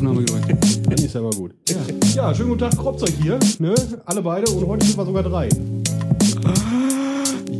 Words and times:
Aufnahme 0.00 0.24
gedrückt. 0.24 0.86
Dann 0.86 0.94
ist 0.94 1.14
ja 1.14 1.20
mal 1.20 1.32
gut. 1.32 1.52
Ja, 1.68 1.76
ja 2.14 2.34
schönen 2.34 2.48
guten 2.48 2.60
Tag, 2.60 2.78
Kropzeug 2.78 3.12
hier. 3.20 3.38
Ne? 3.58 3.74
Alle 4.06 4.22
beide 4.22 4.50
und 4.50 4.66
heute 4.66 4.86
sind 4.86 4.96
wir 4.96 5.04
sogar 5.04 5.22
drei. 5.22 5.50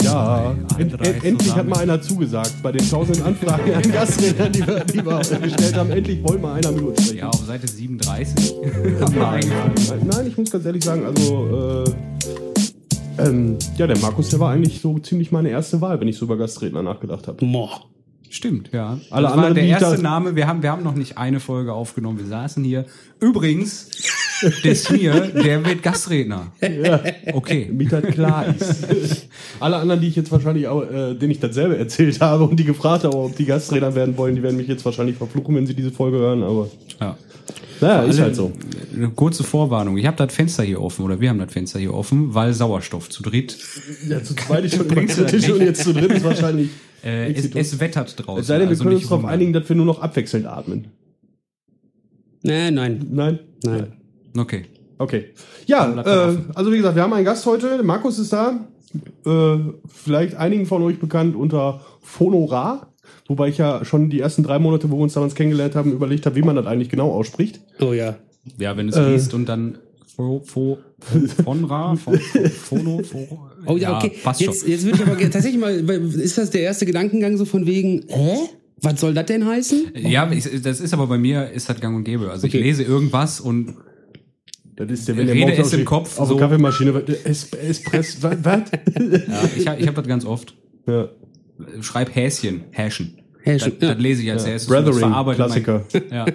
Ja, 0.02 0.56
end, 0.78 0.98
drei 0.98 1.10
end, 1.10 1.24
endlich 1.24 1.54
hat 1.54 1.68
mal 1.68 1.80
einer 1.80 2.00
zugesagt. 2.00 2.54
Bei 2.62 2.72
den 2.72 2.88
tausenden 2.88 3.24
Anfragen 3.24 3.74
an 3.74 3.82
Gastrednern, 3.92 4.52
die 4.52 4.66
wir, 4.66 4.84
die 4.84 5.04
wir 5.04 5.18
gestellt 5.18 5.76
haben, 5.76 5.90
endlich 5.90 6.22
wollte 6.22 6.40
mal 6.40 6.54
einer 6.54 6.72
mit 6.72 6.82
uns 6.82 7.02
sprechen. 7.02 7.18
Ja, 7.18 7.28
auf 7.28 7.44
Seite 7.44 7.68
37. 7.68 8.54
Haben 9.00 9.14
wir 9.14 9.20
Nein, 9.20 9.52
nein, 9.90 10.00
nein, 10.10 10.26
ich 10.26 10.38
muss 10.38 10.50
ganz 10.50 10.64
ehrlich 10.64 10.82
sagen, 10.82 11.04
also 11.04 11.84
äh, 11.84 13.22
ähm, 13.22 13.58
ja, 13.76 13.86
der 13.86 13.98
Markus, 13.98 14.30
der 14.30 14.40
war 14.40 14.52
eigentlich 14.52 14.80
so 14.80 14.98
ziemlich 14.98 15.30
meine 15.30 15.50
erste 15.50 15.82
Wahl, 15.82 16.00
wenn 16.00 16.08
ich 16.08 16.16
so 16.16 16.24
über 16.24 16.38
Gastredner 16.38 16.82
nachgedacht 16.82 17.28
habe. 17.28 17.44
Boah. 17.44 17.82
Stimmt, 18.32 18.70
ja. 18.72 19.00
Alle 19.10 19.26
das 19.26 19.36
war 19.36 19.38
anderen, 19.38 19.54
der 19.56 19.64
erste 19.64 20.00
Name. 20.00 20.36
Wir 20.36 20.46
haben, 20.46 20.62
wir 20.62 20.70
haben 20.70 20.84
noch 20.84 20.94
nicht 20.94 21.18
eine 21.18 21.40
Folge 21.40 21.72
aufgenommen. 21.72 22.18
Wir 22.20 22.26
saßen 22.26 22.62
hier. 22.62 22.84
Übrigens, 23.18 23.88
der 24.64 24.74
hier, 24.74 25.20
der 25.20 25.64
wird 25.66 25.82
Gastredner. 25.82 26.52
Okay. 27.32 27.66
Damit 27.68 27.92
das 27.92 28.04
klar 28.04 28.46
ist. 28.56 29.28
Alle 29.58 29.76
anderen, 29.78 30.00
die 30.00 30.06
ich 30.06 30.14
jetzt 30.14 30.30
wahrscheinlich 30.30 30.68
auch, 30.68 30.82
äh, 30.82 31.14
denen 31.14 31.32
ich 31.32 31.40
dasselbe 31.40 31.76
erzählt 31.76 32.20
habe 32.20 32.44
und 32.44 32.56
die 32.56 32.64
gefragt 32.64 33.02
habe, 33.02 33.16
ob 33.16 33.34
die 33.34 33.46
Gastredner 33.46 33.96
werden 33.96 34.16
wollen, 34.16 34.36
die 34.36 34.44
werden 34.44 34.56
mich 34.56 34.68
jetzt 34.68 34.84
wahrscheinlich 34.84 35.16
verfluchen, 35.16 35.56
wenn 35.56 35.66
sie 35.66 35.74
diese 35.74 35.90
Folge 35.90 36.18
hören, 36.18 36.44
aber 36.44 36.68
Ja. 37.00 37.18
Naja, 37.80 38.02
ist 38.02 38.20
halt 38.20 38.36
so. 38.36 38.52
Eine 38.94 39.10
kurze 39.10 39.44
Vorwarnung. 39.44 39.96
Ich 39.96 40.06
habe 40.06 40.16
das 40.16 40.34
Fenster 40.34 40.62
hier 40.62 40.80
offen 40.80 41.04
oder 41.04 41.20
wir 41.20 41.30
haben 41.30 41.38
das 41.38 41.52
Fenster 41.52 41.78
hier 41.78 41.94
offen, 41.94 42.34
weil 42.34 42.52
Sauerstoff 42.52 43.08
zu 43.08 43.22
dritt. 43.22 43.56
Ja, 44.08 44.22
zu 44.22 44.34
zweit 44.34 44.64
ist 44.64 44.76
schon 44.76 44.88
kritisch 44.88 45.50
und 45.50 45.60
jetzt 45.60 45.84
zu 45.84 45.92
dritt 45.92 46.12
ist 46.12 46.24
wahrscheinlich. 46.24 46.70
Äh, 47.02 47.32
es, 47.32 47.54
es 47.54 47.80
wettert 47.80 48.14
draußen. 48.18 48.40
Es 48.40 48.46
sei 48.46 48.58
denn, 48.58 48.68
wir 48.68 48.70
also 48.70 48.84
können 48.84 48.94
uns 48.94 49.02
nicht 49.02 49.10
darauf 49.10 49.24
einigen, 49.24 49.52
dass 49.52 49.68
wir 49.68 49.76
nur 49.76 49.86
noch 49.86 50.02
abwechselnd 50.02 50.46
atmen. 50.46 50.88
Nein, 52.42 52.74
nein. 52.74 53.06
Nein? 53.10 53.38
Nein. 53.64 53.92
Okay. 54.36 54.66
Okay. 54.98 55.30
Ja, 55.66 55.90
äh, 56.02 56.36
also 56.54 56.72
wie 56.72 56.76
gesagt, 56.76 56.94
wir 56.94 57.02
haben 57.02 57.12
einen 57.14 57.24
Gast 57.24 57.46
heute. 57.46 57.82
Markus 57.82 58.18
ist 58.18 58.32
da. 58.32 58.66
Äh, 59.24 59.56
vielleicht 59.86 60.34
einigen 60.34 60.66
von 60.66 60.82
euch 60.82 60.98
bekannt 60.98 61.36
unter 61.36 61.80
Phonora. 62.02 62.89
Wobei 63.26 63.48
ich 63.48 63.58
ja 63.58 63.84
schon 63.84 64.10
die 64.10 64.20
ersten 64.20 64.42
drei 64.42 64.58
Monate, 64.58 64.90
wo 64.90 64.96
wir 64.96 65.02
uns 65.02 65.14
damals 65.14 65.34
kennengelernt 65.34 65.74
haben, 65.76 65.92
überlegt 65.92 66.26
habe, 66.26 66.36
wie 66.36 66.42
man 66.42 66.56
das 66.56 66.66
eigentlich 66.66 66.88
genau 66.88 67.10
ausspricht. 67.10 67.60
Oh 67.80 67.92
ja. 67.92 68.16
Ja, 68.58 68.76
wenn 68.76 68.88
es 68.88 68.96
Äh. 68.96 69.12
liest 69.12 69.34
und 69.34 69.46
dann 69.48 69.78
Fo, 70.16 70.42
Fo, 70.44 70.78
Fonra, 71.44 71.96
Fo, 71.96 72.12
Phono, 72.12 73.02
Fo, 73.02 73.26
Oh 73.66 73.76
ja, 73.76 73.96
okay. 73.98 74.12
passt 74.22 74.40
jetzt, 74.40 74.60
schon. 74.62 74.70
jetzt 74.70 74.84
würde 74.84 74.98
ich 75.02 75.06
aber 75.06 75.18
tatsächlich 75.30 75.60
mal, 75.60 75.72
ist 75.72 76.36
das 76.38 76.50
der 76.50 76.62
erste 76.62 76.84
Gedankengang 76.86 77.36
so 77.36 77.44
von 77.44 77.66
wegen, 77.66 78.04
hä? 78.08 78.36
Was 78.82 78.98
soll 79.00 79.12
das 79.14 79.26
denn 79.26 79.46
heißen? 79.46 79.92
Ja, 79.94 80.30
ich, 80.32 80.48
das 80.62 80.80
ist 80.80 80.94
aber 80.94 81.06
bei 81.06 81.18
mir 81.18 81.50
ist 81.50 81.68
das 81.68 81.78
gang 81.80 81.94
und 81.96 82.04
gäbe. 82.04 82.30
Also 82.30 82.46
Okay. 82.46 82.58
ich 82.58 82.64
lese 82.64 82.82
irgendwas 82.82 83.38
und 83.40 83.74
Das 84.76 84.90
ist 84.90 85.06
der, 85.08 85.16
Rede 85.18 85.34
morgens 85.34 85.58
es 85.66 85.72
im 85.74 85.84
Kopf, 85.84 86.18
auf 86.18 86.28
so. 86.28 86.36
Kaffeemaschine 86.38 86.94
wird, 86.94 87.10
es, 87.24 87.52
Espress, 87.52 88.22
was? 88.22 88.36
was? 88.42 88.62
ja, 88.72 89.50
ich, 89.56 89.68
hab- 89.68 89.78
ich 89.80 89.86
habe 89.86 89.96
das 89.96 90.06
ganz 90.06 90.24
oft. 90.24 90.54
ja. 90.86 91.08
Schreib 91.80 92.14
Häschen, 92.14 92.64
Häschen. 92.70 93.18
Häschen, 93.42 93.72
Das, 93.78 93.88
ja. 93.88 93.94
das 93.94 94.02
lese 94.02 94.22
ich 94.22 94.30
als 94.30 94.44
erstes. 94.44 94.70
und 94.70 94.86
das 94.86 94.96
Brethering, 95.00 95.34
Klassiker. 95.34 95.84
Ja. 96.10 96.26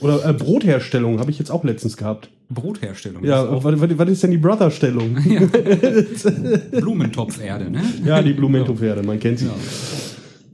Oder 0.00 0.24
äh, 0.28 0.32
Brotherstellung 0.32 1.18
habe 1.18 1.30
ich 1.30 1.38
jetzt 1.38 1.50
auch 1.50 1.62
letztens 1.64 1.96
gehabt. 1.96 2.30
Brotherstellung. 2.48 3.22
Ja, 3.24 3.62
was, 3.62 3.80
was, 3.98 4.08
ist 4.08 4.22
denn 4.22 4.30
die 4.30 4.38
Brotherstellung? 4.38 5.16
auch 5.18 6.70
Blumentopferde, 6.80 7.70
ne? 7.70 7.82
ja, 8.04 8.22
die 8.22 8.32
Blumentopferde, 8.32 9.02
man 9.02 9.20
kennt 9.20 9.40
sie. 9.40 9.46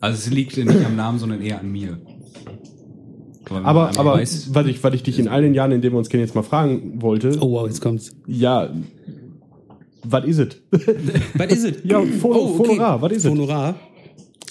Also 0.00 0.16
es 0.18 0.30
liegt 0.30 0.56
nicht 0.56 0.84
am 0.84 0.96
Namen, 0.96 1.18
sondern 1.18 1.40
eher 1.40 1.60
an 1.60 1.70
mir. 1.70 1.98
Aber, 3.48 3.96
aber 3.96 4.16
weiß- 4.16 4.48
was, 4.50 4.66
ich, 4.66 4.82
was 4.82 4.94
ich 4.94 5.02
dich 5.04 5.18
in 5.20 5.28
all 5.28 5.42
den 5.42 5.54
Jahren, 5.54 5.70
in 5.72 5.80
denen 5.80 5.94
wir 5.94 5.98
uns 5.98 6.08
kennen, 6.08 6.24
jetzt 6.24 6.34
mal 6.34 6.42
fragen 6.42 7.00
wollte, 7.00 7.36
Oh 7.40 7.52
wow, 7.52 7.66
jetzt 7.66 7.80
kommt's. 7.80 8.10
ja, 8.26 8.68
was 10.10 10.24
ist 10.26 10.38
es? 10.38 10.48
Was 11.34 11.52
ist 11.52 11.64
es? 11.64 11.74
Ja, 11.84 12.00
Phono- 12.00 12.56
Phonorar, 12.56 13.00
was 13.02 13.12
ist 13.12 13.18
es? 13.24 13.28
Phonorar 13.30 13.78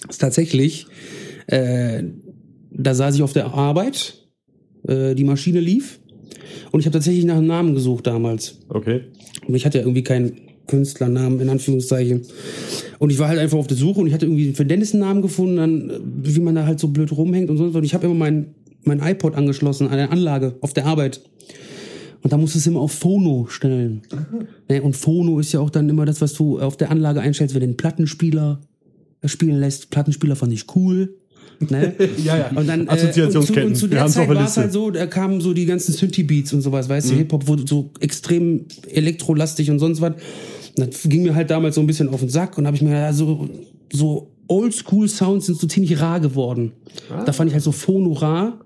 ist 0.09 0.19
tatsächlich, 0.22 0.88
äh, 1.47 2.03
da 2.72 2.94
saß 2.94 3.16
ich 3.16 3.24
auf 3.24 3.34
der 3.34 3.53
Arbeit, 3.53 4.28
äh, 4.88 5.16
die 5.16 5.24
Maschine 5.24 5.59
lief 5.59 6.00
und 6.72 6.80
ich 6.80 6.85
habe 6.85 6.94
tatsächlich 6.94 7.25
nach 7.25 7.38
einem 7.38 7.47
Namen 7.47 7.74
gesucht 7.74 8.06
damals. 8.07 8.59
Okay. 8.69 9.02
Und 9.47 9.56
ich 9.56 9.66
hatte 9.66 9.78
ja 9.80 9.84
irgendwie 9.84 10.03
keinen 10.03 10.34
Künstlernamen, 10.68 11.40
in 11.40 11.50
Anführungszeichen. 11.50 12.24
Und 13.00 13.12
ich 13.12 13.19
war 13.19 13.28
halt 13.28 13.40
einfach 13.40 13.57
auf 13.57 13.68
der 13.68 13.78
Suche 13.78 14.00
und 14.01 14.07
ich 14.07 14.13
hatte 14.13 14.25
irgendwie 14.25 14.53
für 14.53 14.66
Dennis 14.66 14.94
einen 14.94 15.01
Namen 15.01 15.22
gefunden, 15.22 15.57
dann, 15.57 15.90
äh, 15.90 16.00
wie 16.03 16.40
man 16.40 16.56
da 16.56 16.66
halt 16.66 16.80
so 16.80 16.88
blöd 16.90 17.12
rumhängt 17.12 17.50
und 17.50 17.57
so. 17.57 17.66
Und 17.66 17.84
ich 17.84 17.94
habe 17.94 18.06
immer 18.06 18.16
mein, 18.16 18.56
mein 18.84 19.00
iPod 19.00 19.35
angeschlossen 19.35 19.88
an 19.88 19.97
der 19.97 20.12
Anlage 20.12 20.56
auf 20.62 20.74
der 20.74 20.85
Arbeit. 20.85 21.22
Und 22.25 22.34
da 22.34 22.38
musst 22.38 22.56
du 22.56 22.58
es 22.58 22.66
immer 22.66 22.80
auf 22.80 22.91
Phono 22.91 23.46
stellen. 23.52 24.02
Ne, 24.68 24.81
Und 24.81 24.96
Phono 24.96 25.38
ist 25.40 25.52
ja 25.52 25.59
auch 25.59 25.69
dann 25.69 25.88
immer 25.88 26.06
das, 26.08 26.22
was 26.22 26.34
du 26.34 26.59
auf 26.59 26.75
der 26.75 26.90
Anlage 26.90 27.19
einstellst, 27.22 27.53
wenn 27.53 27.62
du 27.62 27.68
den 27.68 27.78
Plattenspieler 27.78 28.62
spielen 29.25 29.59
lässt. 29.59 29.91
Plattenspieler 29.91 30.36
fand 30.36 30.52
ich 30.52 30.75
cool. 30.75 31.13
Ne? 31.59 31.94
Ja, 32.25 32.36
ja. 32.36 32.50
Und 32.56 32.68
dann, 32.68 32.90
Assoziationsketten. 32.90 33.62
Äh, 33.62 33.66
und 33.68 33.75
zu, 33.75 33.86
und 33.86 33.91
zu 33.91 33.96
der 33.96 34.08
Zeit 34.08 34.28
war 34.28 34.44
es 34.44 34.58
halt 34.58 34.72
so, 34.74 34.90
da 34.90 35.06
kamen 35.06 35.40
so 35.40 35.53
die 35.53 35.68
ganzen 35.68 35.94
Synthie-Beats 35.94 36.52
und 36.53 36.62
sowas, 36.62 36.90
weißt 36.90 37.09
Mhm. 37.09 37.12
du, 37.12 37.18
Hip-Hop 37.19 37.47
wurde 37.47 37.63
so 37.68 37.91
extrem 38.00 38.66
elektrolastig 38.90 39.69
und 39.69 39.78
sonst 39.78 40.02
was. 40.02 40.13
Und 40.80 40.94
Das 40.96 41.03
ging 41.03 41.22
mir 41.22 41.36
halt 41.36 41.52
damals 41.52 41.75
so 41.75 41.81
ein 41.81 41.86
bisschen 41.88 42.09
auf 42.09 42.22
den 42.22 42.30
Sack 42.30 42.57
und 42.57 42.66
habe 42.66 42.75
ich 42.75 42.81
mir 42.81 42.90
gedacht, 42.90 43.13
so, 43.13 43.47
so 43.94 44.31
Oldschool-Sounds 44.47 45.46
sind 45.46 45.59
so 45.59 45.68
ziemlich 45.68 46.00
rar 46.02 46.19
geworden. 46.19 46.72
Ah. 47.12 47.24
Da 47.24 47.34
fand 47.34 47.50
ich 47.50 47.53
halt 47.53 47.63
so 47.63 47.72
Phono 47.72 48.13
rar. 48.13 48.65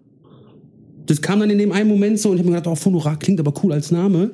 Das 1.09 1.23
kam 1.23 1.39
dann 1.39 1.49
in 1.49 1.57
dem 1.57 1.71
einen 1.71 1.89
Moment 1.89 2.19
so 2.19 2.29
und 2.29 2.35
ich 2.35 2.41
habe 2.41 2.51
mir 2.51 2.57
gedacht, 2.57 2.71
oh, 2.71 2.75
Phono 2.75 2.99
rar 2.99 3.17
klingt 3.17 3.39
aber 3.39 3.51
cool 3.63 3.73
als 3.73 3.89
Name. 3.89 4.29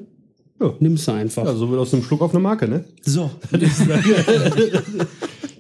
Ja. 0.60 0.74
Nimm's 0.80 1.08
einfach. 1.08 1.46
Ja, 1.46 1.54
so 1.54 1.70
wird 1.70 1.80
aus 1.80 1.94
einem 1.94 2.04
Schluck 2.04 2.22
auf 2.22 2.32
eine 2.32 2.42
Marke, 2.42 2.68
ne? 2.68 2.84
So. 3.02 3.32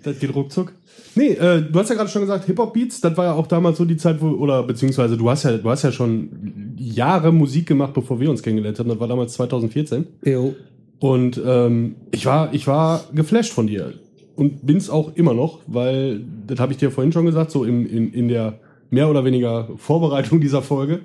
Das 0.04 0.20
geht 0.20 0.36
ruckzuck. 0.36 0.72
Nee, 1.16 1.30
äh, 1.30 1.64
du 1.64 1.80
hast 1.80 1.90
ja 1.90 1.96
gerade 1.96 2.12
schon 2.12 2.22
gesagt, 2.22 2.46
Hip-Hop-Beats, 2.46 3.02
das 3.02 3.18
war 3.18 3.26
ja 3.26 3.34
auch 3.34 3.48
damals 3.48 3.80
so 3.80 3.86
die 3.86 3.98
Zeit, 3.98 4.22
wo, 4.22 4.28
oder 4.28 4.62
beziehungsweise 4.62 5.18
du 5.18 5.28
hast 5.28 5.42
ja, 5.42 5.58
du 5.58 5.68
hast 5.68 5.82
ja 5.82 5.92
schon 5.92 6.76
Jahre 6.78 7.32
Musik 7.32 7.66
gemacht, 7.66 7.96
bevor 7.96 8.20
wir 8.20 8.30
uns 8.30 8.44
kennengelernt 8.44 8.78
haben. 8.78 8.90
Das 8.90 9.00
war 9.00 9.08
damals 9.08 9.34
2014. 9.34 10.06
Jo. 10.24 10.54
Und 11.00 11.42
ähm, 11.44 11.96
ich 12.12 12.28
war, 12.28 12.54
ich 12.54 12.68
war 12.68 13.06
geflasht 13.16 13.52
von 13.52 13.66
dir. 13.66 13.94
Und 14.36 14.68
bin's 14.68 14.92
auch 14.92 15.16
immer 15.16 15.34
noch, 15.34 15.62
weil, 15.66 16.24
das 16.46 16.60
habe 16.60 16.74
ich 16.74 16.78
dir 16.78 16.92
vorhin 16.92 17.12
schon 17.12 17.26
gesagt, 17.26 17.50
so 17.50 17.64
in, 17.64 17.88
in, 17.88 18.14
in 18.14 18.28
der 18.28 18.60
mehr 18.90 19.10
oder 19.10 19.26
weniger 19.26 19.70
Vorbereitung 19.78 20.42
dieser 20.42 20.62
Folge. 20.62 21.02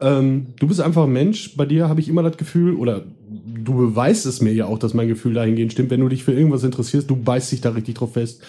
Ähm, 0.00 0.48
du 0.58 0.66
bist 0.66 0.80
einfach 0.80 1.04
ein 1.04 1.12
Mensch, 1.12 1.56
bei 1.56 1.64
dir 1.64 1.88
habe 1.88 2.00
ich 2.00 2.08
immer 2.08 2.22
das 2.22 2.36
Gefühl, 2.36 2.74
oder 2.74 3.04
du 3.30 3.74
beweist 3.74 4.26
es 4.26 4.40
mir 4.40 4.52
ja 4.52 4.66
auch, 4.66 4.78
dass 4.78 4.94
mein 4.94 5.08
Gefühl 5.08 5.34
dahingehend 5.34 5.72
stimmt, 5.72 5.90
wenn 5.90 6.00
du 6.00 6.08
dich 6.08 6.24
für 6.24 6.32
irgendwas 6.32 6.64
interessierst, 6.64 7.08
du 7.08 7.16
beißt 7.16 7.52
dich 7.52 7.60
da 7.60 7.70
richtig 7.70 7.94
drauf 7.94 8.14
fest. 8.14 8.42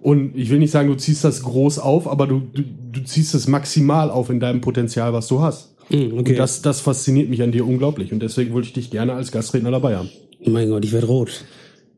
Und 0.00 0.36
ich 0.36 0.50
will 0.50 0.58
nicht 0.58 0.70
sagen, 0.70 0.88
du 0.88 0.94
ziehst 0.94 1.24
das 1.24 1.42
groß 1.42 1.78
auf, 1.78 2.06
aber 2.06 2.26
du, 2.26 2.42
du, 2.52 2.62
du 2.92 3.04
ziehst 3.04 3.34
es 3.34 3.48
maximal 3.48 4.10
auf 4.10 4.30
in 4.30 4.38
deinem 4.38 4.60
Potenzial, 4.60 5.12
was 5.12 5.26
du 5.26 5.40
hast. 5.40 5.74
Hm, 5.88 6.18
okay. 6.18 6.32
Und 6.32 6.38
das, 6.38 6.62
das 6.62 6.80
fasziniert 6.80 7.28
mich 7.30 7.42
an 7.42 7.50
dir 7.50 7.66
unglaublich. 7.66 8.12
Und 8.12 8.20
deswegen 8.20 8.52
wollte 8.52 8.68
ich 8.68 8.74
dich 8.74 8.90
gerne 8.90 9.14
als 9.14 9.32
Gastredner 9.32 9.70
dabei 9.70 9.96
haben. 9.96 10.08
mein 10.46 10.68
Gott, 10.68 10.84
ich 10.84 10.92
werde 10.92 11.06
rot. 11.06 11.44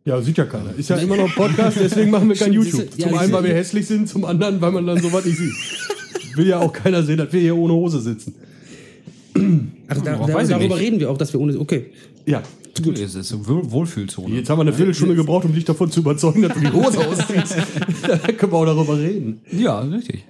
Ja, 0.04 0.22
sieht 0.22 0.38
ja 0.38 0.44
keiner. 0.44 0.74
Ist 0.78 0.88
ja 0.88 0.97
immer 0.97 1.16
noch 1.16 1.26
ein 1.26 1.34
Podcast, 1.34 1.76
deswegen 1.78 2.10
machen 2.10 2.28
wir 2.28 2.36
kein 2.36 2.52
YouTube. 2.54 2.91
zum 2.98 3.14
einen, 3.14 3.32
weil 3.32 3.44
wir 3.44 3.54
hässlich 3.54 3.86
sind, 3.86 4.08
zum 4.08 4.24
anderen, 4.24 4.60
weil 4.60 4.72
man 4.72 4.86
dann 4.86 5.00
sowas 5.00 5.24
nicht 5.24 5.36
sieht. 5.36 5.52
Will 6.36 6.46
ja 6.46 6.58
auch 6.60 6.72
keiner 6.72 7.02
sehen, 7.02 7.18
dass 7.18 7.32
wir 7.32 7.41
hier 7.41 7.56
ohne 7.56 7.72
Hose 7.72 8.00
sitzen. 8.00 8.34
Ach, 9.88 9.96
da, 10.02 10.16
da, 10.16 10.26
darüber 10.26 10.58
nicht. 10.58 10.78
reden 10.78 11.00
wir 11.00 11.10
auch, 11.10 11.18
dass 11.18 11.32
wir 11.32 11.41
ohne. 11.41 11.58
Okay. 11.58 11.86
Ja. 12.26 12.42
Gut, 12.82 12.98
es 12.98 13.14
ist 13.14 13.32
eine 13.32 13.46
Wohl- 13.46 13.70
Wohlfühlzone. 13.70 14.36
Jetzt 14.36 14.48
haben 14.48 14.58
wir 14.58 14.62
eine 14.62 14.72
Viertelstunde 14.72 15.14
gebraucht, 15.14 15.44
um 15.44 15.52
dich 15.52 15.64
davon 15.64 15.91
zu 15.91 16.00
überzeugen, 16.00 16.42
dass 16.42 16.54
du 16.54 16.60
die 16.60 16.72
Hose 16.72 16.98
ausziehst. 16.98 17.56
da 18.06 18.16
können 18.16 18.52
wir 18.52 18.56
auch 18.58 18.64
darüber 18.64 18.98
reden. 18.98 19.41
Ja, 19.52 19.80
richtig. 19.80 20.24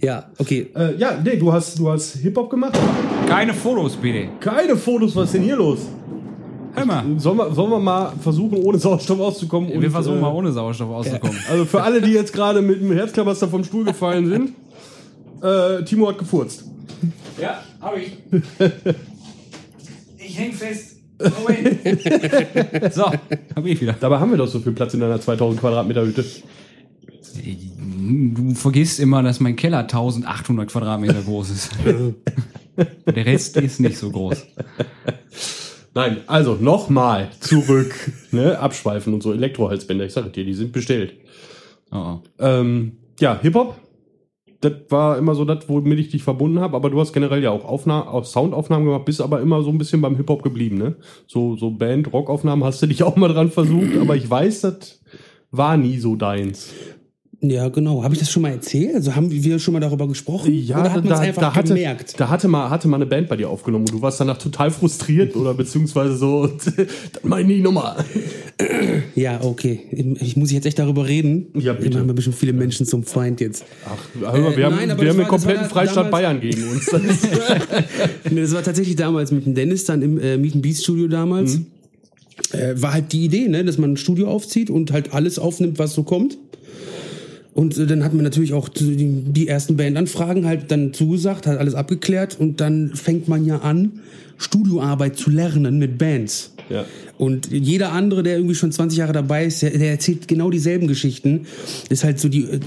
Ja, 0.00 0.30
okay. 0.36 0.66
Äh, 0.74 0.96
ja, 0.96 1.18
nee, 1.22 1.36
du 1.36 1.50
hast, 1.52 1.78
du 1.78 1.88
hast 1.88 2.16
Hip-Hop 2.16 2.50
gemacht. 2.50 2.78
Keine 3.26 3.54
Fotos, 3.54 3.96
bitte. 3.96 4.28
Keine 4.38 4.76
Fotos, 4.76 5.16
was 5.16 5.26
ist 5.26 5.34
denn 5.34 5.42
hier 5.44 5.56
los? 5.56 5.78
Hör 6.74 6.84
mal. 6.86 7.04
Sollen 7.16 7.38
wir, 7.38 7.52
sollen 7.54 7.70
wir 7.70 7.78
mal 7.78 8.12
versuchen, 8.20 8.58
ohne 8.58 8.78
Sauerstoff 8.78 9.18
auszukommen? 9.18 9.70
Wir 9.70 9.76
und, 9.76 9.90
versuchen 9.90 10.18
äh, 10.18 10.20
mal 10.20 10.32
ohne 10.32 10.52
Sauerstoff 10.52 10.90
auszukommen. 10.90 11.36
Also 11.50 11.64
für 11.64 11.82
alle, 11.82 12.00
die 12.00 12.12
jetzt 12.12 12.32
gerade 12.32 12.60
mit 12.60 12.80
dem 12.80 12.92
Herzklabaster 12.92 13.48
vom 13.48 13.64
Stuhl 13.64 13.84
gefallen 13.84 14.26
sind, 14.28 14.52
äh, 15.42 15.84
Timo 15.84 16.08
hat 16.08 16.18
gefurzt. 16.18 16.64
Ja, 17.40 17.62
hab 17.80 17.96
ich. 17.96 18.12
Ich 20.18 20.38
häng 20.38 20.52
fest. 20.52 20.96
Moment. 21.18 22.94
so, 22.94 23.04
hab 23.06 23.66
ich 23.66 23.80
wieder. 23.80 23.94
Dabei 23.98 24.18
haben 24.18 24.30
wir 24.30 24.38
doch 24.38 24.46
so 24.48 24.60
viel 24.60 24.72
Platz 24.72 24.94
in 24.94 25.00
deiner 25.00 25.20
2000 25.20 25.60
Quadratmeter 25.60 26.04
Hütte. 26.06 26.24
Du 27.42 28.54
vergisst 28.54 29.00
immer, 29.00 29.22
dass 29.22 29.40
mein 29.40 29.56
Keller 29.56 29.80
1800 29.80 30.70
Quadratmeter 30.70 31.20
groß 31.22 31.50
ist. 31.50 31.70
Der 33.06 33.26
Rest 33.26 33.56
ist 33.56 33.80
nicht 33.80 33.98
so 33.98 34.10
groß. 34.10 34.46
Nein, 35.94 36.18
also 36.26 36.54
nochmal 36.54 37.30
zurück. 37.40 37.94
ne? 38.30 38.58
Abschweifen 38.58 39.12
und 39.12 39.22
so 39.22 39.32
Elektrohalsbänder, 39.32 40.06
ich 40.06 40.12
sage 40.12 40.30
dir, 40.30 40.44
die 40.44 40.54
sind 40.54 40.72
bestellt. 40.72 41.14
Oh, 41.90 41.96
oh. 41.96 42.20
Ähm, 42.38 42.92
ja, 43.18 43.38
Hip-Hop. 43.42 43.76
Das 44.60 44.72
war 44.90 45.16
immer 45.16 45.34
so 45.34 45.44
das, 45.44 45.68
womit 45.68 45.98
ich 45.98 46.10
dich 46.10 46.22
verbunden 46.22 46.60
habe. 46.60 46.76
Aber 46.76 46.90
du 46.90 47.00
hast 47.00 47.12
generell 47.12 47.42
ja 47.42 47.50
auch, 47.50 47.64
Aufna 47.64 48.06
auch 48.06 48.24
Soundaufnahmen 48.24 48.86
gemacht, 48.86 49.04
bist 49.06 49.20
aber 49.20 49.40
immer 49.40 49.62
so 49.62 49.70
ein 49.70 49.78
bisschen 49.78 50.00
beim 50.00 50.16
Hip-Hop 50.16 50.42
geblieben, 50.42 50.76
ne? 50.76 50.96
So, 51.26 51.56
so 51.56 51.70
Band, 51.70 52.12
Rockaufnahmen 52.12 52.64
hast 52.64 52.82
du 52.82 52.86
dich 52.86 53.02
auch 53.04 53.16
mal 53.16 53.32
dran 53.32 53.50
versucht, 53.50 53.96
aber 53.98 54.16
ich 54.16 54.28
weiß, 54.28 54.62
das 54.62 55.00
war 55.50 55.76
nie 55.76 55.98
so 55.98 56.16
deins. 56.16 56.72
Ja, 57.42 57.68
genau. 57.70 58.04
Habe 58.04 58.12
ich 58.12 58.20
das 58.20 58.30
schon 58.30 58.42
mal 58.42 58.50
erzählt? 58.50 58.94
Also 58.94 59.14
haben 59.16 59.30
wir 59.30 59.58
schon 59.58 59.72
mal 59.72 59.80
darüber 59.80 60.06
gesprochen? 60.06 60.52
oder 60.68 60.92
hat 60.92 61.04
man 61.04 61.14
es 61.14 61.20
einfach 61.20 61.40
da 61.40 61.54
hatte, 61.54 61.68
gemerkt? 61.74 62.14
da 62.20 62.28
hatte 62.28 62.48
mal, 62.48 62.68
hatte 62.68 62.86
mal 62.86 62.96
eine 62.96 63.06
Band 63.06 63.28
bei 63.30 63.36
dir 63.38 63.48
aufgenommen 63.48 63.86
und 63.86 63.92
du 63.94 64.02
warst 64.02 64.20
danach 64.20 64.36
total 64.36 64.70
frustriert 64.70 65.34
oder 65.36 65.54
beziehungsweise 65.54 66.16
so, 66.16 66.46
das 66.64 66.74
meine 67.22 67.50
ich 67.54 67.62
nochmal. 67.62 68.04
Ja, 69.14 69.42
okay. 69.42 69.80
Ich 70.20 70.36
muss 70.36 70.52
jetzt 70.52 70.66
echt 70.66 70.78
darüber 70.78 71.08
reden. 71.08 71.46
Ja, 71.54 71.72
bitte. 71.72 71.94
Wir 71.94 72.00
haben 72.00 72.14
bisschen 72.14 72.34
viele 72.34 72.52
Menschen 72.52 72.84
zum 72.84 73.04
Feind 73.04 73.40
jetzt. 73.40 73.64
Ach, 73.86 73.96
hör 74.20 74.38
mal, 74.38 74.54
wir 74.54 74.58
Äh, 74.58 74.64
haben, 74.66 74.76
nein, 74.76 74.88
wir 74.88 74.92
haben 74.94 74.98
den 74.98 75.08
war- 75.16 75.16
das 75.22 75.28
kompletten 75.28 75.64
Freistaat 75.70 76.10
Bayern 76.10 76.40
gegen 76.40 76.62
uns. 76.68 76.86
Das 76.90 78.34
Das 78.34 78.52
war 78.54 78.62
tatsächlich 78.62 78.96
damals 78.96 79.32
mit 79.32 79.46
dem 79.46 79.54
Dennis 79.54 79.86
dann 79.86 80.02
im 80.02 80.18
äh, 80.20 80.36
Meet 80.36 80.56
and 80.56 80.62
Beast 80.62 80.82
Studio 80.82 81.08
damals. 81.08 81.56
Mhm. 81.56 81.66
Äh, 82.52 82.82
war 82.82 82.92
halt 82.92 83.12
die 83.12 83.24
Idee, 83.24 83.48
ne, 83.48 83.64
dass 83.64 83.78
man 83.78 83.92
ein 83.92 83.96
Studio 83.96 84.28
aufzieht 84.28 84.68
und 84.68 84.92
halt 84.92 85.14
alles 85.14 85.38
aufnimmt, 85.38 85.78
was 85.78 85.94
so 85.94 86.02
kommt. 86.02 86.36
Und 87.60 87.76
äh, 87.76 87.86
dann 87.86 88.02
hat 88.04 88.14
man 88.14 88.24
natürlich 88.24 88.54
auch 88.54 88.70
die, 88.70 88.96
die 88.96 89.46
ersten 89.46 89.76
Bandanfragen 89.76 90.46
halt 90.46 90.70
dann 90.70 90.94
zugesagt, 90.94 91.46
hat 91.46 91.58
alles 91.58 91.74
abgeklärt 91.74 92.40
und 92.40 92.58
dann 92.58 92.94
fängt 92.94 93.28
man 93.28 93.44
ja 93.44 93.58
an, 93.58 94.00
Studioarbeit 94.38 95.18
zu 95.18 95.28
lernen 95.28 95.78
mit 95.78 95.98
Bands. 95.98 96.54
Ja. 96.70 96.86
Und 97.18 97.52
jeder 97.52 97.92
andere, 97.92 98.22
der 98.22 98.36
irgendwie 98.36 98.54
schon 98.54 98.72
20 98.72 98.98
Jahre 98.98 99.12
dabei 99.12 99.44
ist, 99.44 99.60
der, 99.60 99.76
der 99.76 99.90
erzählt 99.90 100.26
genau 100.26 100.48
dieselben 100.48 100.88
Geschichten. 100.88 101.46
Ist 101.90 102.02
halt 102.02 102.18
so 102.18 102.30
die, 102.30 102.44
äh, 102.44 102.60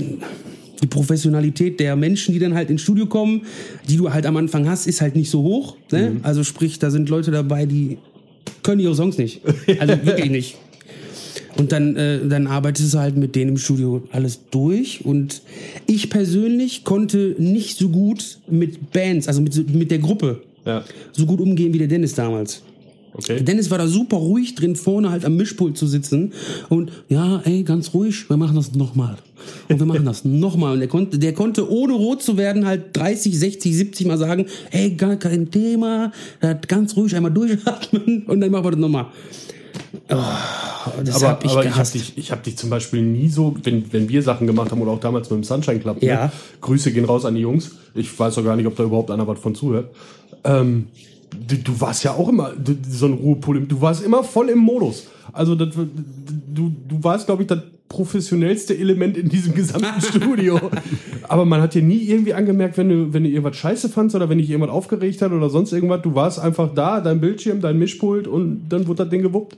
die 0.84 0.88
Professionalität 0.88 1.80
der 1.80 1.96
Menschen, 1.96 2.32
die 2.36 2.40
dann 2.40 2.54
halt 2.54 2.70
ins 2.70 2.84
Studio 2.84 3.08
kommen, 3.08 3.48
die 3.90 3.98
du 3.98 4.14
halt 4.14 4.28
am 4.28 4.38
Anfang 4.38 4.70
hast, 4.70 4.86
ist 4.86 5.02
halt 5.02 5.16
nicht 5.16 5.32
so 5.32 5.42
hoch. 5.42 5.76
Ne? 5.92 6.18
Also 6.22 6.44
sprich, 6.44 6.78
da 6.78 6.92
sind 6.92 7.10
Leute 7.10 7.32
dabei, 7.32 7.66
die 7.66 7.98
können 8.62 8.80
ihre 8.80 8.94
Songs 8.94 9.18
nicht. 9.18 9.42
Also 9.80 10.06
wirklich 10.06 10.30
nicht. 10.30 10.58
Und 11.58 11.72
dann, 11.72 11.96
äh, 11.96 12.28
dann 12.28 12.48
arbeitest 12.48 12.94
du 12.94 13.00
halt 13.00 13.16
mit 13.16 13.36
denen 13.36 13.52
im 13.52 13.58
Studio 13.58 14.04
alles 14.12 14.40
durch. 14.50 15.06
Und 15.06 15.42
ich 15.86 16.10
persönlich 16.10 16.84
konnte 16.84 17.36
nicht 17.38 17.78
so 17.78 17.90
gut 17.90 18.40
mit 18.50 18.92
Bands, 18.92 19.28
also 19.28 19.42
mit, 19.42 19.74
mit 19.74 19.92
der 19.92 20.00
Gruppe, 20.00 20.42
ja. 20.66 20.84
so 21.12 21.26
gut 21.26 21.40
umgehen 21.40 21.74
wie 21.74 21.78
der 21.78 21.88
Dennis 21.88 22.16
damals. 22.16 22.64
Okay. 23.16 23.44
Dennis 23.44 23.70
war 23.70 23.78
da 23.78 23.88
super 23.88 24.18
ruhig 24.18 24.56
drin, 24.56 24.76
vorne 24.76 25.12
halt 25.12 25.24
am 25.24 25.36
Mischpult 25.36 25.78
zu 25.78 25.86
sitzen 25.86 26.34
und 26.70 26.92
ja, 27.10 27.42
ey, 27.46 27.64
ganz 27.64 27.94
ruhig, 27.94 28.28
wir 28.28 28.38
machen 28.38 28.56
das 28.56 28.74
nochmal. 28.74 29.18
Und 29.70 29.80
wir 29.80 29.86
machen 29.86 30.06
das 30.06 30.26
nochmal. 30.26 30.74
Und 30.74 30.80
der 30.80 30.88
konnte, 30.88 31.20
der 31.20 31.34
konnte 31.34 31.70
ohne 31.70 31.94
rot 31.94 32.24
zu 32.24 32.38
werden 32.38 32.66
halt 32.66 32.86
30, 32.94 33.38
60, 33.38 33.76
70 33.76 34.08
Mal 34.08 34.18
sagen, 34.18 34.48
ey, 34.72 34.92
gar 34.92 35.18
kein 35.18 35.52
Thema, 35.52 36.12
ganz 36.68 36.96
ruhig 36.96 37.16
einmal 37.16 37.32
durchatmen 37.32 38.24
und 38.28 38.42
dann 38.42 38.50
machen 38.50 38.66
wir 38.66 38.72
das 38.72 38.80
nochmal. 38.80 39.06
Oh, 40.10 40.16
das 41.04 41.18
aber, 41.18 41.28
hab 41.28 41.46
ich 41.46 41.52
aber 41.52 41.66
ich 41.66 41.76
habe 41.76 41.90
dich, 41.90 42.18
ich 42.18 42.32
hab 42.32 42.44
dich 42.44 42.58
zum 42.58 42.70
Beispiel 42.70 43.02
nie 43.02 43.30
so, 43.30 43.56
wenn, 43.64 43.92
wenn 43.94 44.10
wir 44.10 44.24
Sachen 44.24 44.48
gemacht 44.48 44.72
haben 44.72 44.82
oder 44.82 44.92
auch 44.92 45.00
damals 45.00 45.30
mit 45.30 45.40
dem 45.40 45.44
Sunshine 45.44 45.80
Club, 45.80 46.02
ne? 46.02 46.08
Ja. 46.08 46.32
Grüße 46.62 46.92
gehen 46.92 47.06
raus 47.06 47.26
an 47.26 47.36
die 47.36 47.42
Jungs. 47.42 47.72
Ich 47.94 48.18
weiß 48.18 48.36
doch 48.36 48.44
gar 48.44 48.56
nicht, 48.56 48.66
ob 48.66 48.76
da 48.76 48.84
überhaupt 48.84 49.12
einer 49.12 49.28
was 49.28 49.40
von 49.40 49.54
zuhört. 49.54 49.94
Ähm, 50.44 50.88
du, 51.48 51.58
du 51.58 51.80
warst 51.80 52.04
ja 52.04 52.14
auch 52.14 52.28
immer 52.28 52.52
du, 52.52 52.76
so 52.90 53.06
ein 53.06 53.14
Ruhepol. 53.14 53.62
Du 53.68 53.82
warst 53.82 54.04
immer 54.04 54.24
voll 54.24 54.50
im 54.50 54.60
Modus. 54.60 55.08
Also 55.32 55.56
das, 55.56 55.76
du, 55.76 56.72
du 56.88 57.04
warst, 57.04 57.28
glaube 57.28 57.44
ich, 57.44 57.48
das 57.48 57.60
professionellste 57.90 58.78
Element 58.78 59.18
in 59.18 59.30
diesem 59.30 59.54
gesamten 59.54 60.02
Studio. 60.02 60.60
Aber 61.24 61.46
man 61.46 61.62
hat 61.62 61.76
dir 61.76 61.84
nie 61.84 62.02
irgendwie 62.04 62.34
angemerkt, 62.34 62.78
wenn 62.78 62.90
du, 62.90 63.14
wenn 63.14 63.24
du 63.24 63.30
irgendwas 63.30 63.56
scheiße 63.58 63.90
fandst 63.90 64.16
oder 64.16 64.30
wenn 64.30 64.40
dich 64.40 64.50
irgendwas 64.50 64.72
aufgeregt 64.72 65.22
hat 65.22 65.32
oder 65.32 65.50
sonst 65.50 65.72
irgendwas. 65.74 66.02
Du 66.02 66.16
warst 66.16 66.40
einfach 66.40 66.74
da, 66.74 67.02
dein 67.02 67.22
Bildschirm, 67.22 67.62
dein 67.62 67.78
Mischpult 67.78 68.28
und 68.28 68.68
dann 68.70 68.88
wurde 68.88 69.04
das 69.04 69.10
Ding 69.10 69.22
gewuppt. 69.22 69.58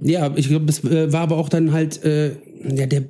Ja, 0.00 0.32
ich 0.34 0.48
glaube, 0.48 0.66
das 0.66 0.82
äh, 0.84 1.12
war 1.12 1.20
aber 1.20 1.36
auch 1.36 1.48
dann 1.48 1.72
halt 1.72 2.04
äh, 2.04 2.32
ja, 2.74 2.86
der, 2.86 3.04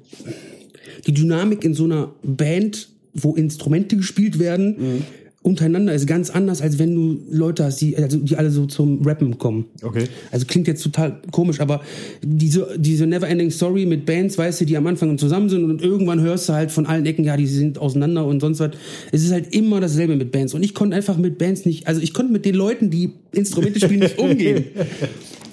die 1.06 1.12
Dynamik 1.12 1.64
in 1.64 1.74
so 1.74 1.84
einer 1.84 2.12
Band, 2.22 2.88
wo 3.14 3.34
Instrumente 3.34 3.96
gespielt 3.96 4.38
werden, 4.38 5.04
untereinander 5.42 5.94
ist 5.94 6.06
ganz 6.06 6.30
anders, 6.30 6.60
als 6.60 6.78
wenn 6.78 6.94
du 6.94 7.20
Leute 7.30 7.64
hast, 7.64 7.80
die, 7.80 7.96
also, 7.96 8.18
die 8.18 8.36
alle 8.36 8.50
so 8.50 8.66
zum 8.66 9.06
Rappen 9.06 9.38
kommen. 9.38 9.66
Okay. 9.82 10.04
Also 10.32 10.46
klingt 10.46 10.66
jetzt 10.66 10.82
total 10.82 11.20
komisch, 11.30 11.60
aber 11.60 11.80
diese, 12.22 12.76
diese 12.76 13.06
Neverending 13.06 13.50
Story 13.50 13.86
mit 13.86 14.04
Bands, 14.04 14.36
weißt 14.36 14.60
du, 14.60 14.64
die 14.64 14.76
am 14.76 14.86
Anfang 14.86 15.16
zusammen 15.16 15.48
sind 15.48 15.64
und 15.64 15.80
irgendwann 15.80 16.20
hörst 16.20 16.48
du 16.48 16.54
halt 16.54 16.72
von 16.72 16.86
allen 16.86 17.06
Ecken, 17.06 17.24
ja, 17.24 17.36
die 17.36 17.46
sind 17.46 17.78
auseinander 17.78 18.26
und 18.26 18.40
sonst 18.40 18.58
was. 18.58 18.72
Es 19.12 19.22
ist 19.22 19.30
halt 19.30 19.54
immer 19.54 19.80
dasselbe 19.80 20.16
mit 20.16 20.32
Bands. 20.32 20.54
Und 20.54 20.62
ich 20.64 20.74
konnte 20.74 20.96
einfach 20.96 21.16
mit 21.16 21.38
Bands 21.38 21.64
nicht, 21.64 21.86
also 21.86 22.00
ich 22.00 22.12
konnte 22.12 22.32
mit 22.32 22.44
den 22.44 22.54
Leuten, 22.54 22.90
die 22.90 23.12
Instrumente 23.32 23.78
spielen, 23.78 24.00
nicht 24.00 24.18
umgehen. 24.18 24.64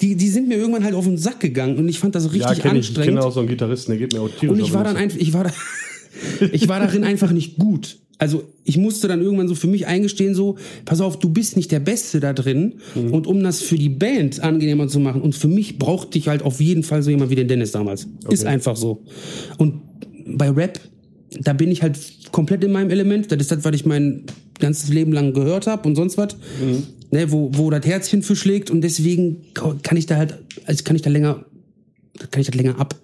Die, 0.02 0.14
die 0.14 0.28
sind 0.28 0.46
mir 0.48 0.56
irgendwann 0.58 0.84
halt 0.84 0.94
auf 0.94 1.06
den 1.06 1.16
Sack 1.16 1.40
gegangen 1.40 1.78
und 1.78 1.88
ich 1.88 1.98
fand 1.98 2.14
das 2.14 2.24
richtig 2.24 2.42
Ja, 2.42 2.48
kenn 2.48 2.76
ich. 2.76 2.82
Ich 2.82 2.88
anstrengend. 2.88 3.14
kenne 3.14 3.24
auch 3.24 3.32
so 3.32 3.40
einen 3.40 3.48
Gitarristen, 3.48 3.92
der 3.92 3.98
geht 3.98 4.12
mir 4.12 4.20
auch 4.20 4.28
tierisch 4.28 4.50
Und 4.50 4.62
ich 4.62 4.74
war 4.74 4.84
dann 4.84 4.94
einfach, 4.94 5.18
ich 5.18 5.32
war 5.32 5.44
da, 5.44 5.52
ich 6.52 6.68
war 6.68 6.80
darin 6.80 7.02
einfach 7.02 7.32
nicht 7.32 7.56
gut. 7.56 7.96
Also 8.18 8.44
ich 8.64 8.78
musste 8.78 9.08
dann 9.08 9.20
irgendwann 9.20 9.48
so 9.48 9.54
für 9.54 9.66
mich 9.66 9.86
eingestehen, 9.86 10.34
so, 10.34 10.56
pass 10.84 11.00
auf, 11.00 11.18
du 11.18 11.28
bist 11.28 11.56
nicht 11.56 11.70
der 11.70 11.80
Beste 11.80 12.20
da 12.20 12.32
drin. 12.32 12.74
Mhm. 12.94 13.12
Und 13.12 13.26
um 13.26 13.42
das 13.42 13.60
für 13.60 13.76
die 13.76 13.90
Band 13.90 14.40
angenehmer 14.40 14.88
zu 14.88 15.00
machen, 15.00 15.20
und 15.20 15.34
für 15.34 15.48
mich 15.48 15.78
brauchte 15.78 16.18
ich 16.18 16.28
halt 16.28 16.42
auf 16.42 16.60
jeden 16.60 16.82
Fall 16.82 17.02
so 17.02 17.10
jemand 17.10 17.30
wie 17.30 17.34
den 17.34 17.48
Dennis 17.48 17.72
damals. 17.72 18.08
Ist 18.28 18.46
einfach 18.46 18.76
so. 18.76 19.02
Und 19.58 19.82
bei 20.26 20.50
Rap, 20.50 20.80
da 21.40 21.52
bin 21.52 21.70
ich 21.70 21.82
halt 21.82 21.98
komplett 22.32 22.64
in 22.64 22.72
meinem 22.72 22.90
Element. 22.90 23.30
Das 23.30 23.38
ist 23.38 23.50
das, 23.50 23.64
was 23.64 23.74
ich 23.74 23.84
mein 23.84 24.24
ganzes 24.58 24.88
Leben 24.88 25.12
lang 25.12 25.34
gehört 25.34 25.66
habe 25.66 25.86
und 25.86 25.96
sonst 25.96 26.16
was. 26.16 26.36
Mhm. 26.60 26.84
Ne, 27.10 27.30
wo, 27.30 27.50
wo 27.52 27.70
das 27.70 27.86
Herzchen 27.86 28.22
für 28.22 28.34
schlägt 28.34 28.68
und 28.68 28.80
deswegen 28.80 29.42
kann 29.54 29.96
ich 29.96 30.06
da 30.06 30.16
halt, 30.16 30.38
also 30.64 30.82
kann 30.82 30.96
ich 30.96 31.02
da 31.02 31.10
länger 31.10 31.44
kann 32.30 32.40
ich 32.40 32.46
das 32.46 32.56
länger 32.56 32.80
ab. 32.80 32.94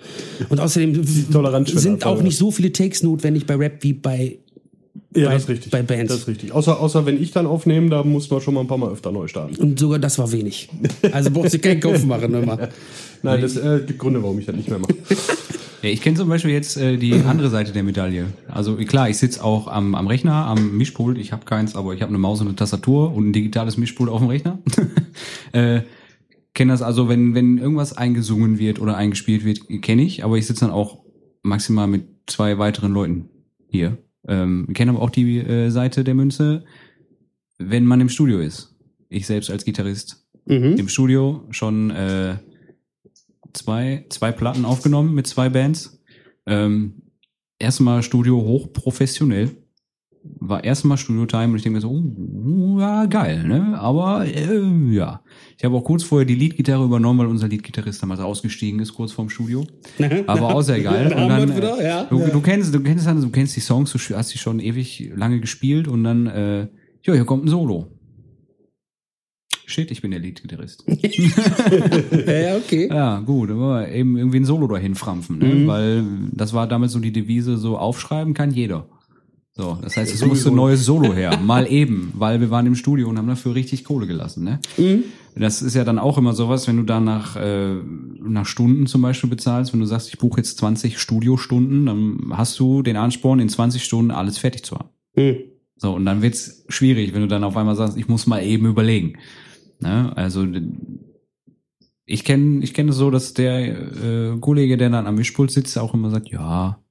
Und 0.48 0.58
außerdem 0.58 1.04
sind 1.04 2.04
auch 2.04 2.22
nicht 2.22 2.36
so 2.36 2.50
viele 2.50 2.72
Takes 2.72 3.02
notwendig 3.02 3.46
bei 3.46 3.54
Rap 3.54 3.82
wie 3.82 3.92
bei 3.92 4.38
Ja, 5.14 5.28
bei- 5.28 5.34
das 5.34 5.42
ist 5.44 5.48
richtig. 5.48 5.72
bei 5.72 5.82
Bands. 5.82 6.08
Das 6.12 6.20
ist 6.22 6.28
richtig. 6.28 6.52
Außer, 6.52 6.80
außer 6.80 7.04
wenn 7.06 7.20
ich 7.20 7.30
dann 7.32 7.46
aufnehme, 7.46 7.90
da 7.90 8.02
muss 8.02 8.30
man 8.30 8.40
schon 8.40 8.54
mal 8.54 8.60
ein 8.60 8.66
paar 8.66 8.78
Mal 8.78 8.90
öfter 8.92 9.12
neu 9.12 9.26
starten. 9.28 9.56
und 9.56 9.78
sogar 9.78 9.98
das 9.98 10.18
war 10.18 10.30
wenig. 10.32 10.68
Also 11.12 11.30
brauchst 11.30 11.54
du 11.54 11.58
keinen 11.58 11.80
Kopf 11.80 12.04
machen 12.04 12.34
immer. 12.34 12.68
Nein, 13.22 13.40
das 13.40 13.56
äh, 13.56 13.80
gibt 13.86 13.98
Gründe, 13.98 14.22
warum 14.22 14.38
ich 14.38 14.46
das 14.46 14.56
nicht 14.56 14.68
mehr 14.68 14.78
mache. 14.78 14.94
Ja, 15.82 15.88
ich 15.90 16.00
kenne 16.00 16.16
zum 16.16 16.28
Beispiel 16.28 16.52
jetzt 16.52 16.76
äh, 16.76 16.96
die 16.96 17.12
andere 17.12 17.50
Seite 17.50 17.72
der 17.72 17.82
Medaille. 17.82 18.26
Also 18.46 18.76
klar, 18.76 19.10
ich 19.10 19.18
sitze 19.18 19.42
auch 19.42 19.66
am, 19.66 19.96
am 19.96 20.06
Rechner, 20.06 20.46
am 20.46 20.76
Mischpult. 20.76 21.18
Ich 21.18 21.32
habe 21.32 21.44
keins, 21.44 21.74
aber 21.74 21.92
ich 21.92 22.02
habe 22.02 22.10
eine 22.10 22.18
Maus 22.18 22.40
und 22.40 22.46
eine 22.46 22.54
Tastatur 22.54 23.12
und 23.12 23.30
ein 23.30 23.32
digitales 23.32 23.76
Mischpult 23.78 24.08
auf 24.08 24.20
dem 24.20 24.28
Rechner. 24.28 24.60
äh, 25.52 25.81
kenne 26.54 26.72
das 26.72 26.82
also, 26.82 27.08
wenn, 27.08 27.34
wenn 27.34 27.58
irgendwas 27.58 27.96
eingesungen 27.96 28.60
wird 28.60 28.81
oder 28.81 28.96
eingespielt 28.96 29.44
wird, 29.44 29.58
kenne 29.82 30.02
ich. 30.02 30.22
Aber 30.22 30.38
ich 30.38 30.46
sitze 30.46 30.66
dann 30.66 30.70
auch 30.70 31.00
maximal 31.42 31.88
mit 31.88 32.04
zwei 32.28 32.58
weiteren 32.58 32.92
Leuten 32.92 33.31
hier. 33.66 33.98
Ähm, 34.29 34.69
kenne 34.74 34.93
aber 34.93 35.02
auch 35.02 35.10
die 35.10 35.38
äh, 35.38 35.70
Seite 35.70 36.05
der 36.05 36.14
Münze, 36.14 36.64
wenn 37.58 37.84
man 37.84 38.00
im 38.00 38.08
Studio 38.08 38.38
ist. 38.38 38.74
Ich 39.08 39.26
selbst 39.26 39.50
als 39.50 39.64
Gitarrist 39.64 40.19
Mhm. 40.44 40.74
im 40.76 40.88
Studio 40.88 41.46
schon 41.50 41.91
äh, 41.91 42.36
zwei, 43.52 44.06
zwei 44.08 44.32
Platten 44.32 44.64
aufgenommen 44.64 45.14
mit 45.14 45.26
zwei 45.29 45.48
Bands. 45.48 46.02
Ähm, 46.46 47.02
erstmal 47.60 48.02
Studio 48.02 48.41
hochprofessionell. 48.43 49.50
War 50.24 50.62
erstmal 50.62 50.98
Studio-Time 50.98 51.48
und 51.48 51.56
ich 51.56 51.62
denke 51.62 51.76
mir 51.76 51.81
so, 51.81 51.91
oh, 51.91 52.79
ja, 52.79 53.06
geil, 53.06 53.44
ne? 53.44 53.79
Aber 53.79 54.24
äh, 54.24 54.94
ja. 54.94 55.22
Ich 55.58 55.64
habe 55.64 55.76
auch 55.76 55.84
kurz 55.84 56.02
vorher 56.02 56.26
die 56.26 56.34
Leadgitarre 56.34 56.84
übernommen, 56.84 57.20
weil 57.20 57.26
unser 57.26 57.48
Leadgitarrist 57.48 58.02
damals 58.02 58.20
ausgestiegen 58.20 58.81
ist, 58.81 58.94
kurz 58.94 59.12
vorm 59.12 59.31
Studio. 59.31 59.64
Aber 60.26 60.55
auch 60.55 60.62
sehr 60.62 60.81
geil. 60.81 61.06
Und 61.06 61.29
dann, 61.29 61.56
wieder, 61.56 61.79
äh, 61.81 61.86
ja. 61.86 62.05
du, 62.05 62.19
du 62.19 62.41
kennst, 62.41 62.74
du 62.74 62.81
kennst 62.81 63.06
du 63.06 63.31
kennst 63.31 63.56
die 63.56 63.60
Songs, 63.60 63.93
du 63.93 63.98
hast 64.17 64.31
sie 64.31 64.38
schon 64.38 64.60
ewig 64.60 65.12
lange 65.14 65.41
gespielt 65.41 65.88
und 65.88 66.05
dann, 66.05 66.26
äh, 66.26 66.69
ja, 67.05 67.14
hier 67.14 67.24
kommt 67.24 67.44
ein 67.44 67.48
Solo. 67.48 67.88
Shit, 69.72 69.91
ich 69.91 70.02
bin 70.02 70.10
der 70.10 70.20
Leadgitarrist. 70.20 70.84
Ja, 70.86 72.56
okay. 72.56 72.88
Ja, 72.88 73.20
gut, 73.20 73.50
aber 73.50 73.88
eben 73.88 74.19
irgendwie 74.19 74.41
ein 74.41 74.44
Solo 74.44 74.67
dahin 74.67 74.94
frampfen, 74.94 75.38
ne? 75.38 75.46
Mhm. 75.46 75.67
weil 75.67 76.05
das 76.32 76.52
war 76.52 76.67
damals 76.67 76.93
so 76.93 76.98
die 76.98 77.12
Devise, 77.12 77.56
so 77.56 77.79
aufschreiben 77.79 78.34
kann 78.34 78.50
jeder. 78.50 78.86
So, 79.54 79.78
das 79.82 79.96
heißt, 79.98 80.14
es 80.14 80.24
musste 80.24 80.48
ein 80.48 80.54
neues 80.54 80.84
Solo 80.86 81.12
her, 81.12 81.38
mal 81.38 81.70
eben, 81.70 82.12
weil 82.16 82.40
wir 82.40 82.50
waren 82.50 82.64
im 82.64 82.74
Studio 82.74 83.08
und 83.08 83.18
haben 83.18 83.28
dafür 83.28 83.54
richtig 83.54 83.84
Kohle 83.84 84.06
gelassen, 84.06 84.44
ne? 84.44 84.60
Mhm. 84.78 85.04
Das 85.34 85.62
ist 85.62 85.74
ja 85.74 85.84
dann 85.84 85.98
auch 85.98 86.18
immer 86.18 86.34
sowas, 86.34 86.68
wenn 86.68 86.76
du 86.76 86.82
da 86.82 87.00
nach, 87.00 87.36
äh, 87.36 87.74
nach 88.20 88.46
Stunden 88.46 88.86
zum 88.86 89.02
Beispiel 89.02 89.30
bezahlst, 89.30 89.72
wenn 89.72 89.80
du 89.80 89.86
sagst, 89.86 90.08
ich 90.08 90.18
buche 90.18 90.38
jetzt 90.38 90.58
20 90.58 90.98
Studiostunden, 90.98 91.86
dann 91.86 92.32
hast 92.36 92.58
du 92.58 92.82
den 92.82 92.96
Ansporn, 92.96 93.40
in 93.40 93.48
20 93.48 93.82
Stunden 93.82 94.10
alles 94.10 94.38
fertig 94.38 94.64
zu 94.64 94.76
haben. 94.76 94.88
Mhm. 95.16 95.36
So, 95.76 95.94
und 95.94 96.04
dann 96.06 96.22
wird's 96.22 96.64
schwierig, 96.68 97.14
wenn 97.14 97.22
du 97.22 97.28
dann 97.28 97.44
auf 97.44 97.56
einmal 97.56 97.76
sagst, 97.76 97.96
ich 97.96 98.08
muss 98.08 98.26
mal 98.26 98.42
eben 98.42 98.66
überlegen. 98.66 99.18
Ne? 99.80 100.16
Also 100.16 100.46
ich 102.04 102.24
kenne 102.24 102.62
ich 102.62 102.74
kenn 102.74 102.88
es 102.88 102.96
so, 102.96 103.10
dass 103.10 103.34
der 103.34 104.32
äh, 104.32 104.38
Kollege, 104.38 104.76
der 104.76 104.90
dann 104.90 105.06
am 105.06 105.16
Mischpult 105.16 105.50
sitzt, 105.50 105.76
auch 105.78 105.94
immer 105.94 106.10
sagt, 106.10 106.28
ja, 106.28 106.82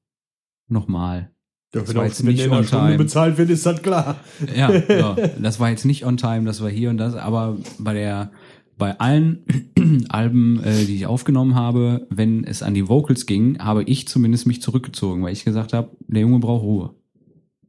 nochmal. 0.68 1.31
Ja, 1.74 1.82
Das 1.82 1.90
wenn 1.90 1.96
war 1.96 2.04
auch 2.04 2.08
jetzt 2.08 2.20
wenn 2.26 2.32
nicht 2.32 2.40
der 2.40 2.46
in 2.48 2.52
einer 2.52 2.60
on 2.62 2.68
Stunde 2.68 2.86
time. 2.88 2.98
bezahlt 2.98 3.38
wird, 3.38 3.50
ist 3.50 3.66
das 3.66 3.82
klar. 3.82 4.18
Ja, 4.56 4.72
ja, 4.90 5.16
das 5.42 5.60
war 5.60 5.70
jetzt 5.70 5.86
nicht 5.86 6.06
on 6.06 6.18
time, 6.18 6.44
das 6.44 6.62
war 6.62 6.70
hier 6.70 6.90
und 6.90 6.98
das, 6.98 7.16
aber 7.16 7.58
bei 7.80 7.94
der 7.94 8.32
bei 8.78 9.00
allen 9.00 9.46
Alben, 10.10 10.60
äh, 10.64 10.86
die 10.86 10.96
ich 10.96 11.06
aufgenommen 11.06 11.54
habe, 11.56 12.08
wenn 12.10 12.44
es 12.44 12.64
an 12.64 12.74
die 12.74 12.90
Vocals 12.90 13.28
ging, 13.28 13.60
habe 13.60 13.84
ich 13.84 14.08
zumindest 14.08 14.48
mich 14.48 14.62
zurückgezogen, 14.62 15.22
weil 15.24 15.34
ich 15.34 15.46
gesagt 15.46 15.74
habe, 15.74 15.92
der 16.08 16.22
Junge 16.22 16.40
braucht 16.40 16.64
Ruhe. 16.64 16.96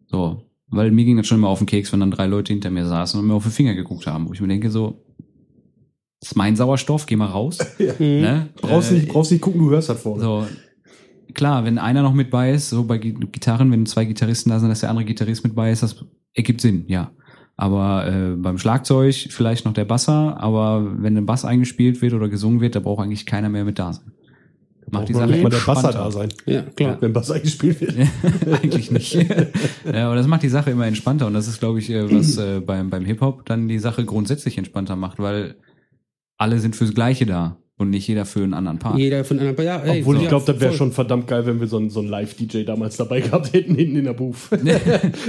So, 0.07 0.43
weil 0.69 0.91
mir 0.91 1.05
ging 1.05 1.19
das 1.19 1.27
schon 1.27 1.37
immer 1.39 1.49
auf 1.49 1.59
den 1.59 1.67
Keks, 1.67 1.93
wenn 1.93 2.01
dann 2.01 2.11
drei 2.11 2.27
Leute 2.27 2.53
hinter 2.55 2.71
mir 2.71 2.87
saßen 2.87 3.21
und 3.21 3.27
mir 3.27 3.35
auf 3.35 3.43
den 3.43 3.53
Finger 3.53 3.75
geguckt 3.75 4.07
haben, 4.07 4.27
wo 4.27 4.33
ich 4.33 4.41
mir 4.41 4.49
denke 4.49 4.71
so, 4.71 5.05
das 6.21 6.31
ist 6.31 6.37
mein 6.37 6.57
Sauerstoff, 6.57 7.05
geh 7.05 7.17
mal 7.17 7.27
raus. 7.27 7.59
Ne? 7.99 8.49
Brauchst 8.63 8.91
Äh, 8.93 8.95
nicht, 8.95 9.09
brauchst 9.09 9.33
nicht 9.33 9.43
gucken, 9.43 9.61
du 9.61 9.71
hörst 9.71 9.91
das 9.91 10.01
vorne. 10.01 10.23
so, 10.23 10.47
klar, 11.35 11.65
wenn 11.65 11.79
einer 11.79 12.03
noch 12.03 12.15
mit 12.15 12.31
bei 12.31 12.53
ist, 12.53 12.71
so 12.71 12.85
bei 12.85 12.99
Gi- 12.99 13.15
Gitarren, 13.33 13.71
wenn 13.73 13.87
zwei 13.87 14.05
Gitarristen 14.05 14.51
da 14.51 14.59
sind, 14.61 14.69
dass 14.69 14.81
der 14.81 14.91
andere 14.91 15.05
Gitarrist 15.05 15.45
mit 15.45 15.55
bei 15.55 15.71
ist, 15.73 15.83
das 15.83 16.05
ergibt 16.35 16.61
Sinn, 16.61 16.85
ja. 16.89 17.11
Aber 17.57 18.07
äh, 18.07 18.35
beim 18.37 18.59
Schlagzeug 18.59 19.15
vielleicht 19.31 19.65
noch 19.67 19.75
der 19.75 19.85
Basser, 19.85 20.41
aber 20.41 20.91
wenn 21.03 21.17
ein 21.17 21.27
Bass 21.27 21.45
eingespielt 21.45 22.01
wird 22.03 22.15
oder 22.15 22.29
gesungen 22.29 22.61
wird, 22.61 22.75
da 22.75 22.81
braucht 22.81 23.03
eigentlich 23.05 23.27
keiner 23.27 23.49
mehr 23.51 23.65
mit 23.65 23.79
da 23.79 23.93
sein. 23.93 24.13
Macht 24.91 25.09
die 25.09 25.15
Sache 25.15 25.31
nicht 25.31 25.43
mal 25.43 25.49
der 25.49 25.59
Basser 25.59 25.89
entspannter. 25.89 25.99
da 26.05 26.11
sein, 26.11 26.29
Ja, 26.47 26.63
klar. 26.63 26.97
wenn 27.01 27.13
Bass 27.13 27.31
eingespielt 27.31 27.81
wird. 27.81 27.95
eigentlich 28.63 28.91
nicht. 28.91 29.15
ja, 29.15 30.07
aber 30.07 30.17
das 30.17 30.27
macht 30.27 30.43
die 30.43 30.49
Sache 30.49 30.71
immer 30.71 30.87
entspannter 30.87 31.27
und 31.27 31.35
das 31.35 31.47
ist, 31.47 31.61
glaube 31.61 31.79
ich, 31.79 31.89
äh, 31.91 32.11
was 32.11 32.37
äh, 32.39 32.61
beim, 32.61 32.91
beim 32.91 33.05
Hip-Hop 33.05 33.45
dann 33.47 33.69
die 33.69 33.79
Sache 33.79 34.05
grundsätzlich 34.05 34.59
entspannter 34.59 34.97
macht, 34.97 35.19
weil 35.19 35.55
alle 36.39 36.59
sind 36.59 36.75
fürs 36.75 36.95
Gleiche 36.95 37.27
da 37.27 37.59
und 37.83 37.91
nicht 37.91 38.09
jeder 38.09 38.25
für 38.25 38.43
einen 38.43 38.55
anderen 38.55 38.79
Part. 38.79 38.99
Jeder 38.99 39.25
von 39.25 39.39
einer. 39.39 39.61
Ja, 39.61 39.79
ey, 39.79 40.01
Obwohl 40.01 40.17
ich 40.17 40.23
ja, 40.23 40.29
glaube, 40.31 40.51
das 40.51 40.61
wäre 40.61 40.73
schon 40.73 40.93
verdammt 40.93 41.29
geil, 41.29 41.45
wenn 41.47 41.61
wir 41.61 41.67
so 41.67 41.77
einen, 41.77 41.91
so 41.91 42.01
einen 42.01 42.09
Live-DJ 42.09 42.65
damals 42.65 42.97
dabei 42.97 43.21
gehabt 43.21 43.53
hätten, 43.53 43.75
hinten 43.75 43.97
in 43.97 44.05
der 44.05 44.15
Booth. 44.15 44.37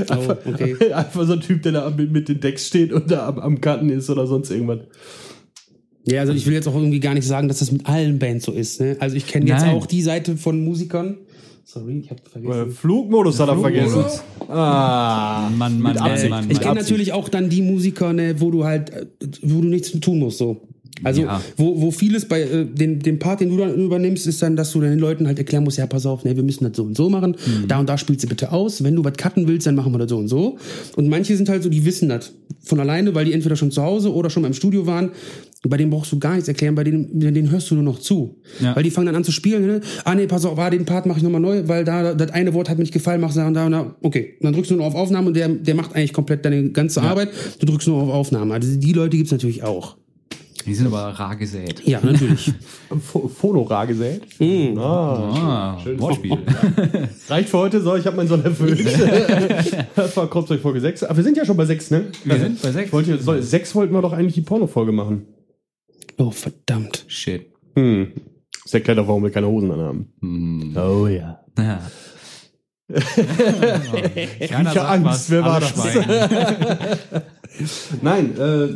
Oh, 0.10 0.36
okay. 0.46 0.94
Einfach 0.94 1.26
so 1.26 1.34
ein 1.34 1.42
Typ, 1.42 1.64
der 1.64 1.72
da 1.74 1.90
mit, 1.90 2.12
mit 2.12 2.30
den 2.30 2.40
Decks 2.40 2.68
steht 2.68 2.94
und 2.94 3.10
da 3.12 3.28
am, 3.28 3.40
am 3.40 3.62
Karten 3.62 3.90
ist 3.90 4.10
oder 4.10 4.28
sonst 4.28 4.52
irgendwas. 4.52 4.80
Ja, 6.06 6.22
also 6.22 6.34
ich 6.34 6.46
will 6.46 6.54
jetzt 6.54 6.68
auch 6.68 6.76
irgendwie 6.76 7.00
gar 7.00 7.14
nicht 7.14 7.28
sagen, 7.28 7.48
dass 7.48 7.60
das 7.60 7.72
mit 7.72 7.86
allen 7.86 8.20
Bands 8.20 8.46
so 8.46 8.52
ist. 8.52 8.82
Ne? 8.82 8.98
Also 9.00 9.16
ich 9.16 9.28
kenne 9.28 9.48
jetzt 9.48 9.66
auch 9.66 9.86
die 9.86 10.02
Seite 10.02 10.38
von 10.38 10.64
Musikern. 10.64 11.18
Sorry, 11.66 12.00
ich 12.00 12.10
habe 12.12 12.22
vergessen. 12.30 12.72
Flugmodus 12.72 13.40
hat 13.40 13.48
er 13.48 13.58
vergessen. 13.58 14.04
Ah, 14.50 15.50
Mann, 15.56 15.80
Mann, 15.80 15.96
Mann. 15.96 16.30
Mann, 16.30 16.52
Ich 16.52 16.60
kenne 16.60 16.76
natürlich 16.76 17.14
auch 17.14 17.30
dann 17.30 17.50
die 17.50 17.62
Musiker, 17.62 18.12
ne, 18.12 18.40
wo 18.40 18.52
du 18.52 18.66
halt, 18.66 18.92
wo 19.42 19.62
du 19.62 19.68
nichts 19.68 19.92
tun 20.00 20.20
musst, 20.20 20.40
so. 20.40 20.68
Also, 21.04 21.24
Ja. 21.24 21.42
wo, 21.58 21.82
wo 21.82 21.92
vieles 21.92 22.28
bei 22.28 22.42
äh, 22.42 22.66
dem, 22.66 23.00
dem 23.00 23.20
Part, 23.20 23.42
den 23.42 23.50
du 23.50 23.58
dann 23.58 23.74
übernimmst, 23.76 24.28
ist 24.28 24.42
dann, 24.42 24.56
dass 24.56 24.72
du 24.72 24.82
den 24.82 25.00
Leuten 25.00 25.28
halt 25.28 25.38
erklären 25.40 25.64
musst, 25.64 25.78
ja, 25.78 25.88
pass 25.88 26.06
auf, 26.06 26.24
ne, 26.24 26.36
wir 26.36 26.44
müssen 26.44 26.64
das 26.66 26.78
so 26.78 26.84
und 26.84 26.96
so 26.96 27.10
machen. 27.10 27.36
Mhm. 27.46 27.68
Da 27.68 27.80
und 27.80 27.90
da 27.90 27.98
spielst 27.98 28.24
du 28.24 28.28
bitte 28.28 28.52
aus. 28.52 28.84
Wenn 28.84 28.96
du 28.96 29.04
was 29.04 29.14
cutten 29.14 29.48
willst, 29.48 29.66
dann 29.66 29.76
machen 29.76 29.92
wir 29.92 29.98
das 30.00 30.10
so 30.10 30.18
und 30.18 30.28
so. 30.28 30.58
Und 30.96 31.10
manche 31.10 31.36
sind 31.36 31.50
halt 31.50 31.64
so, 31.64 31.70
die 31.70 31.84
wissen 31.86 32.10
das 32.10 32.34
von 32.62 32.80
alleine, 32.80 33.16
weil 33.16 33.26
die 33.26 33.34
entweder 33.34 33.56
schon 33.56 33.72
zu 33.72 33.82
Hause 33.84 34.14
oder 34.14 34.30
schon 34.30 34.42
mal 34.42 34.48
im 34.48 34.54
Studio 34.54 34.86
waren. 34.86 35.12
Und 35.64 35.70
bei 35.70 35.78
denen 35.78 35.92
brauchst 35.92 36.12
du 36.12 36.20
gar 36.20 36.34
nichts 36.34 36.48
erklären, 36.50 36.76
bei 36.76 36.84
denen, 36.84 37.20
denen 37.20 37.50
hörst 37.50 37.72
du 37.72 37.76
nur 37.76 37.84
noch 37.86 38.00
zu. 38.00 38.36
Ja. 38.62 38.76
Weil 38.76 38.84
die 38.84 38.92
fangen 38.92 39.08
dann 39.08 39.16
an 39.16 39.24
zu 39.24 39.32
spielen, 39.32 39.66
ne? 39.66 39.82
Ah, 40.04 40.14
nee, 40.14 40.28
pass 40.28 40.46
auf, 40.46 40.60
ah, 40.60 40.70
den 40.70 40.84
Part 40.86 41.06
mache 41.06 41.18
ich 41.20 41.24
nochmal 41.24 41.40
neu, 41.42 41.68
weil 41.68 41.86
da, 41.86 42.14
das 42.14 42.32
eine 42.32 42.54
Wort 42.54 42.70
hat 42.70 42.78
mir 42.78 42.84
nicht 42.84 42.94
gefallen, 42.94 43.22
mach 43.22 43.34
da 43.34 43.48
und 43.48 43.54
da 43.54 43.66
und 43.66 43.72
da. 43.72 43.96
Okay. 44.02 44.34
Und 44.40 44.46
dann 44.46 44.54
drückst 44.54 44.72
du 44.72 44.76
nur 44.76 44.86
auf 44.86 44.96
Aufnahme 44.96 45.28
und 45.28 45.36
der, 45.36 45.48
der 45.50 45.76
macht 45.76 45.96
eigentlich 45.96 46.14
komplett 46.14 46.44
deine 46.46 46.70
ganze 46.72 47.02
Arbeit. 47.02 47.30
Du 47.60 47.66
drückst 47.66 47.88
nur 47.88 48.02
auf 48.02 48.10
Aufnahme. 48.10 48.54
Also 48.54 48.78
die 48.78 48.94
Leute 48.94 49.16
gibt's 49.18 49.32
natürlich 49.32 49.64
auch. 49.64 49.96
Die 50.66 50.74
sind 50.76 50.88
aber 50.88 51.00
rar 51.10 51.36
gesät. 51.36 51.82
Ja, 51.86 52.00
natürlich. 52.02 52.54
Pho- 53.12 53.28
Phonorar 53.30 53.86
gesät. 53.88 54.22
Mhm. 54.40 54.78
Ah, 54.78 55.78
Ah, 55.78 55.86
Wortspiel. 55.98 56.38
reicht 57.30 57.50
für 57.50 57.58
heute. 57.58 57.82
So, 57.82 57.96
ich 57.96 58.06
habe 58.06 58.16
meinen 58.18 58.28
Soll 58.30 58.42
erfüllt. 58.46 58.86
das 59.96 60.16
war 60.18 60.28
Kopfzeug 60.28 60.62
Folge 60.62 60.80
6. 60.80 61.04
Aber 61.04 61.18
wir 61.18 61.24
sind 61.24 61.38
ja 61.38 61.46
schon 61.46 61.58
bei 61.58 61.66
6, 61.66 61.92
ne? 61.92 62.06
Wir 62.24 62.40
sind 62.40 62.62
bei 62.62 62.72
sechs. 62.72 62.88
Ich 62.88 62.94
wollte, 62.94 63.18
soll, 63.20 63.42
6 63.42 63.76
wollten 63.76 63.94
wir 63.94 64.02
doch 64.02 64.14
eigentlich 64.14 64.36
die 64.36 64.42
Porno-Folge 64.42 64.92
machen. 64.92 65.26
Oh, 66.18 66.32
verdammt. 66.32 67.06
Shit. 67.08 67.48
Hm. 67.76 68.12
Das 68.64 68.74
erklärt 68.74 69.00
auch, 69.00 69.08
warum 69.08 69.24
wir 69.24 69.32
keine 69.32 69.48
Hosen 69.48 69.72
anhaben. 69.72 70.14
Hm. 70.22 70.78
Oh 70.78 71.08
ja. 71.08 71.40
Ja. 71.58 71.80
Keiner 74.50 74.70
rieche 74.70 74.86
Angst. 74.86 75.32
Wer 75.32 75.44
war 75.44 75.60
das? 75.60 75.74
Nein, 78.02 78.38
äh, 78.38 78.68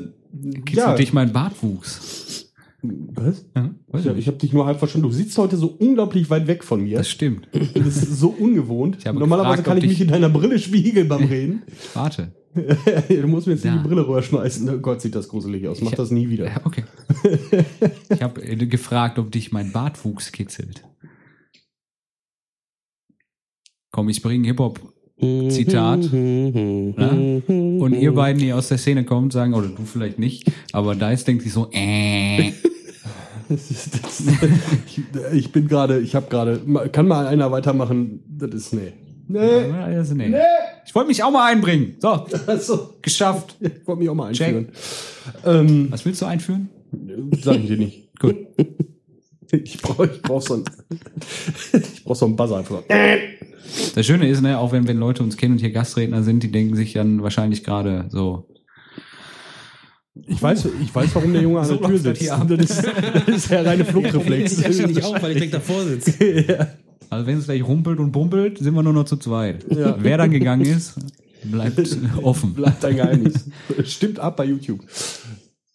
Kitzelt 0.66 0.76
ja. 0.76 0.96
dich 0.96 1.14
mein 1.14 1.32
Bartwuchs. 1.34 2.54
Was? 2.84 3.46
Ja, 3.56 4.12
ich. 4.12 4.20
ich 4.20 4.28
habe 4.28 4.38
dich 4.38 4.54
nur 4.54 4.66
halb 4.66 4.78
verstanden. 4.78 5.08
Du 5.08 5.14
sitzt 5.14 5.38
heute 5.38 5.58
so 5.58 5.68
unglaublich 5.68 6.30
weit 6.30 6.48
weg 6.48 6.64
von 6.64 6.84
mir. 6.84 6.98
Das 7.00 7.10
stimmt. 7.10 7.48
Das 7.52 7.98
ist 7.98 8.20
so 8.20 8.30
ungewohnt. 8.30 9.04
Normalerweise 9.06 9.58
gefragt, 9.58 9.64
kann 9.66 9.78
ich 9.78 9.88
mich 9.88 10.02
in 10.02 10.08
deiner 10.10 10.30
Brille 10.30 10.60
spiegeln 10.60 11.08
beim 11.08 11.24
Reden. 11.28 11.64
Warte. 11.94 12.34
du 13.10 13.28
musst 13.28 13.48
mir 13.48 13.54
jetzt 13.54 13.66
Ja. 13.66 13.76
die 13.78 13.88
Brille 13.88 14.08
rüberschmeißen. 14.08 14.70
Oh 14.70 14.78
Gott, 14.80 15.02
sieht 15.02 15.16
das 15.16 15.28
gruselig 15.28 15.68
aus. 15.68 15.82
Mach 15.82 15.92
das 15.92 16.12
nie 16.12 16.30
wieder. 16.30 16.46
Ja, 16.46 16.66
okay. 16.66 16.84
Ich 18.10 18.22
habe 18.22 18.44
äh, 18.44 18.56
gefragt, 18.56 19.20
ob 19.20 19.32
dich 19.32 19.52
mein 19.52 19.72
Bartwuchs 19.72 20.32
kitzelt. 20.32 20.84
Komm, 23.92 24.10
ich 24.10 24.22
bringe 24.22 24.48
Hip-Hop 24.48 24.94
Zitat. 25.20 26.12
Ne? 26.12 27.42
Und 27.48 27.94
ihr 27.94 28.14
beiden, 28.14 28.40
die 28.40 28.54
aus 28.54 28.68
der 28.68 28.78
Szene 28.78 29.04
kommt, 29.04 29.34
sagen, 29.34 29.54
oder 29.54 29.68
du 29.68 29.84
vielleicht 29.84 30.20
nicht, 30.20 30.52
aber 30.74 30.96
Dice 30.96 31.24
denkt 31.24 31.44
sich 31.44 31.54
so, 31.54 31.70
äh. 31.72 32.52
Das 33.50 33.72
ist, 33.72 34.04
das, 34.04 34.24
ich, 34.88 35.02
ich 35.32 35.52
bin 35.54 35.70
gerade, 35.70 36.02
ich 36.02 36.16
habe 36.16 36.28
gerade, 36.30 36.60
kann 36.92 37.08
mal 37.08 37.28
einer 37.28 37.50
weitermachen? 37.50 38.22
Das 38.28 38.54
ist, 38.54 38.74
nee. 38.74 38.92
Nee. 39.30 39.40
Also, 39.72 40.16
nee. 40.16 40.34
Ich 40.86 40.94
wollte 40.94 41.08
mich 41.08 41.24
auch 41.24 41.32
mal 41.32 41.50
einbringen. 41.50 41.96
So, 42.00 42.10
Achso, 42.48 42.96
geschafft. 43.02 43.56
ich 43.62 43.88
wollte 43.88 44.00
mich 44.00 44.10
auch 44.10 44.16
mal 44.16 44.28
einführen. 44.28 44.68
Ähm, 45.46 45.88
Was 45.90 46.06
willst 46.06 46.22
du 46.22 46.26
einführen? 46.26 46.68
sag 47.42 47.56
ich 47.56 47.68
dir 47.68 47.78
nicht. 47.78 48.20
Gut. 48.20 48.36
Ich 49.52 49.82
brauche 49.82 50.06
ich 50.06 50.22
brauch 50.22 50.42
so 50.42 50.56
einen, 50.56 50.66
ich 51.74 52.04
brauch 52.04 52.16
so 52.16 52.26
einen 52.26 52.36
Buzzer 52.36 52.58
einfach. 52.58 52.84
Das 53.96 54.06
Schöne 54.06 54.28
ist, 54.28 54.42
ne, 54.42 54.58
auch 54.58 54.72
wenn, 54.72 54.88
wenn 54.88 54.98
Leute 54.98 55.24
uns 55.24 55.38
kennen 55.38 55.54
und 55.54 55.60
hier 55.60 55.72
Gastredner 55.72 56.24
sind, 56.24 56.44
die 56.44 56.52
denken 56.52 56.76
sich 56.76 56.94
dann 56.94 57.22
wahrscheinlich 57.24 57.64
gerade 57.64 58.06
so, 58.10 58.48
Ich 60.28 60.42
weiß, 60.42 60.68
ich 60.82 60.94
weiß, 60.94 61.16
warum 61.16 61.34
der 61.34 61.42
Junge 61.42 61.60
an 61.60 61.66
So 61.66 61.76
der 61.76 61.90
Tür 61.90 61.98
sitzt. 62.00 62.30
Das 62.30 62.60
ist, 62.60 62.86
das 63.28 63.36
ist 63.36 63.52
der 63.52 63.66
reine 63.66 63.86
Fluchtreflex. 63.86 64.60
Ich 64.60 64.74
stehe 64.74 64.88
nicht 64.88 65.04
auf, 65.04 65.22
weil 65.22 65.32
ich 65.32 65.38
direkt 65.38 65.54
davor 65.54 65.84
sitze. 65.84 66.24
ja. 66.48 66.68
also 67.10 67.28
wenn 67.28 67.38
es 67.38 67.46
gleich 67.46 67.64
rumpelt 67.64 68.00
und 68.00 68.12
bumpelt, 68.12 68.58
sind 68.58 68.74
wir 68.74 68.84
nur 68.84 68.94
noch 68.94 69.06
zu 69.06 69.18
zweit. 69.18 69.66
Ja. 69.70 69.96
Wer 70.00 70.18
dann 70.18 70.32
gegangen 70.32 70.66
ist, 70.66 70.96
bleibt 71.44 71.80
offen. 72.22 72.54
Bleibt 72.54 72.84
ein 72.84 72.96
Geheimnis. 72.96 73.46
Stimmt 73.86 74.20
ab 74.20 74.38
bei 74.38 74.46
YouTube. 74.46 74.80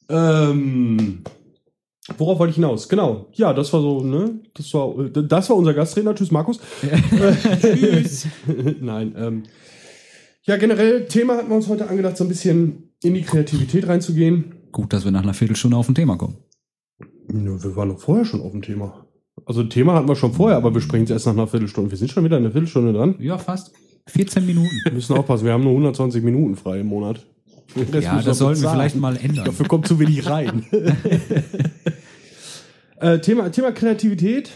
Ähm, 0.08 1.22
worauf 2.18 2.38
wollte 2.38 2.50
ich 2.50 2.56
hinaus? 2.56 2.88
Genau. 2.88 3.26
Ja, 3.32 3.52
das 3.52 3.72
war 3.72 3.80
so, 3.80 4.02
ne? 4.02 4.40
Das 4.54 4.72
war, 4.74 4.94
das 5.08 5.50
war 5.50 5.56
unser 5.56 5.74
Gasttrainer. 5.74 6.14
Tschüss, 6.14 6.30
Markus. 6.30 6.58
Tschüss. 7.60 8.26
Nein. 8.80 9.14
Ähm, 9.16 9.42
ja, 10.44 10.56
generell, 10.56 11.06
Thema 11.06 11.36
hatten 11.36 11.48
wir 11.48 11.56
uns 11.56 11.68
heute 11.68 11.88
angedacht, 11.88 12.16
so 12.16 12.24
ein 12.24 12.28
bisschen 12.28 12.94
in 13.02 13.14
die 13.14 13.22
Kreativität 13.22 13.86
reinzugehen. 13.86 14.54
Gut, 14.72 14.92
dass 14.92 15.04
wir 15.04 15.12
nach 15.12 15.22
einer 15.22 15.34
Viertelstunde 15.34 15.76
auf 15.76 15.88
ein 15.88 15.94
Thema 15.94 16.16
kommen. 16.16 16.38
Ja, 17.32 17.62
wir 17.62 17.76
waren 17.76 17.90
doch 17.90 18.00
vorher 18.00 18.24
schon 18.24 18.40
auf 18.40 18.52
dem 18.52 18.62
Thema. 18.62 19.06
Also 19.44 19.62
Thema 19.64 19.94
hatten 19.94 20.08
wir 20.08 20.16
schon 20.16 20.32
vorher, 20.32 20.56
aber 20.56 20.74
wir 20.74 20.80
sprechen 20.80 21.04
es 21.04 21.10
erst 21.10 21.26
nach 21.26 21.32
einer 21.32 21.46
Viertelstunde. 21.46 21.90
Wir 21.90 21.98
sind 21.98 22.10
schon 22.10 22.24
wieder 22.24 22.36
eine 22.36 22.50
Viertelstunde 22.50 22.92
dran. 22.92 23.14
Ja, 23.18 23.38
fast. 23.38 23.72
14 24.08 24.44
Minuten. 24.44 24.70
Wir 24.84 24.92
müssen 24.92 25.16
aufpassen, 25.16 25.44
wir 25.44 25.52
haben 25.52 25.62
nur 25.62 25.72
120 25.72 26.22
Minuten 26.22 26.56
frei 26.56 26.80
im 26.80 26.88
Monat. 26.88 27.24
Rest 27.76 28.04
Ja, 28.04 28.22
das 28.22 28.38
sollten 28.38 28.62
wir 28.62 28.70
vielleicht 28.70 28.96
mal 28.96 29.16
ändern. 29.16 29.44
Dafür 29.44 29.66
kommt 29.66 29.86
zu 29.86 29.98
wenig 29.98 30.28
rein. 30.28 30.64
äh, 33.00 33.18
Thema, 33.20 33.50
Thema 33.50 33.72
Kreativität. 33.72 34.50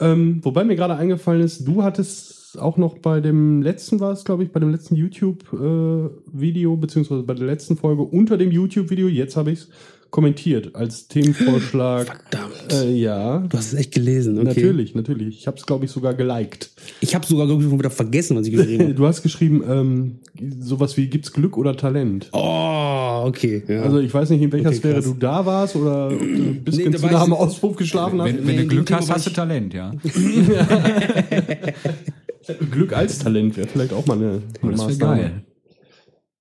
Ähm, 0.00 0.40
wobei 0.42 0.64
mir 0.64 0.76
gerade 0.76 0.96
eingefallen 0.96 1.42
ist, 1.42 1.66
du 1.66 1.82
hattest 1.82 2.58
auch 2.58 2.76
noch 2.76 2.98
bei 2.98 3.20
dem 3.20 3.62
letzten, 3.62 4.00
war 4.00 4.12
es 4.12 4.24
glaube 4.24 4.44
ich, 4.44 4.52
bei 4.52 4.60
dem 4.60 4.70
letzten 4.70 4.96
YouTube-Video, 4.96 6.76
beziehungsweise 6.76 7.22
bei 7.22 7.34
der 7.34 7.46
letzten 7.46 7.76
Folge 7.76 8.02
unter 8.02 8.36
dem 8.36 8.50
YouTube-Video, 8.50 9.08
jetzt 9.08 9.36
habe 9.36 9.52
ich 9.52 9.60
es 9.60 9.68
kommentiert 10.14 10.76
als 10.76 11.08
Themenvorschlag. 11.08 12.06
Verdammt. 12.30 12.72
Äh, 12.72 12.92
ja, 12.92 13.38
Du 13.48 13.58
hast 13.58 13.72
es 13.72 13.74
echt 13.74 13.92
gelesen, 13.92 14.38
okay. 14.38 14.46
natürlich, 14.46 14.94
natürlich. 14.94 15.38
Ich 15.40 15.48
habe 15.48 15.56
es, 15.56 15.66
glaube 15.66 15.86
ich, 15.86 15.90
sogar 15.90 16.14
geliked. 16.14 16.70
Ich 17.00 17.16
habe 17.16 17.26
sogar, 17.26 17.46
glaube 17.46 17.64
ich, 17.64 17.68
schon 17.68 17.80
wieder 17.80 17.90
vergessen, 17.90 18.36
was 18.36 18.46
ich 18.46 18.52
geschrieben 18.54 18.84
habe. 18.84 18.94
Du 18.94 19.06
hast 19.08 19.24
geschrieben, 19.24 19.64
ähm, 19.68 20.18
sowas 20.60 20.96
wie 20.96 21.08
gibt's 21.08 21.32
Glück 21.32 21.58
oder 21.58 21.76
Talent? 21.76 22.28
Oh, 22.32 23.24
okay. 23.26 23.64
Ja. 23.66 23.82
Also 23.82 23.98
ich 23.98 24.14
weiß 24.14 24.30
nicht, 24.30 24.42
in 24.42 24.52
welcher 24.52 24.68
Okay, 24.68 24.78
Sphäre 24.78 24.94
krass. 24.94 25.04
du 25.06 25.14
da 25.14 25.44
warst 25.46 25.74
oder 25.74 26.06
ob 26.12 26.18
du 26.20 26.24
ein 26.24 26.62
bisschen 26.62 26.92
da 26.92 26.98
zu 26.98 27.06
nah 27.06 27.22
am 27.22 27.32
Auspuff 27.32 27.74
geschlafen 27.74 28.22
hast. 28.22 28.28
Wenn, 28.28 28.46
wenn 28.46 28.54
Nee, 28.54 28.62
du 28.62 28.68
Glück 28.68 28.92
hast, 28.92 29.10
hast 29.10 29.26
du 29.26 29.30
Talent, 29.30 29.74
ja. 29.74 29.90
Glück 32.70 32.92
als 32.96 33.18
Talent 33.18 33.56
wäre 33.56 33.66
vielleicht 33.66 33.92
auch 33.92 34.06
mal 34.06 34.16
eine, 34.16 34.42
eine 34.62 34.76
Maßnahme. 34.76 35.22
geil. 35.22 35.42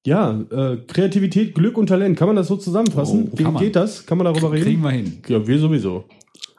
Ja, 0.06 0.42
äh, 0.52 0.78
Kreativität, 0.88 1.56
Glück 1.56 1.78
und 1.78 1.88
Talent. 1.88 2.18
Kann 2.18 2.28
man 2.28 2.36
das 2.36 2.48
so 2.48 2.58
zusammenfassen? 2.58 3.30
Oh, 3.32 3.38
Wie 3.38 3.44
man. 3.44 3.58
geht 3.58 3.76
das? 3.76 4.06
Kann 4.06 4.18
man 4.18 4.26
darüber 4.26 4.52
reden? 4.52 4.64
Kriegen 4.66 4.82
wir 4.84 4.92
hin. 4.92 5.14
Ja, 5.28 5.48
wir 5.48 5.60
sowieso. 5.60 6.06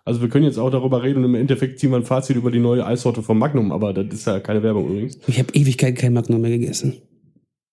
Also 0.06 0.20
wir 0.22 0.28
können 0.28 0.44
jetzt 0.44 0.58
auch 0.58 0.70
darüber 0.70 1.02
reden 1.02 1.18
und 1.20 1.24
im 1.30 1.34
Endeffekt 1.34 1.78
ziehen 1.78 1.90
wir 1.90 1.96
ein 1.96 2.04
Fazit 2.04 2.36
über 2.36 2.50
die 2.50 2.58
neue 2.58 2.84
Eissorte 2.86 3.22
von 3.22 3.38
Magnum, 3.38 3.72
aber 3.72 3.92
das 3.94 4.06
ist 4.12 4.26
ja 4.26 4.38
keine 4.40 4.62
Werbung 4.62 4.88
übrigens. 4.90 5.18
Ich 5.26 5.38
habe 5.38 5.52
Ewigkeit 5.54 5.96
kein 5.96 6.12
Magnum 6.12 6.40
mehr 6.42 6.50
gegessen. 6.50 6.98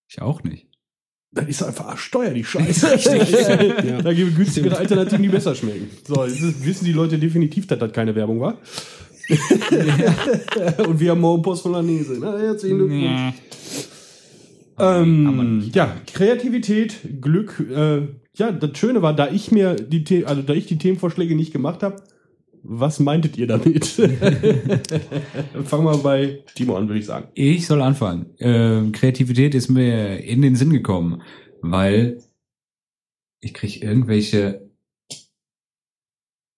Ich 0.09 0.21
auch 0.21 0.43
nicht. 0.43 0.67
Das 1.33 1.47
ist 1.47 1.63
einfach 1.63 1.97
steuer 1.97 2.31
die 2.31 2.43
Scheiße. 2.45 2.87
Ja. 3.87 4.01
Da 4.01 4.13
gibt 4.13 4.31
es 4.31 4.35
günstigere 4.37 4.77
Alternativen, 4.77 5.23
die 5.23 5.29
besser 5.29 5.55
schmecken. 5.55 5.89
So, 6.05 6.25
jetzt 6.25 6.41
ist- 6.41 6.65
wissen 6.65 6.85
die 6.85 6.91
Leute 6.93 7.17
definitiv, 7.17 7.67
dass 7.67 7.79
das 7.79 7.91
keine 7.93 8.13
Werbung 8.15 8.39
war. 8.41 8.57
und 10.87 10.99
wir 10.99 11.11
haben 11.11 11.21
morgen 11.21 11.41
Post 11.41 11.63
von 11.63 11.73
der 11.73 11.81
Nese. 11.81 12.17
Na, 12.19 12.37
herzlichen 12.37 12.77
Glückwunsch. 12.77 13.33
Ähm, 14.79 15.69
ja, 15.73 15.95
Kreativität, 16.07 17.21
Glück. 17.21 17.59
Äh, 17.59 18.07
ja, 18.35 18.51
das 18.51 18.77
Schöne 18.77 19.01
war, 19.01 19.15
da 19.15 19.29
ich 19.29 19.51
mir 19.51 19.75
die, 19.75 20.03
The 20.07 20.25
also 20.25 20.41
da 20.41 20.53
ich 20.53 20.65
die 20.65 20.77
Themenvorschläge 20.77 21.35
nicht 21.35 21.51
gemacht 21.51 21.83
habe, 21.83 22.01
was 22.63 22.99
meintet 22.99 23.37
ihr 23.37 23.47
damit? 23.47 23.85
Fangen 25.65 25.85
wir 25.85 25.97
bei 25.97 26.43
Timo 26.55 26.77
an, 26.77 26.87
würde 26.87 26.99
ich 26.99 27.05
sagen. 27.05 27.29
Ich 27.33 27.65
soll 27.65 27.81
anfangen. 27.81 28.27
Ähm, 28.39 28.91
Kreativität 28.91 29.55
ist 29.55 29.69
mir 29.69 30.17
in 30.23 30.41
den 30.41 30.55
Sinn 30.55 30.69
gekommen, 30.69 31.23
weil 31.61 32.19
ich 33.39 33.53
krieg 33.53 33.81
irgendwelche 33.81 34.69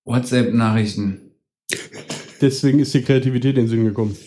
WhatsApp-Nachrichten. 0.06 1.32
Deswegen 2.42 2.80
ist 2.80 2.94
die 2.94 3.02
Kreativität 3.02 3.56
in 3.56 3.64
den 3.64 3.70
Sinn 3.70 3.86
gekommen. 3.86 4.18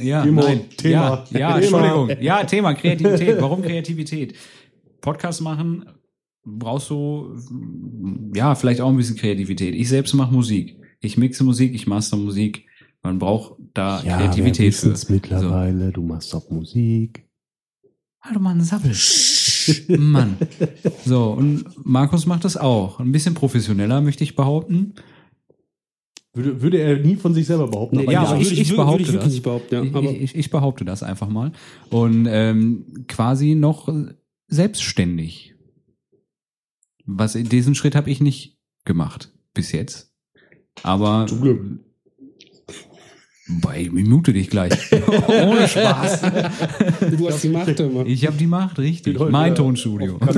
Ja, 0.00 0.22
Timo, 0.22 0.42
nein. 0.42 0.70
Thema. 0.76 1.24
Ja, 1.30 1.38
ja 1.38 1.60
Thema. 1.60 1.84
Entschuldigung. 1.84 2.22
Ja, 2.22 2.44
Thema 2.44 2.74
Kreativität. 2.74 3.40
Warum 3.40 3.62
Kreativität? 3.62 4.34
Podcast 5.00 5.40
machen 5.40 5.84
brauchst 6.44 6.90
du 6.90 7.36
ja 8.34 8.54
vielleicht 8.54 8.80
auch 8.80 8.88
ein 8.88 8.96
bisschen 8.96 9.16
Kreativität. 9.16 9.74
Ich 9.74 9.88
selbst 9.88 10.14
mache 10.14 10.32
Musik. 10.32 10.76
Ich 11.00 11.16
mixe 11.16 11.44
Musik, 11.44 11.74
ich 11.74 11.86
master 11.86 12.16
Musik. 12.16 12.66
Man 13.02 13.18
braucht 13.18 13.56
da 13.74 14.00
Kreativität 14.02 14.74
für. 14.74 14.94
mittlerweile, 15.08 15.90
du 15.90 16.02
machst 16.02 16.34
auch 16.34 16.48
Musik. 16.50 17.28
Hallo 18.20 18.38
Mann, 18.38 18.60
Sabbel. 18.60 18.94
Mann. 19.98 20.36
So, 21.04 21.32
und 21.32 21.64
Markus 21.84 22.26
macht 22.26 22.44
das 22.44 22.56
auch. 22.56 23.00
Ein 23.00 23.10
bisschen 23.10 23.34
professioneller, 23.34 24.00
möchte 24.00 24.22
ich 24.22 24.36
behaupten. 24.36 24.94
Würde, 26.34 26.62
würde 26.62 26.78
er 26.78 26.98
nie 26.98 27.16
von 27.16 27.34
sich 27.34 27.46
selber 27.46 27.68
behaupten. 27.68 27.96
Nee, 27.96 28.02
aber 28.04 28.12
ja, 28.12 28.22
ja, 28.24 28.28
aber 28.30 28.40
ich- 28.40 28.58
ich 28.58 28.70
würde 28.70 28.82
behaupte 28.84 29.02
ich 29.02 29.12
das. 29.12 29.40
behaupten, 29.40 29.74
ja. 29.74 29.82
Ich, 29.82 29.94
Aber 29.94 30.10
ich, 30.10 30.34
ich 30.34 30.50
behaupte 30.50 30.84
das 30.84 31.02
einfach 31.02 31.28
mal. 31.28 31.52
Und 31.90 32.26
ähm, 32.28 33.04
quasi 33.06 33.54
noch 33.54 33.88
selbstständig. 34.48 35.54
Was 37.04 37.32
diesen 37.34 37.74
Schritt 37.74 37.94
habe 37.94 38.10
ich 38.10 38.20
nicht 38.20 38.58
gemacht 38.84 39.32
bis 39.54 39.72
jetzt. 39.72 40.14
Aber 40.82 41.26
Zum 41.26 41.40
Glück. 41.42 41.60
Bei 43.60 43.88
Minute 43.90 44.32
dich 44.32 44.50
gleich. 44.50 44.92
Ohne 45.28 45.68
Spaß. 45.68 46.22
du 47.16 47.28
hast 47.28 47.42
die 47.44 47.48
Macht 47.48 47.80
immer. 47.80 48.06
Ich 48.06 48.26
habe 48.26 48.36
die 48.36 48.46
Macht, 48.46 48.78
richtig. 48.78 49.18
Mein 49.18 49.54
Tonstudio. 49.54 50.18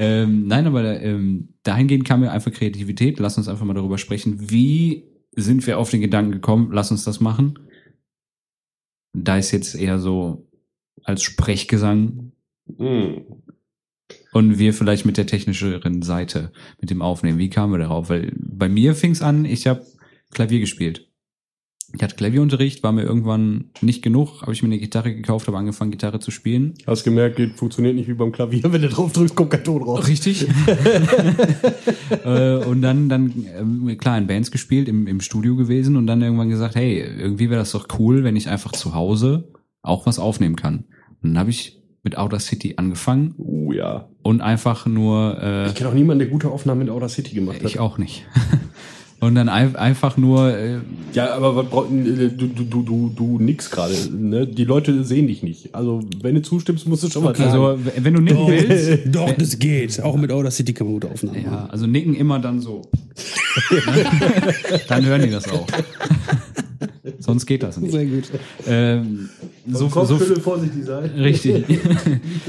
Ähm, 0.00 0.46
nein, 0.46 0.64
aber 0.68 1.00
ähm, 1.02 1.48
dahingehend 1.64 2.04
kam 2.04 2.20
mir 2.20 2.30
einfach 2.30 2.52
Kreativität. 2.52 3.18
Lass 3.18 3.36
uns 3.36 3.48
einfach 3.48 3.64
mal 3.64 3.74
darüber 3.74 3.98
sprechen. 3.98 4.48
Wie 4.48 5.08
sind 5.34 5.66
wir 5.66 5.76
auf 5.76 5.90
den 5.90 6.00
Gedanken 6.00 6.30
gekommen? 6.30 6.68
Lass 6.72 6.92
uns 6.92 7.02
das 7.02 7.18
machen. 7.18 7.58
Da 9.12 9.38
ist 9.38 9.50
jetzt 9.50 9.74
eher 9.74 9.98
so 9.98 10.46
als 11.02 11.24
Sprechgesang 11.24 12.30
Hm. 12.76 13.22
und 14.32 14.58
wir 14.58 14.74
vielleicht 14.74 15.04
mit 15.06 15.16
der 15.16 15.26
technischeren 15.26 16.02
Seite, 16.02 16.52
mit 16.80 16.90
dem 16.90 17.02
Aufnehmen. 17.02 17.38
Wie 17.38 17.50
kamen 17.50 17.72
wir 17.72 17.78
darauf? 17.78 18.08
Weil 18.10 18.32
bei 18.36 18.68
mir 18.68 18.94
fing 18.94 19.12
es 19.12 19.22
an, 19.22 19.44
ich 19.46 19.66
habe 19.66 19.84
Klavier 20.30 20.60
gespielt. 20.60 21.07
Ich 21.94 22.02
hatte 22.02 22.16
Klavierunterricht, 22.16 22.82
war 22.82 22.92
mir 22.92 23.02
irgendwann 23.02 23.70
nicht 23.80 24.02
genug, 24.02 24.42
habe 24.42 24.52
ich 24.52 24.62
mir 24.62 24.68
eine 24.68 24.78
Gitarre 24.78 25.14
gekauft, 25.14 25.46
habe 25.46 25.56
angefangen, 25.56 25.90
Gitarre 25.90 26.20
zu 26.20 26.30
spielen. 26.30 26.74
Hast 26.86 27.02
gemerkt, 27.02 27.36
geht, 27.36 27.54
funktioniert 27.54 27.94
nicht 27.94 28.08
wie 28.08 28.12
beim 28.14 28.30
Klavier. 28.30 28.62
Wenn 28.70 28.82
du 28.82 28.88
drauf 28.90 29.12
drückst, 29.12 29.34
kommt 29.34 29.50
kein 29.50 29.64
Ton 29.64 29.82
raus. 29.82 30.06
Richtig. 30.06 30.46
äh, 32.24 32.56
und 32.56 32.82
dann, 32.82 33.08
dann 33.08 33.32
ähm, 33.58 33.96
klar 33.98 34.18
in 34.18 34.26
Bands 34.26 34.50
gespielt, 34.50 34.86
im, 34.88 35.06
im 35.06 35.20
Studio 35.22 35.56
gewesen 35.56 35.96
und 35.96 36.06
dann 36.06 36.20
irgendwann 36.20 36.50
gesagt, 36.50 36.74
hey, 36.74 37.00
irgendwie 37.00 37.48
wäre 37.48 37.60
das 37.60 37.72
doch 37.72 37.88
cool, 37.98 38.22
wenn 38.22 38.36
ich 38.36 38.48
einfach 38.48 38.72
zu 38.72 38.94
Hause 38.94 39.50
auch 39.80 40.04
was 40.04 40.18
aufnehmen 40.18 40.56
kann. 40.56 40.84
Und 41.22 41.30
dann 41.30 41.38
habe 41.38 41.50
ich 41.50 41.82
mit 42.02 42.18
Outer 42.18 42.38
City 42.38 42.74
angefangen 42.76 43.34
Oh 43.38 43.72
ja. 43.72 44.08
und 44.22 44.40
einfach 44.42 44.86
nur, 44.86 45.38
äh, 45.42 45.68
Ich 45.68 45.74
kenne 45.74 45.88
auch 45.90 45.94
niemanden, 45.94 46.20
der 46.20 46.28
gute 46.28 46.50
Aufnahmen 46.50 46.80
mit 46.80 46.90
Outer 46.90 47.08
City 47.08 47.34
gemacht 47.34 47.56
hat. 47.56 47.64
ich 47.64 47.78
auch 47.78 47.96
nicht. 47.98 48.26
Und 49.20 49.34
dann 49.34 49.48
ein, 49.48 49.74
einfach 49.76 50.16
nur, 50.16 50.56
äh, 50.56 50.76
Ja, 51.12 51.34
aber 51.34 51.56
was 51.56 51.66
braucht- 51.66 51.90
äh, 51.90 52.28
du, 52.28 52.46
du, 52.46 52.64
du, 52.64 52.82
du, 52.82 53.12
du 53.14 53.38
nix 53.40 53.70
gerade. 53.70 53.94
Ne? 54.12 54.46
Die 54.46 54.64
Leute 54.64 55.02
sehen 55.04 55.26
dich 55.26 55.42
nicht. 55.42 55.74
Also, 55.74 56.00
wenn 56.22 56.36
du 56.36 56.42
zustimmst, 56.42 56.86
musst 56.86 57.02
du 57.02 57.10
schon 57.10 57.24
mal 57.24 57.34
sagen. 57.34 57.50
also 57.50 57.78
wenn 57.96 58.14
du 58.14 58.20
nicken 58.20 58.46
willst, 58.46 59.00
Doch, 59.14 59.32
das 59.32 59.58
geht. 59.58 60.00
Auch 60.02 60.16
mit 60.16 60.30
Outer 60.30 60.50
City 60.52 60.72
kann 60.72 60.86
man 60.86 60.94
gute 60.94 61.10
Aufnahmen 61.10 61.42
ja, 61.44 61.66
also 61.70 61.86
nicken 61.86 62.14
immer 62.14 62.38
dann 62.38 62.60
so. 62.60 62.82
dann 64.88 65.04
hören 65.04 65.22
die 65.22 65.30
das 65.30 65.48
auch. 65.50 65.66
Sonst 67.18 67.46
geht 67.46 67.62
das 67.62 67.78
nicht. 67.78 67.92
Sehr 67.92 68.06
gut. 68.06 68.30
Ähm, 68.66 69.28
so, 69.66 69.88
so, 69.88 70.18
vorsichtig 70.18 70.84
sein. 70.84 71.10
Richtig. 71.10 71.64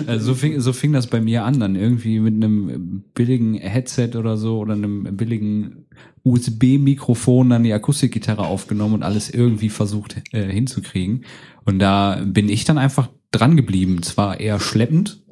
also 0.08 0.26
so, 0.28 0.34
fing, 0.36 0.60
so 0.60 0.74
fing 0.74 0.94
das 0.94 1.08
bei 1.08 1.22
mir 1.22 1.44
an, 1.44 1.60
dann 1.60 1.76
irgendwie 1.76 2.20
mit 2.20 2.34
einem 2.36 3.04
billigen 3.14 3.56
Headset 3.56 4.12
oder 4.16 4.38
so 4.38 4.60
oder 4.60 4.74
einem 4.74 5.16
billigen 5.16 5.86
USB-Mikrofon 6.24 7.50
dann 7.50 7.64
die 7.64 7.74
Akustikgitarre 7.74 8.46
aufgenommen 8.46 8.96
und 8.96 9.04
alles 9.04 9.30
irgendwie 9.30 9.70
versucht 9.70 10.22
äh, 10.32 10.52
hinzukriegen. 10.52 11.26
Und 11.66 11.80
da 11.80 12.22
bin 12.26 12.50
ich 12.50 12.66
dann 12.66 12.78
einfach 12.78 13.10
dran 13.32 13.56
geblieben. 13.56 14.04
Zwar 14.04 14.40
eher 14.40 14.60
schleppend, 14.60 15.24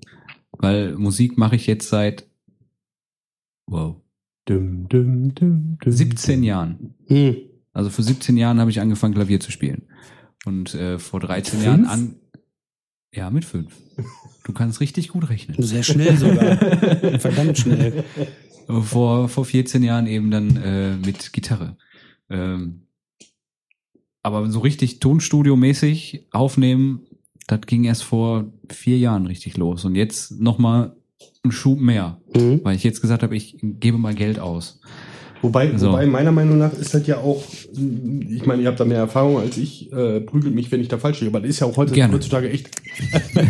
weil 0.52 0.96
Musik 0.96 1.38
mache 1.38 1.56
ich 1.56 1.68
jetzt 1.68 1.90
seit 1.90 2.28
wow, 3.70 3.98
Dum, 4.48 4.88
dum, 4.88 5.36
dum, 5.36 5.78
dum. 5.82 5.92
17 5.92 6.42
Jahren. 6.42 6.94
Hm. 7.08 7.36
Also 7.78 7.90
vor 7.92 8.04
17 8.04 8.38
Jahren 8.38 8.60
habe 8.60 8.72
ich 8.72 8.80
angefangen, 8.82 9.14
Klavier 9.14 9.40
zu 9.40 9.52
spielen. 9.52 9.84
Und 10.46 10.74
äh, 10.74 10.98
vor 10.98 11.20
13 11.20 11.62
Jahren 11.64 11.86
an. 11.86 12.16
Ja, 13.14 13.30
mit 13.30 13.46
fünf. 13.46 13.74
Du 14.44 14.52
kannst 14.54 14.80
richtig 14.80 15.10
gut 15.10 15.30
rechnen. 15.30 15.62
Sehr 15.62 15.84
schnell 15.84 16.18
sogar. 16.18 16.58
Verdammt 17.20 17.58
schnell. 17.58 18.04
Vor, 18.68 19.30
vor 19.30 19.46
14 19.46 19.84
Jahren 19.84 20.08
eben 20.08 20.32
dann 20.32 20.58
äh, 20.58 20.96
mit 20.98 21.34
Gitarre. 21.34 21.78
Ähm, 22.30 22.88
aber 24.24 24.50
so 24.50 24.60
richtig 24.60 25.00
Tonstudio-mäßig 25.00 26.28
aufnehmen, 26.32 27.02
das 27.48 27.62
ging 27.62 27.84
erst 27.86 28.04
vor 28.04 28.52
vier 28.70 28.98
Jahren 28.98 29.26
richtig 29.26 29.56
los. 29.58 29.86
Und 29.86 29.96
jetzt 29.96 30.32
nochmal 30.40 30.96
ein 31.44 31.52
Schub 31.52 31.80
mehr, 31.80 32.20
Mhm. 32.36 32.62
weil 32.64 32.76
ich 32.76 32.84
jetzt 32.84 33.02
gesagt 33.02 33.24
habe, 33.24 33.36
ich 33.36 33.58
gebe 33.62 33.98
mal 33.98 34.16
Geld 34.16 34.40
aus. 34.40 34.82
Wobei, 35.42 35.72
So. 35.78 35.88
wobei, 35.90 36.06
meiner 36.08 36.32
Meinung 36.32 36.58
nach 36.58 36.74
ist 36.74 36.94
das 36.94 37.06
ja 37.08 37.18
auch, 37.18 37.44
ich 38.30 38.46
meine, 38.46 38.62
ihr 38.64 38.68
habt 38.70 38.80
da 38.80 38.86
mehr 38.86 38.98
Erfahrung 38.98 39.38
als 39.38 39.58
ich, 39.58 39.92
äh, 39.94 40.20
prügelt 40.22 40.56
mich, 40.56 40.72
wenn 40.72 40.82
ich 40.82 40.88
da 40.88 40.98
falsch 40.98 41.20
liege, 41.22 41.32
aber 41.32 41.42
das 41.42 41.50
ist 41.52 41.60
ja 41.60 41.68
auch 41.68 41.78
heute, 41.78 41.94
Gerne. 41.94 42.14
heutzutage 42.14 42.50
echt, 42.50 42.70
er, 43.36 43.46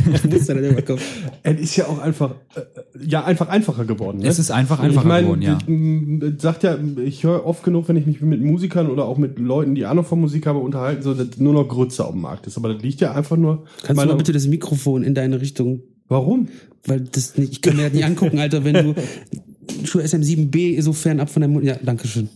es 1.43 1.59
ist 1.61 1.75
ja 1.77 1.85
auch 1.87 1.99
einfach, 1.99 2.31
äh, 2.55 2.61
ja, 3.07 3.23
einfach 3.23 3.47
einfacher 3.49 3.85
geworden. 3.85 4.19
Ne? 4.19 4.27
Es 4.27 4.39
ist 4.39 4.51
einfach 4.51 4.79
einfacher 4.79 5.01
ich 5.01 5.07
meine, 5.07 5.23
geworden, 5.27 5.41
ja. 5.41 5.53
das- 5.55 6.33
das 6.35 6.41
sagt 6.41 6.63
ja, 6.63 6.77
ich 7.03 7.23
höre 7.23 7.45
oft 7.45 7.63
genug, 7.63 7.87
wenn 7.87 7.95
ich 7.97 8.05
mich 8.05 8.21
mit 8.21 8.41
Musikern 8.41 8.89
oder 8.89 9.05
auch 9.05 9.17
mit 9.17 9.39
Leuten, 9.39 9.75
die 9.75 9.85
Ahnung 9.85 10.03
von 10.05 10.19
Musik 10.19 10.45
haben, 10.45 10.59
unterhalten, 10.59 11.01
so, 11.03 11.13
dass 11.13 11.37
nur 11.37 11.53
noch 11.53 11.67
Grütze 11.67 12.03
auf 12.05 12.11
dem 12.11 12.21
Markt 12.21 12.47
ist. 12.47 12.57
Aber 12.57 12.73
das 12.73 12.81
liegt 12.83 13.01
ja 13.01 13.13
einfach 13.13 13.37
nur. 13.37 13.63
Kannst 13.83 14.01
du 14.03 14.07
mal 14.07 14.15
bitte 14.15 14.33
das 14.33 14.47
Mikrofon 14.47 15.03
in 15.03 15.13
deine 15.15 15.39
Richtung 15.41 15.81
Warum? 16.09 16.47
Weil 16.85 17.01
das 17.01 17.37
nicht, 17.37 17.51
ich 17.51 17.61
kann 17.61 17.75
mir 17.75 17.83
das 17.83 17.93
nicht 17.93 18.05
angucken, 18.05 18.39
Alter, 18.39 18.63
wenn 18.63 18.73
du 18.73 18.95
Schuh 19.83 19.99
SM7B 19.99 20.81
so 20.81 20.93
fernab 20.93 21.29
von 21.29 21.41
deinem 21.41 21.53
Mund. 21.53 21.65
Ja, 21.65 21.77
danke 21.81 22.07
schön. 22.07 22.29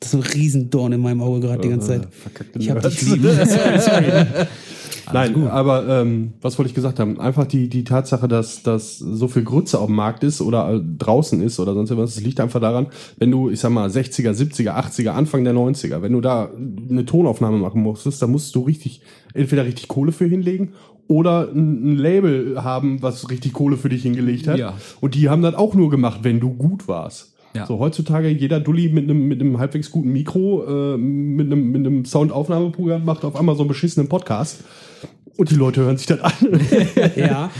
Das 0.00 0.08
ist 0.08 0.12
so 0.12 0.18
ein 0.18 0.22
Riesendorn 0.22 0.92
in 0.92 1.00
meinem 1.00 1.22
Auge 1.22 1.40
gerade 1.40 1.62
die 1.62 1.68
ganze 1.68 1.88
Zeit. 1.88 2.08
Ich 2.58 2.70
hab 2.70 2.82
dich 2.82 3.02
lieb. 3.02 3.22
sorry, 3.22 3.80
sorry. 3.80 4.26
Nein, 5.12 5.48
aber 5.48 5.88
ähm, 5.88 6.32
was 6.40 6.58
wollte 6.58 6.68
ich 6.68 6.74
gesagt 6.74 6.98
haben? 6.98 7.20
Einfach 7.20 7.46
die, 7.46 7.68
die 7.68 7.84
Tatsache, 7.84 8.28
dass, 8.28 8.62
dass 8.62 8.98
so 8.98 9.28
viel 9.28 9.44
Grütze 9.44 9.78
auf 9.78 9.86
dem 9.86 9.96
Markt 9.96 10.24
ist 10.24 10.40
oder 10.40 10.74
äh, 10.74 10.80
draußen 10.98 11.42
ist 11.42 11.60
oder 11.60 11.74
sonst 11.74 11.96
was, 11.96 12.14
das 12.14 12.24
liegt 12.24 12.40
einfach 12.40 12.60
daran, 12.60 12.88
wenn 13.18 13.30
du, 13.30 13.50
ich 13.50 13.60
sag 13.60 13.70
mal, 13.70 13.88
60er, 13.88 14.32
70er, 14.32 14.74
80er, 14.74 15.10
Anfang 15.10 15.44
der 15.44 15.54
90er, 15.54 16.02
wenn 16.02 16.12
du 16.12 16.20
da 16.20 16.50
eine 16.90 17.04
Tonaufnahme 17.04 17.58
machen 17.58 17.82
musstest, 17.82 18.22
dann 18.22 18.30
musst 18.30 18.54
du 18.54 18.62
richtig, 18.62 19.00
entweder 19.34 19.64
richtig 19.64 19.88
Kohle 19.88 20.12
für 20.12 20.26
hinlegen 20.26 20.72
oder 21.08 21.48
ein, 21.52 21.92
ein 21.92 21.96
Label 21.96 22.62
haben, 22.62 23.02
was 23.02 23.30
richtig 23.30 23.54
Kohle 23.54 23.76
für 23.76 23.88
dich 23.88 24.02
hingelegt 24.02 24.46
hat. 24.46 24.58
Ja. 24.58 24.74
Und 25.00 25.14
die 25.14 25.28
haben 25.28 25.42
das 25.42 25.54
auch 25.54 25.74
nur 25.74 25.90
gemacht, 25.90 26.20
wenn 26.22 26.40
du 26.40 26.54
gut 26.54 26.86
warst. 26.86 27.34
Ja. 27.54 27.66
So, 27.66 27.78
heutzutage 27.78 28.28
jeder 28.28 28.60
Dulli 28.60 28.88
mit 28.88 29.04
einem, 29.04 29.26
mit 29.26 29.40
einem 29.40 29.58
halbwegs 29.58 29.90
guten 29.90 30.12
Mikro, 30.12 30.64
äh, 30.94 30.98
mit 30.98 31.46
einem, 31.46 31.70
mit 31.70 31.86
einem 31.86 32.04
Soundaufnahmeprogramm 32.04 33.04
macht 33.04 33.24
auf 33.24 33.36
einmal 33.36 33.56
so 33.56 33.62
einen 33.62 33.68
beschissenen 33.68 34.08
Podcast. 34.08 34.64
Und 35.36 35.52
die 35.52 35.54
Leute 35.54 35.82
hören 35.82 35.96
sich 35.96 36.06
das 36.06 36.20
an. 36.20 36.32
Ja, 37.16 37.50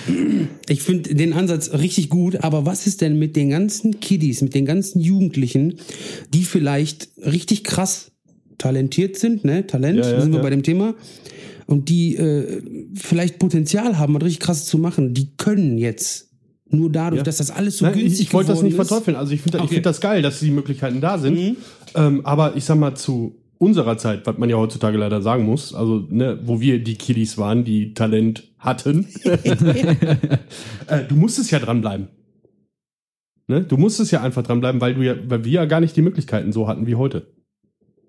ich 0.69 0.83
finde 0.83 1.15
den 1.15 1.33
Ansatz 1.33 1.73
richtig 1.73 2.09
gut, 2.09 2.43
aber 2.43 2.67
was 2.67 2.89
ist 2.89 3.01
denn 3.01 3.19
mit 3.19 3.37
den 3.37 3.51
ganzen 3.51 4.01
Kiddies, 4.01 4.43
mit 4.43 4.55
den 4.55 4.67
ganzen 4.67 5.01
Jugendlichen, 5.01 5.75
die 6.35 6.43
vielleicht 6.43 7.09
richtig 7.19 7.63
krass 7.63 8.11
talentiert 8.59 9.17
sind, 9.17 9.45
ne? 9.45 9.67
Talent, 9.67 9.99
Ja, 9.99 10.07
ja, 10.07 10.13
da 10.17 10.21
sind 10.21 10.33
wir 10.33 10.41
bei 10.41 10.51
dem 10.51 10.65
Thema. 10.65 10.97
Und 11.67 11.89
die 11.89 12.17
äh, 12.17 12.63
vielleicht 12.95 13.39
Potenzial 13.39 13.99
haben, 13.99 14.15
was 14.15 14.25
richtig 14.25 14.41
krass 14.41 14.65
zu 14.65 14.79
machen, 14.79 15.15
die 15.15 15.37
können 15.37 15.79
jetzt. 15.79 16.28
Nur 16.71 16.91
dadurch, 16.91 17.19
Ja. 17.21 17.25
dass 17.25 17.39
das 17.39 17.51
alles 17.51 17.79
so 17.79 17.87
Nein, 17.87 17.95
günstig 17.95 18.21
ich, 18.21 18.27
ich 18.29 18.35
wollte 18.35 18.51
das 18.53 18.63
nicht 18.63 18.79
ist. 18.79 18.89
verteufeln. 18.89 19.17
Also 19.17 19.33
ich 19.33 19.41
finde 19.41 19.59
ich 19.59 19.65
Okay. 19.65 19.75
find 19.75 19.87
das 19.87 20.01
geil, 20.01 20.21
dass 20.23 20.41
die 20.41 20.51
Möglichkeiten 20.51 21.01
da 21.01 21.19
sind. 21.19 21.35
Mhm. 21.39 21.57
Ähm, 21.95 22.21
aber 22.27 22.57
ich 22.57 22.65
sag 22.65 22.79
mal, 22.79 22.95
zu 22.95 23.37
unserer 23.59 23.97
Zeit, 23.99 24.27
was 24.27 24.39
man 24.39 24.49
ja 24.51 24.57
heutzutage 24.57 24.99
leider 24.99 25.21
sagen 25.23 25.45
muss, 25.45 25.75
also 25.75 26.07
ne, 26.11 26.39
wo 26.45 26.61
wir 26.61 26.83
die 26.83 26.95
Kiddies 26.95 27.39
waren, 27.39 27.65
die 27.65 27.95
Talent 27.95 28.45
hatten, 28.59 29.07
äh, 29.25 31.05
du 31.09 31.17
musstest 31.17 31.51
ja 31.51 31.59
dranbleiben. 31.59 32.09
Ne? 33.49 33.65
Du 33.65 33.77
musstest 33.79 34.13
ja 34.13 34.23
einfach 34.23 34.43
dranbleiben, 34.43 34.81
weil 34.81 34.95
du 34.95 35.03
ja, 35.03 35.15
weil 35.29 35.45
wir 35.45 35.53
ja 35.53 35.65
gar 35.65 35.81
nicht 35.81 35.97
die 35.97 36.03
Möglichkeiten 36.03 36.53
so 36.53 36.69
hatten 36.69 36.87
wie 36.87 36.95
heute. 36.97 37.33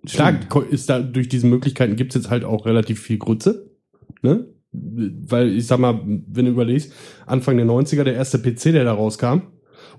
Klar, 0.05 0.37
ist 0.69 0.89
da 0.89 0.99
durch 0.99 1.29
diese 1.29 1.47
Möglichkeiten 1.47 1.95
gibt's 1.95 2.15
jetzt 2.15 2.29
halt 2.29 2.43
auch 2.45 2.65
relativ 2.65 3.01
viel 3.01 3.17
Grütze. 3.17 3.69
Ne? 4.21 4.45
Weil 4.71 5.49
ich 5.49 5.67
sag 5.67 5.79
mal, 5.79 6.01
wenn 6.05 6.45
du 6.45 6.51
überlegst, 6.51 6.93
Anfang 7.25 7.57
der 7.57 7.65
90er, 7.65 8.03
der 8.03 8.13
erste 8.13 8.39
PC, 8.39 8.71
der 8.71 8.83
da 8.83 8.93
rauskam, 8.93 9.41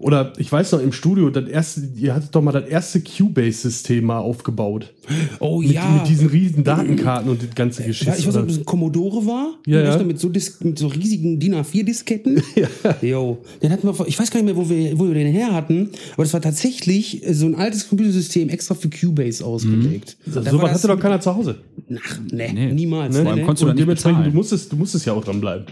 oder 0.01 0.33
ich 0.39 0.51
weiß 0.51 0.73
noch, 0.73 0.81
im 0.81 0.93
Studio, 0.93 1.31
das 1.31 1.47
erste, 1.49 1.83
ihr 1.95 2.15
hattet 2.15 2.35
doch 2.35 2.41
mal 2.43 2.53
das 2.53 2.67
erste 2.67 3.01
Cubase-System 3.01 4.05
mal 4.05 4.19
aufgebaut. 4.19 4.93
Oh 5.41 5.61
Mit, 5.61 5.73
ja. 5.73 5.89
mit 5.91 6.09
diesen 6.09 6.29
riesen 6.29 6.65
Datenkarten 6.65 7.31
und 7.31 7.43
das 7.43 7.55
ganze 7.55 7.83
Ja, 7.83 7.89
Geschiss. 7.89 8.09
ich 8.19 8.27
weiß 8.27 8.35
nicht, 8.35 8.43
ob 8.43 8.49
das 8.49 8.59
ein 8.59 8.65
Commodore 8.65 9.27
war. 9.27 9.55
Ja, 9.67 9.81
ja. 9.83 10.03
Mit 10.03 10.19
so, 10.19 10.29
Dis 10.29 10.59
mit 10.63 10.79
so 10.79 10.87
riesigen 10.87 11.39
DIN 11.39 11.55
A4-Disketten. 11.55 12.43
Jo. 13.03 13.39
Den 13.63 13.71
hatten 13.73 13.87
wir, 13.87 14.07
ich 14.09 14.19
weiß 14.19 14.31
gar 14.31 14.43
nicht 14.43 14.47
mehr, 14.55 14.57
wo 14.57 14.69
wir, 14.71 14.99
wo 14.99 15.07
wir 15.07 15.15
den 15.15 15.33
her 15.33 15.53
hatten, 15.53 15.91
aber 16.15 16.23
das 16.25 16.33
war 16.33 16.41
tatsächlich 16.41 17.27
äh, 17.27 17.35
so 17.35 17.47
ein 17.47 17.55
altes 17.55 17.89
Computersystem 17.89 18.49
extra 18.49 18.75
für 18.75 18.89
Cubase 18.89 19.45
ausgelegt. 19.45 20.17
Da 20.27 20.43
so 20.43 20.61
was 20.63 20.73
hatte 20.73 20.89
doch 20.89 20.99
keiner 21.01 21.21
zu 21.21 21.35
Hause. 21.35 21.57
Ach, 22.03 22.19
nee, 22.33 22.51
Nee. 22.53 22.73
niemals. 22.73 23.15
Ne? 23.15 23.25
Nee, 23.25 23.35
nee. 23.35 23.43
konntest 23.43 23.63
du 23.63 23.67
und 23.67 23.75
nicht 23.75 23.83
dementsprechend, 23.83 24.27
du 24.27 24.31
musstest, 24.31 24.73
du 24.73 24.77
musstest 24.77 25.05
ja 25.07 25.13
auch 25.13 25.25
dranbleiben. 25.25 25.67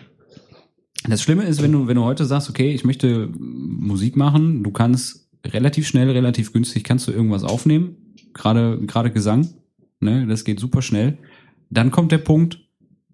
Das 1.08 1.22
Schlimme 1.22 1.44
ist, 1.44 1.62
wenn 1.62 1.72
du, 1.72 1.86
wenn 1.86 1.96
du 1.96 2.04
heute 2.04 2.24
sagst, 2.26 2.50
okay, 2.50 2.72
ich 2.72 2.84
möchte 2.84 3.28
Musik 3.38 4.16
machen, 4.16 4.62
du 4.62 4.70
kannst 4.70 5.28
relativ 5.44 5.86
schnell, 5.86 6.10
relativ 6.10 6.52
günstig, 6.52 6.84
kannst 6.84 7.08
du 7.08 7.12
irgendwas 7.12 7.44
aufnehmen, 7.44 7.96
gerade, 8.34 8.78
gerade 8.86 9.10
Gesang, 9.10 9.48
ne, 10.00 10.26
das 10.26 10.44
geht 10.44 10.60
super 10.60 10.82
schnell. 10.82 11.18
Dann 11.70 11.90
kommt 11.90 12.12
der 12.12 12.18
Punkt, 12.18 12.60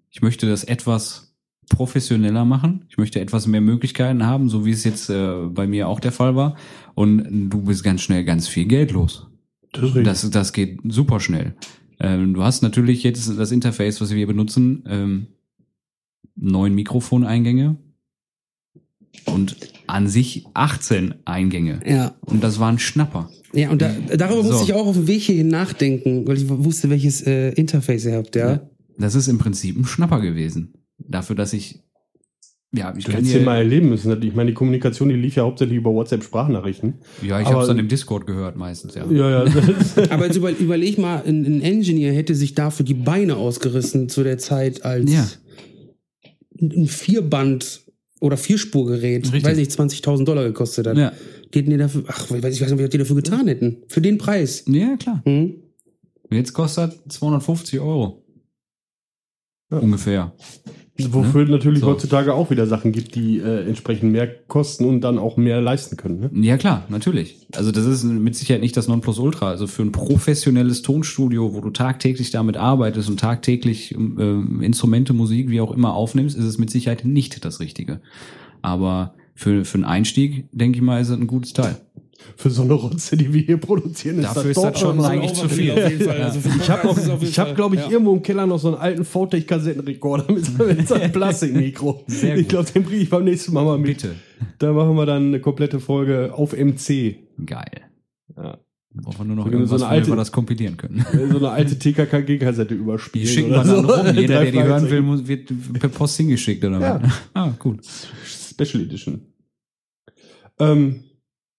ich 0.09 0.21
möchte 0.21 0.47
das 0.47 0.63
etwas 0.63 1.35
professioneller 1.69 2.45
machen, 2.45 2.85
ich 2.89 2.97
möchte 2.97 3.19
etwas 3.21 3.47
mehr 3.47 3.61
Möglichkeiten 3.61 4.25
haben, 4.25 4.49
so 4.49 4.65
wie 4.65 4.71
es 4.71 4.83
jetzt 4.83 5.09
äh, 5.09 5.45
bei 5.47 5.65
mir 5.65 5.87
auch 5.87 5.99
der 5.99 6.11
Fall 6.11 6.35
war. 6.35 6.55
Und 6.93 7.49
du 7.49 7.63
bist 7.63 7.83
ganz 7.83 8.01
schnell 8.01 8.23
ganz 8.23 8.47
viel 8.47 8.65
Geld 8.65 8.91
los. 8.91 9.27
Das. 9.71 9.93
Das, 9.93 10.29
das 10.29 10.53
geht 10.53 10.79
super 10.87 11.19
schnell. 11.19 11.55
Ähm, 11.99 12.33
du 12.33 12.43
hast 12.43 12.61
natürlich 12.61 13.03
jetzt 13.03 13.37
das 13.37 13.51
Interface, 13.51 13.99
was 13.99 14.13
wir 14.13 14.27
benutzen, 14.27 14.83
ähm, 14.87 15.27
neun 16.35 16.75
Mikrofoneingänge 16.75 17.77
und 19.25 19.55
an 19.87 20.07
sich 20.07 20.45
18 20.53 21.15
Eingänge. 21.25 21.79
Ja, 21.85 22.15
Und 22.25 22.43
das 22.43 22.59
war 22.59 22.71
ein 22.71 22.79
Schnapper. 22.79 23.29
ja, 23.53 23.69
und 23.69 23.81
da, 23.81 23.91
darüber 24.17 24.43
So. 24.43 24.49
musste 24.51 24.63
ich 24.65 24.73
auch 24.73 24.87
auf 24.87 24.95
dem 24.95 25.07
Weg 25.07 25.21
hierhin 25.21 25.47
nachdenken, 25.47 26.27
weil 26.27 26.37
ich 26.37 26.49
wusste, 26.49 26.89
welches 26.89 27.21
äh, 27.25 27.49
Interface 27.51 28.05
ihr 28.05 28.13
habt, 28.15 28.35
ja. 28.35 28.61
Das 28.97 29.13
ist 29.15 29.27
im 29.27 29.37
Prinzip 29.37 29.77
ein 29.77 29.85
Schnapper 29.85 30.21
gewesen. 30.21 30.73
Dafür, 30.97 31.35
dass 31.35 31.51
ich, 31.53 31.83
ja, 32.73 32.93
ich 32.97 33.05
Du 33.05 33.11
kann 33.11 33.23
den 33.25 33.43
mal 33.43 33.57
erleben 33.57 33.89
müssen. 33.89 34.21
Ich 34.23 34.33
meine, 34.35 34.49
die 34.51 34.53
Kommunikation, 34.55 35.09
die 35.09 35.15
lief 35.15 35.35
ja 35.35 35.43
hauptsächlich 35.43 35.77
über 35.77 35.91
WhatsApp-Sprachnachrichten. 35.93 36.95
ja, 37.21 37.39
ich 37.41 37.47
habe 37.47 37.61
es 37.61 37.67
dann 37.67 37.77
im 37.79 37.87
Discord 37.89 38.25
gehört 38.25 38.55
meistens, 38.55 38.95
ja. 38.95 39.05
Ja, 39.11 39.43
ja. 39.45 39.53
Aber 40.09 40.25
jetzt 40.25 40.37
über, 40.37 40.51
überleg 40.51 40.97
mal, 40.97 41.21
ein, 41.25 41.45
ein 41.45 41.61
Engineer 41.61 42.13
hätte 42.13 42.33
sich 42.35 42.53
dafür 42.55 42.85
die 42.85 42.93
Beine 42.93 43.35
ausgerissen 43.35 44.09
zu 44.09 44.23
der 44.23 44.37
Zeit 44.37 44.83
als 44.83 45.11
Ja. 45.11 45.27
ein 46.59 46.87
Vierband 46.87 47.84
oder 48.25 48.37
Vierspurgerät, 48.37 49.25
Richtig. 49.25 49.43
weiß 49.43 49.57
nicht, 49.57 49.71
20.000 49.71 50.25
Dollar 50.25 50.43
gekostet 50.43 50.87
hat. 50.87 50.97
Ja, 50.97 51.13
Die 51.53 51.59
hätten 51.59 51.69
die 51.69 51.77
dafür, 51.77 52.03
ach, 52.07 52.25
ich 52.31 52.43
weiß, 52.43 52.55
ich 52.55 52.61
weiß 52.61 52.71
nicht, 52.71 52.83
was 52.83 52.89
die 52.89 52.97
dafür 52.97 53.15
getan 53.15 53.47
hätten. 53.47 53.83
Für 53.87 54.01
den 54.01 54.17
Preis. 54.17 54.63
ja 54.67 54.97
klar. 54.97 55.21
Hm? 55.25 55.61
Jetzt 56.31 56.53
kostet 56.53 56.93
250 57.11 57.79
Euro. 57.79 58.23
Ja. 59.71 59.77
Ungefähr. 59.77 60.33
Wofür 60.97 61.45
natürlich 61.45 61.81
So. 61.81 61.87
heutzutage 61.87 62.33
auch 62.33 62.49
wieder 62.51 62.67
Sachen 62.67 62.93
gibt, 62.93 63.15
die 63.15 63.39
äh, 63.39 63.67
entsprechend 63.67 64.13
mehr 64.13 64.27
kosten 64.27 64.85
und 64.85 65.01
dann 65.01 65.19
auch 65.19 65.35
mehr 65.35 65.59
leisten 65.61 65.97
können. 65.97 66.19
Ne? 66.31 66.45
Ja, 66.45 66.55
klar, 66.55 66.85
natürlich. 66.87 67.47
Also 67.53 67.71
das 67.71 67.85
ist 67.85 68.05
mit 68.05 68.35
Sicherheit 68.35 68.61
nicht 68.61 68.77
das 68.77 68.87
Nonplusultra. 68.87 69.49
Also 69.49 69.67
für 69.67 69.81
ein 69.81 69.91
professionelles 69.91 70.83
Tonstudio, 70.83 71.53
wo 71.53 71.59
du 71.59 71.69
tagtäglich 71.69 72.31
damit 72.31 72.55
arbeitest 72.55 73.09
und 73.09 73.19
tagtäglich 73.19 73.93
ähm, 73.93 74.61
Instrumente, 74.61 75.11
Musik, 75.11 75.49
wie 75.49 75.59
auch 75.59 75.71
immer 75.71 75.93
aufnimmst, 75.93 76.37
ist 76.37 76.45
es 76.45 76.57
mit 76.57 76.69
Sicherheit 76.69 77.03
nicht 77.03 77.43
das 77.43 77.59
Richtige. 77.59 77.99
Aber 78.61 79.15
für, 79.33 79.65
für 79.65 79.75
einen 79.75 79.85
Einstieg, 79.85 80.47
denke 80.53 80.77
ich 80.77 80.81
mal, 80.81 81.01
ist 81.01 81.09
es 81.09 81.17
ein 81.17 81.27
gutes 81.27 81.51
Teil. 81.51 81.75
Für 82.37 82.49
so 82.49 82.63
eine 82.63 82.73
Rotze, 82.73 83.15
die 83.17 83.33
wir 83.33 83.41
hier 83.41 83.57
produzieren, 83.57 84.21
Dafür 84.21 84.51
ist 84.51 84.57
doch 84.57 84.71
das 84.71 84.79
schon 84.79 84.99
eigentlich 85.03 85.33
zu 85.33 85.47
viel. 85.49 85.73
Jeden 85.77 86.01
Fall. 86.05 86.21
Also 86.21 86.39
Ich 86.59 86.69
habe 86.69 86.89
ist 87.25 87.37
hab, 87.39 87.55
glaube 87.55 87.75
ich, 87.75 87.81
ja. 87.81 87.89
irgendwo 87.91 88.13
im 88.13 88.21
Keller 88.21 88.45
noch 88.45 88.59
so 88.59 88.69
einen 88.69 88.77
alten 88.77 89.05
VTech-Kassettenrekorder 89.05 90.31
mit, 90.33 90.57
mit 90.59 90.87
so 90.87 90.95
einem 90.95 91.11
Plastikmikro. 91.13 92.03
Ich 92.07 92.47
glaube, 92.47 92.69
den 92.71 92.83
bringe 92.83 93.01
ich 93.01 93.09
beim 93.09 93.23
nächsten 93.23 93.53
Mal 93.53 93.63
mal 93.63 93.77
mit. 93.77 93.97
Bitte. 94.01 94.15
Da 94.59 94.73
machen 94.73 94.95
wir 94.95 95.05
dann 95.05 95.27
eine 95.27 95.39
komplette 95.39 95.79
Folge 95.79 96.33
auf 96.33 96.53
MC. 96.53 97.15
Geil. 97.45 97.81
Ja. 98.35 98.57
Brauchen 98.97 99.17
wir 99.19 99.25
nur 99.25 99.35
noch 99.35 99.43
So 99.43 99.49
eine 99.49 99.57
irgendwas, 99.57 99.81
alte- 99.81 100.07
wo 100.07 100.11
wir 100.13 100.17
das 100.17 100.31
kompilieren 100.31 100.77
können. 100.77 101.05
So 101.31 101.37
eine 101.37 101.49
alte 101.49 101.77
TKKG-Kassette 101.77 102.75
Die 102.75 102.79
überspielen. 102.79 103.27
schicken 103.27 103.51
oder 103.51 103.65
wir 103.65 103.73
dann 103.75 103.85
so. 103.87 103.93
rum. 103.93 104.05
Jeder, 104.15 104.41
der 104.41 104.51
die 104.51 104.63
hören 104.63 104.89
will, 104.89 105.27
wird 105.27 105.53
per 105.79 105.89
Post 105.89 106.17
hingeschickt 106.17 106.63
oder 106.63 106.79
Ja. 106.79 107.01
was? 107.03 107.11
Ah, 107.33 107.53
cool. 107.65 107.77
Special 108.25 108.83
Edition. 108.83 109.21
Ähm, 110.59 111.03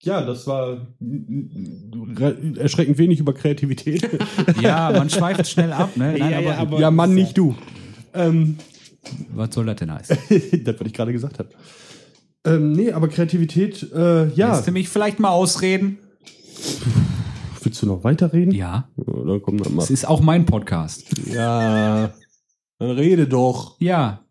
ja, 0.03 0.23
das 0.25 0.47
war 0.47 0.87
re- 1.01 2.37
erschreckend 2.59 2.99
wenig 2.99 3.19
über 3.21 3.33
Kreativität. 3.35 4.09
Ja, 4.61 4.91
man 4.93 5.11
schweift 5.11 5.49
schnell 5.49 5.73
ab, 5.73 5.97
ne? 5.97 6.13
Nein, 6.13 6.17
Ja, 6.19 6.29
ja, 6.31 6.39
aber, 6.39 6.59
aber- 6.59 6.81
ja, 6.81 6.91
Mann, 6.91 7.15
nicht 7.15 7.37
du. 7.37 7.55
Ähm, 8.15 8.57
was 9.35 9.55
soll 9.55 9.67
das 9.67 9.77
denn 9.77 9.93
heißen? 9.93 10.17
das, 10.65 10.81
was 10.81 10.87
ich 10.87 10.93
gerade 10.93 11.13
gesagt 11.13 11.39
habe. 11.39 11.51
Ähm, 12.45 12.73
nee, 12.73 12.93
aber 12.93 13.09
Kreativität, 13.09 13.83
äh, 13.93 14.29
ja. 14.35 14.55
Lässt 14.55 14.67
du 14.69 14.73
mich 14.73 14.89
vielleicht 14.89 15.19
mal 15.21 15.31
ausreden? 15.31 15.99
Willst 17.63 17.83
du 17.83 17.87
noch 17.87 18.05
weiterreden? 18.05 18.53
Ja. 18.55 18.89
Ja, 18.97 19.25
dann 19.27 19.43
komm 19.43 19.59
dann 19.63 19.75
mal. 19.75 19.83
Es 19.83 19.91
ist 19.91 20.07
auch 20.07 20.21
mein 20.21 20.45
Podcast. 20.47 21.05
Ja, 21.27 22.13
dann 22.79 22.91
rede 22.91 23.27
doch. 23.27 23.77
Ja. 23.81 24.25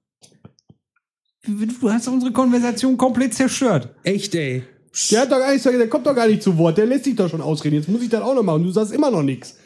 Du 1.45 1.91
hast 1.91 2.07
unsere 2.07 2.31
Konversation 2.31 2.97
komplett 2.97 3.33
zerstört. 3.33 3.93
Echt, 4.03 4.33
ey. 4.35 4.63
Der 5.11 5.21
hat 5.21 5.31
doch 5.31 5.39
gar 5.39 5.51
nicht, 5.53 5.65
der 5.65 5.89
kommt 5.89 6.07
doch 6.07 6.15
gar 6.15 6.27
nicht 6.27 6.41
zu 6.41 6.57
Wort. 6.57 6.77
Der 6.77 6.85
lässt 6.85 7.03
sich 7.03 7.15
doch 7.15 7.29
schon 7.29 7.41
ausreden. 7.41 7.75
Jetzt 7.75 7.89
muss 7.89 8.01
ich 8.01 8.09
das 8.09 8.21
auch 8.21 8.33
noch 8.33 8.43
machen. 8.43 8.63
Du 8.63 8.71
sagst 8.71 8.93
immer 8.93 9.11
noch 9.11 9.23
nichts. 9.23 9.57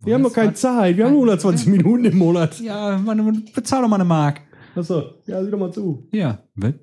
Wir 0.00 0.14
haben 0.14 0.22
doch 0.22 0.32
keine? 0.32 0.54
Zeit. 0.54 0.96
Wir 0.96 1.04
haben 1.04 1.12
nur 1.12 1.22
120 1.22 1.66
Minuten 1.68 2.04
im 2.04 2.18
Monat. 2.18 2.60
Ja, 2.60 2.98
man, 2.98 3.44
bezahl 3.54 3.82
doch 3.82 3.88
mal 3.88 3.96
eine 3.96 4.04
Mark. 4.04 4.40
Achso, 4.74 5.14
ja, 5.26 5.44
sieh 5.44 5.50
doch 5.50 5.58
mal 5.58 5.72
zu. 5.72 6.08
Ja. 6.12 6.44
Was? 6.54 6.74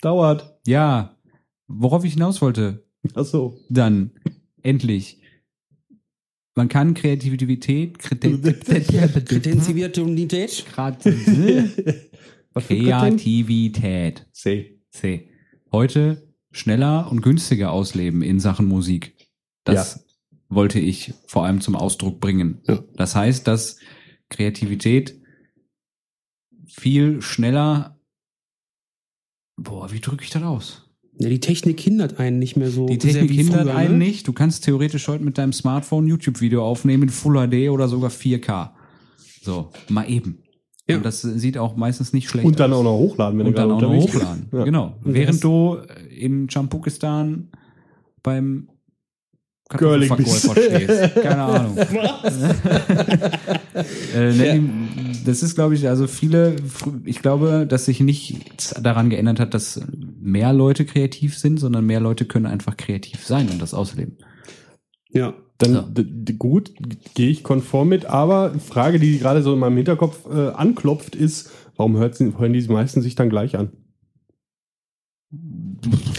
Dauert. 0.00 0.58
Ja. 0.66 1.16
Worauf 1.68 2.04
ich 2.04 2.14
hinaus 2.14 2.40
wollte, 2.42 2.86
Achso. 3.14 3.58
dann 3.68 4.12
endlich. 4.62 5.20
Man 6.54 6.68
kann 6.68 6.94
Kreativität, 6.94 7.98
Kreativität, 7.98 8.88
Kreativität. 8.88 10.64
Kreativität. 12.54 14.26
See. 14.32 14.80
C. 14.90 15.28
Heute 15.72 16.25
schneller 16.56 17.10
und 17.10 17.20
günstiger 17.20 17.70
ausleben 17.70 18.22
in 18.22 18.40
Sachen 18.40 18.66
Musik. 18.66 19.14
Das 19.64 20.06
wollte 20.48 20.80
ich 20.80 21.12
vor 21.26 21.44
allem 21.44 21.60
zum 21.60 21.76
Ausdruck 21.76 22.20
bringen. 22.20 22.62
Ja. 22.66 22.82
Das 22.94 23.14
heißt, 23.14 23.46
dass 23.46 23.78
Kreativität 24.30 25.20
viel 26.66 27.20
schneller. 27.20 28.00
Boah, 29.56 29.92
wie 29.92 30.00
drücke 30.00 30.24
ich 30.24 30.30
das 30.30 30.42
aus? 30.42 30.90
Ja, 31.18 31.28
die 31.28 31.40
Technik 31.40 31.80
hindert 31.80 32.20
einen 32.20 32.38
nicht 32.38 32.56
mehr 32.56 32.70
so 32.70 32.86
Die 32.86 32.98
Technik 32.98 33.30
hindert 33.30 33.62
früher, 33.62 33.74
einen 33.74 33.98
ne? 33.98 34.04
nicht. 34.04 34.28
Du 34.28 34.32
kannst 34.32 34.64
theoretisch 34.64 35.08
heute 35.08 35.24
mit 35.24 35.38
deinem 35.38 35.52
Smartphone 35.52 36.06
YouTube-Video 36.06 36.64
aufnehmen 36.64 37.04
in 37.04 37.08
Full 37.08 37.48
HD 37.48 37.70
oder 37.70 37.88
sogar 37.88 38.10
4K. 38.10 38.70
So, 39.42 39.72
mal 39.88 40.10
eben. 40.10 40.42
Ja. 40.88 40.98
Und 40.98 41.04
das 41.04 41.22
sieht 41.22 41.58
auch 41.58 41.74
meistens 41.76 42.12
nicht 42.12 42.28
schlecht 42.28 42.46
Und 42.46 42.60
dann 42.60 42.72
aus. 42.72 42.80
auch 42.80 42.84
noch 42.84 42.98
hochladen, 42.98 43.38
wenn 43.38 43.46
und 43.46 43.52
du 43.52 43.56
dann 43.56 43.68
gerade 43.70 43.76
auch 43.76 43.82
noch 43.82 43.88
unterwegs 43.88 44.12
bist. 44.12 44.24
hochladen. 44.24 44.48
Ja. 44.52 44.64
Genau. 44.64 44.96
Und 45.02 45.14
Während 45.14 45.42
du 45.42 45.78
in 46.10 46.48
Champukistan 46.48 47.48
beim 48.22 48.68
Kartoffelverkäufer 49.68 50.52
stehst. 50.52 51.14
Keine 51.22 51.42
Ahnung. 51.42 51.76
äh, 54.14 54.56
ihn, 54.56 54.88
das 55.24 55.42
ist, 55.42 55.56
glaube 55.56 55.74
ich, 55.74 55.88
also 55.88 56.06
viele, 56.06 56.54
ich 57.04 57.20
glaube, 57.20 57.66
dass 57.66 57.86
sich 57.86 57.98
nichts 57.98 58.72
daran 58.80 59.10
geändert 59.10 59.40
hat, 59.40 59.54
dass 59.54 59.80
mehr 60.20 60.52
Leute 60.52 60.84
kreativ 60.84 61.36
sind, 61.36 61.58
sondern 61.58 61.84
mehr 61.84 61.98
Leute 61.98 62.26
können 62.26 62.46
einfach 62.46 62.76
kreativ 62.76 63.26
sein 63.26 63.48
und 63.48 63.60
das 63.60 63.74
ausleben. 63.74 64.18
Ja. 65.10 65.34
Dann 65.58 65.72
Ja. 65.72 66.34
gut, 66.38 66.72
gehe 67.14 67.30
ich 67.30 67.42
konform 67.42 67.88
mit, 67.88 68.04
aber 68.06 68.58
Frage, 68.58 68.98
die 68.98 69.18
gerade 69.18 69.42
so 69.42 69.54
in 69.54 69.58
meinem 69.58 69.76
Hinterkopf 69.76 70.26
äh, 70.26 70.48
anklopft, 70.50 71.16
ist, 71.16 71.50
warum 71.76 71.96
hören 71.96 72.52
die 72.52 72.68
meisten 72.68 73.00
sich 73.00 73.14
dann 73.14 73.30
gleich 73.30 73.56
an? 73.56 73.70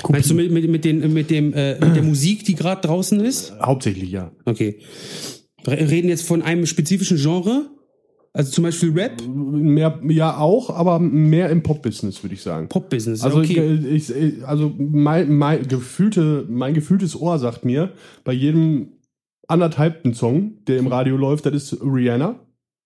Meinst 0.10 0.30
du 0.30 0.34
mit, 0.34 0.52
mit, 0.52 0.70
mit, 0.70 0.86
den, 0.86 1.14
mit, 1.14 1.30
dem, 1.30 1.54
äh, 1.54 1.74
mit 1.80 1.96
der 1.96 2.04
Musik, 2.04 2.46
die 2.46 2.56
gerade 2.56 2.82
draußen 2.82 3.20
ist? 3.20 3.54
Hauptsächlich 3.62 4.12
ja. 4.12 4.32
Okay. 4.46 4.80
Wir 5.64 5.90
reden 5.90 6.10
jetzt 6.10 6.26
von 6.26 6.42
einem 6.42 6.66
spezifischen 6.66 7.18
Genre? 7.18 7.70
Also 8.34 8.52
zum 8.52 8.66
Beispiel 8.66 8.92
Rap, 8.92 9.22
Mehr, 9.28 10.00
ja 10.10 10.38
auch, 10.38 10.70
aber 10.70 11.00
mehr 11.00 11.50
im 11.50 11.64
Pop-Business, 11.64 12.24
würde 12.24 12.36
ich 12.36 12.42
sagen. 12.42 12.68
Pop-Business. 12.70 13.24
Also, 13.24 13.40
okay. 13.40 13.80
ich, 13.90 14.14
also 14.46 14.74
mein, 14.78 15.34
mein, 15.34 15.68
gefühlte, 15.68 16.46
mein 16.48 16.76
gefühltes 16.76 17.20
Ohr 17.20 17.40
sagt 17.40 17.66
mir, 17.66 17.94
bei 18.24 18.34
jedem 18.34 18.97
anderthalbten 19.48 20.14
Song, 20.14 20.64
der 20.68 20.78
im 20.78 20.88
Radio 20.88 21.16
läuft, 21.18 21.46
das 21.46 21.54
ist 21.54 21.78
Rihanna, 21.82 22.40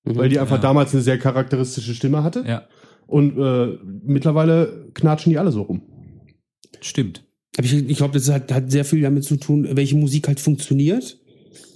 Mhm. 0.05 0.15
weil 0.15 0.29
die 0.29 0.39
einfach 0.39 0.57
Ja. 0.57 0.61
damals 0.61 0.93
eine 0.93 1.01
sehr 1.03 1.17
charakteristische 1.17 1.93
Stimme 1.93 2.23
hatte. 2.23 2.43
Ja, 2.47 2.67
Und 3.07 3.37
äh, 3.37 3.77
mittlerweile 4.03 4.89
knatschen 4.93 5.31
die 5.31 5.37
alle 5.37 5.51
so 5.51 5.63
rum. 5.63 5.81
stimmt. 6.79 7.23
Aber 7.57 7.65
ich, 7.65 7.73
ich 7.73 7.97
glaube, 7.97 8.13
das 8.13 8.29
hat, 8.31 8.51
hat 8.51 8.71
sehr 8.71 8.85
viel 8.85 9.01
damit 9.01 9.23
zu 9.25 9.35
tun, 9.37 9.67
welche 9.73 9.95
Musik 9.97 10.27
halt 10.27 10.39
funktioniert. 10.39 11.19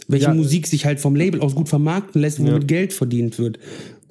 Welche 0.08 0.28
Ja. 0.28 0.34
Musik 0.34 0.68
sich 0.68 0.86
halt 0.86 1.00
vom 1.00 1.16
Label 1.16 1.42
aus 1.42 1.54
gut 1.56 1.68
vermarkten 1.68 2.22
lässt, 2.22 2.40
womit 2.40 2.52
Ja. 2.54 2.60
Geld 2.60 2.94
verdient 2.94 3.38
wird. 3.40 3.60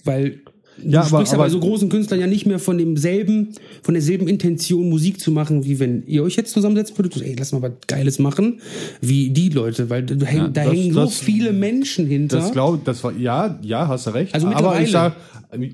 Weil 0.05 0.41
du 0.83 0.89
Ja, 0.91 1.01
aber- 1.01 1.09
sprichst 1.09 1.33
ja 1.33 1.39
bei 1.39 1.45
aber- 1.45 1.51
so 1.53 1.61
großen 1.61 1.89
Künstlern 1.89 2.21
ja 2.21 2.27
nicht 2.27 2.47
mehr 2.47 2.59
von 2.59 2.79
demselben, 2.79 3.51
von 3.83 3.95
derselben 3.95 4.29
Intention, 4.29 4.89
Musik 4.89 5.21
zu 5.21 5.31
machen, 5.31 5.65
wie 5.65 5.79
wenn 5.79 6.05
ihr 6.07 6.23
euch 6.23 6.37
jetzt 6.37 6.53
zusammensetzt 6.53 6.99
würdet, 6.99 7.21
ey, 7.23 7.35
lass 7.39 7.53
mal 7.53 7.63
was 7.63 7.73
Geiles 7.87 8.19
machen, 8.19 8.61
wie 9.01 9.31
die 9.31 9.49
Leute, 9.49 9.91
weil 9.91 10.03
da, 10.05 10.27
hängen, 10.27 10.43
Ja, 10.43 10.49
da 10.49 10.65
das- 10.65 10.73
hängen 10.73 10.93
so 10.93 11.01
das- 11.05 11.19
viele 11.19 11.53
Menschen 11.53 12.07
hinter. 12.07 12.39
Das 12.39 12.53
glaube 12.53 12.81
das 12.85 13.03
war 13.05 13.13
ja, 13.17 13.59
ja, 13.63 13.89
hast 13.89 14.07
du 14.07 14.11
recht. 14.11 14.35
Also 14.35 14.47
aber 14.49 14.57
mittlerweile. 14.57 14.85
ich 14.85 14.91
sag, 14.91 15.17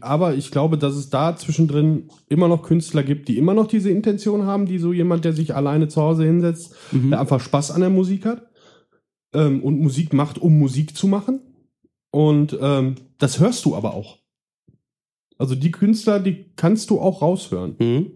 aber 0.03 0.35
ich 0.35 0.51
glaube, 0.51 0.77
dass 0.79 0.95
es 0.95 1.09
da 1.11 1.37
zwischendrin 1.37 2.05
immer 2.29 2.49
noch 2.49 2.63
Künstler 2.63 3.03
gibt, 3.03 3.29
die 3.29 3.39
immer 3.39 3.55
noch 3.55 3.67
diese 3.67 3.91
Intention 3.91 4.45
haben, 4.45 4.67
die 4.67 4.79
so 4.79 4.93
jemand, 4.93 5.25
der 5.25 5.33
sich 5.33 5.55
alleine 5.55 5.89
zu 5.89 6.01
Hause 6.03 6.25
hinsetzt, 6.25 6.75
Mhm. 6.93 7.11
der 7.11 7.21
einfach 7.21 7.41
Spaß 7.41 7.71
an 7.71 7.81
der 7.81 7.91
Musik 7.91 8.27
hat 8.27 8.43
ähm, 9.35 9.63
und 9.63 9.79
Musik 9.81 10.13
macht, 10.13 10.39
um 10.39 10.59
Musik 10.59 10.97
zu 10.97 11.07
machen. 11.07 11.41
Und 12.13 12.59
ähm, 12.61 12.97
das 13.19 13.39
hörst 13.39 13.65
du 13.65 13.77
aber 13.77 13.95
auch. 13.95 14.19
Also 15.41 15.55
die 15.55 15.71
Künstler, 15.71 16.21
die 16.21 16.53
kannst 16.57 16.91
du 16.91 17.01
auch 17.01 17.23
raushören. 17.23 17.77
Mhm. 17.79 18.07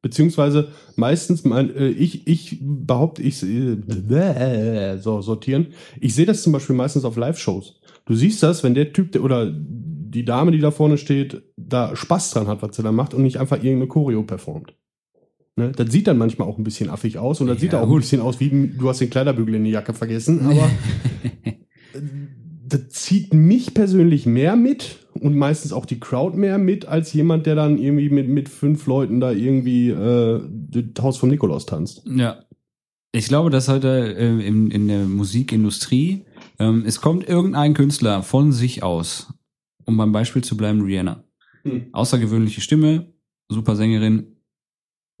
Beziehungsweise 0.00 0.68
meistens, 0.94 1.44
mein, 1.44 1.74
äh, 1.74 1.88
ich, 1.88 2.28
ich 2.28 2.58
behaupte, 2.62 3.20
ich 3.20 3.42
äh, 3.42 4.96
so 4.98 5.20
sortieren. 5.22 5.68
Ich 6.00 6.14
sehe 6.14 6.24
das 6.24 6.42
zum 6.44 6.52
Beispiel 6.52 6.76
meistens 6.76 7.04
auf 7.04 7.16
Live-Shows. 7.16 7.80
Du 8.06 8.14
siehst 8.14 8.40
das, 8.44 8.62
wenn 8.62 8.74
der 8.74 8.92
Typ 8.92 9.10
der, 9.10 9.24
oder 9.24 9.52
die 9.52 10.24
Dame, 10.24 10.52
die 10.52 10.60
da 10.60 10.70
vorne 10.70 10.98
steht, 10.98 11.42
da 11.56 11.96
Spaß 11.96 12.30
dran 12.30 12.46
hat, 12.46 12.62
was 12.62 12.76
sie 12.76 12.84
da 12.84 12.92
macht 12.92 13.12
und 13.12 13.24
nicht 13.24 13.38
einfach 13.38 13.56
irgendeine 13.56 13.88
Choreo 13.88 14.22
performt. 14.22 14.72
Ne? 15.56 15.72
Das 15.72 15.90
sieht 15.90 16.06
dann 16.06 16.16
manchmal 16.16 16.46
auch 16.46 16.58
ein 16.58 16.64
bisschen 16.64 16.90
affig 16.90 17.18
aus 17.18 17.40
und 17.40 17.48
das 17.48 17.56
Ja, 17.56 17.60
sieht 17.62 17.74
auch 17.74 17.82
ein 17.82 17.88
gut. 17.88 18.02
bisschen 18.02 18.20
aus 18.20 18.38
wie 18.38 18.68
du 18.78 18.88
hast 18.88 19.00
den 19.00 19.10
Kleiderbügel 19.10 19.56
in 19.56 19.64
die 19.64 19.72
Jacke 19.72 19.94
vergessen, 19.94 20.46
aber 20.46 20.70
das 22.68 22.88
zieht 22.90 23.34
mich 23.34 23.74
persönlich 23.74 24.26
mehr 24.26 24.54
mit 24.54 25.07
und 25.20 25.36
meistens 25.36 25.72
auch 25.72 25.86
die 25.86 26.00
Crowd 26.00 26.36
mehr 26.36 26.58
mit, 26.58 26.86
als 26.86 27.12
jemand, 27.12 27.46
der 27.46 27.54
dann 27.54 27.78
irgendwie 27.78 28.10
mit, 28.10 28.28
mit 28.28 28.48
fünf 28.48 28.86
Leuten 28.86 29.20
da 29.20 29.32
irgendwie 29.32 29.90
äh, 29.90 30.40
das 30.70 31.04
Haus 31.04 31.16
vom 31.18 31.28
Nikolaus 31.28 31.66
tanzt. 31.66 32.02
Ja. 32.06 32.44
Ich 33.12 33.28
glaube, 33.28 33.50
dass 33.50 33.68
heute 33.68 34.14
äh, 34.16 34.46
in, 34.46 34.70
in 34.70 34.88
der 34.88 35.06
Musikindustrie, 35.06 36.24
ähm, 36.58 36.84
es 36.86 37.00
kommt 37.00 37.26
irgendein 37.26 37.74
Künstler 37.74 38.22
von 38.22 38.52
sich 38.52 38.82
aus, 38.82 39.32
um 39.84 39.96
beim 39.96 40.12
Beispiel 40.12 40.44
zu 40.44 40.56
bleiben, 40.56 40.82
Rihanna. 40.82 41.24
Hm. 41.62 41.86
Außergewöhnliche 41.92 42.60
Stimme, 42.60 43.12
super 43.48 43.76
Sängerin, 43.76 44.36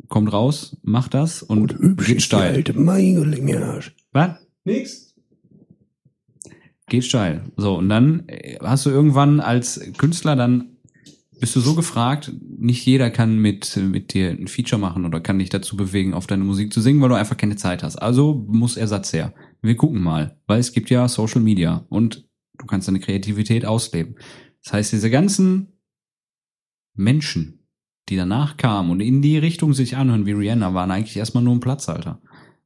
kommt 0.08 0.32
raus, 0.32 0.76
macht 0.82 1.14
das 1.14 1.42
und, 1.42 1.76
geht 2.04 2.22
steil. 2.22 2.62
Meigelinge. 2.74 3.80
Was? 4.12 4.30
Nix. 4.64 5.07
Geht 6.88 7.04
steil. 7.04 7.44
So, 7.56 7.76
und 7.76 7.88
dann 7.88 8.24
äh, 8.28 8.58
hast 8.62 8.86
du 8.86 8.90
irgendwann 8.90 9.40
als 9.40 9.80
Künstler 9.98 10.36
dann 10.36 10.78
bist 11.40 11.54
du 11.54 11.60
so 11.60 11.74
gefragt, 11.74 12.32
nicht 12.58 12.84
jeder 12.84 13.10
kann 13.10 13.38
mit, 13.38 13.76
mit 13.76 14.12
dir 14.12 14.30
ein 14.30 14.48
Feature 14.48 14.80
machen 14.80 15.04
oder 15.04 15.20
kann 15.20 15.38
dich 15.38 15.50
dazu 15.50 15.76
bewegen, 15.76 16.14
auf 16.14 16.26
deine 16.26 16.44
Musik 16.44 16.72
zu 16.72 16.80
singen, 16.80 17.00
weil 17.00 17.10
du 17.10 17.14
einfach 17.14 17.36
keine 17.36 17.56
Zeit 17.56 17.82
hast. 17.82 17.96
Also 17.96 18.44
muss 18.48 18.76
Ersatz 18.76 19.12
her. 19.12 19.32
Wir 19.62 19.76
gucken 19.76 20.02
mal, 20.02 20.38
weil 20.46 20.60
es 20.60 20.72
gibt 20.72 20.90
ja 20.90 21.08
Social 21.08 21.40
Media 21.40 21.84
und 21.88 22.28
du 22.58 22.66
kannst 22.66 22.88
deine 22.88 23.00
Kreativität 23.00 23.64
ausleben. 23.64 24.16
Das 24.64 24.72
heißt, 24.72 24.92
diese 24.92 25.10
ganzen 25.10 25.72
Menschen, 26.94 27.66
die 28.08 28.16
danach 28.16 28.56
kamen 28.56 28.90
und 28.90 29.00
in 29.00 29.22
die 29.22 29.38
Richtung 29.38 29.74
sich 29.74 29.96
anhören 29.96 30.26
wie 30.26 30.32
Rihanna, 30.32 30.74
waren 30.74 30.90
eigentlich 30.90 31.16
erstmal 31.16 31.44
nur 31.44 31.54
ein 31.54 31.60
Platzhalter. 31.60 32.20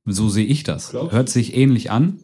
So 0.04 0.28
sehe 0.28 0.46
ich 0.46 0.62
das. 0.62 0.90
Glaubst 0.90 1.12
du? 1.12 1.16
Hört 1.16 1.28
sich 1.28 1.56
ähnlich 1.56 1.90
an, 1.90 2.20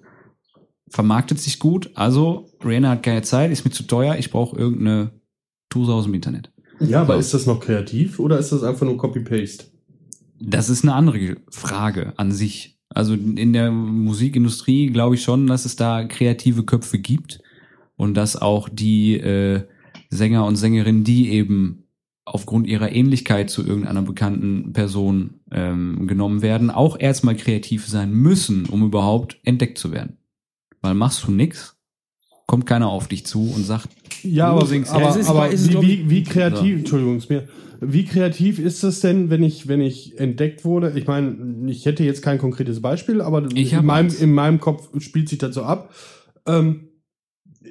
vermarktet 0.91 1.41
sich 1.41 1.59
gut. 1.59 1.91
Also 1.95 2.51
Rihanna 2.65 2.91
hat 2.91 3.03
keine 3.03 3.23
Zeit, 3.23 3.51
ist 3.51 3.65
mir 3.65 3.71
zu 3.71 3.85
teuer, 3.85 4.17
ich 4.17 4.31
brauche 4.31 4.57
irgendeine 4.57 5.13
Tuse 5.71 5.93
aus 5.93 6.05
dem 6.05 6.15
Internet. 6.15 6.53
Ja, 6.81 7.03
aber 7.03 7.17
ist 7.17 7.35
das 7.35 7.47
noch 7.47 7.61
kreativ 7.61 8.19
oder 8.19 8.39
ist 8.39 8.53
das 8.53 8.63
einfach 8.63 8.87
nur 8.87 8.97
Copy-Paste? 8.97 9.67
Das 10.41 10.71
ist 10.71 10.85
eine 10.85 10.95
andere 10.95 11.37
Frage 11.51 12.13
an 12.17 12.31
sich. 12.31 12.79
Also 12.89 13.15
in 13.15 13.53
der 13.53 13.71
Musikindustrie 13.71 14.91
glaube 14.91 15.17
ich 15.17 15.23
schon, 15.23 15.47
dass 15.47 15.65
es 15.65 15.77
da 15.77 16.05
kreative 16.05 16.65
Köpfe 16.65 16.99
gibt 16.99 17.41
und 17.97 18.15
dass 18.15 18.37
auch 18.37 18.69
die 18.69 19.15
äh, 19.19 19.63
Sänger 20.11 20.47
und 20.47 20.57
Sängerinnen, 20.57 21.05
die 21.05 21.31
eben 21.31 21.85
aufgrund 22.25 22.67
ihrer 22.67 22.93
Ähnlichkeit 22.93 23.51
zu 23.51 23.67
irgendeiner 23.67 24.03
bekannten 24.03 24.73
Person 24.73 25.41
ähm, 25.51 26.07
genommen 26.07 26.43
werden, 26.43 26.71
auch 26.71 26.99
erstmal 26.99 27.37
kreativ 27.37 27.87
sein 27.87 28.13
müssen, 28.13 28.67
um 28.67 28.85
überhaupt 28.85 29.39
entdeckt 29.45 29.79
zu 29.79 29.93
werden. 29.93 30.18
Weil 30.83 30.95
machst 30.95 31.27
du 31.27 31.33
nix, 31.33 31.77
kommt 32.47 32.67
keiner 32.67 32.89
auf 32.89 33.09
dich 33.09 33.27
zu 33.27 33.53
und 33.55 33.65
sagt, 33.65 33.89
Ja, 34.23 34.47
aber, 34.51 34.67
singst- 34.67 34.93
aber, 34.93 35.19
Ja, 35.19 35.29
aber 35.29 35.51
wie, 35.51 35.55
ich- 35.55 35.81
wie, 35.81 36.11
wie 36.11 36.23
kreativ, 36.25 36.73
So. 36.75 36.79
Entschuldigung, 36.79 37.17
ist 37.19 37.31
mir, 37.31 37.49
wie 37.81 38.05
kreativ 38.05 38.59
ist 38.59 38.83
das 38.83 39.01
denn, 39.01 39.31
wenn 39.31 39.43
ich, 39.43 39.69
wenn 39.69 39.81
ich 39.81 40.19
entdeckt 40.19 40.65
wurde? 40.65 40.93
Ich 40.97 41.07
meine, 41.07 41.71
ich 41.71 41.87
hätte 41.87 42.03
jetzt 42.05 42.23
kein 42.23 42.39
konkretes 42.39 42.81
Beispiel, 42.83 43.21
aber 43.21 43.47
Ich 43.55 43.73
in, 43.73 43.85
meinem, 43.85 44.13
in 44.19 44.33
meinem 44.35 44.59
Kopf 44.61 44.89
spielt 45.01 45.29
sich 45.29 45.39
das 45.39 45.55
so 45.55 45.63
ab. 45.63 45.95
Ähm, 46.47 46.89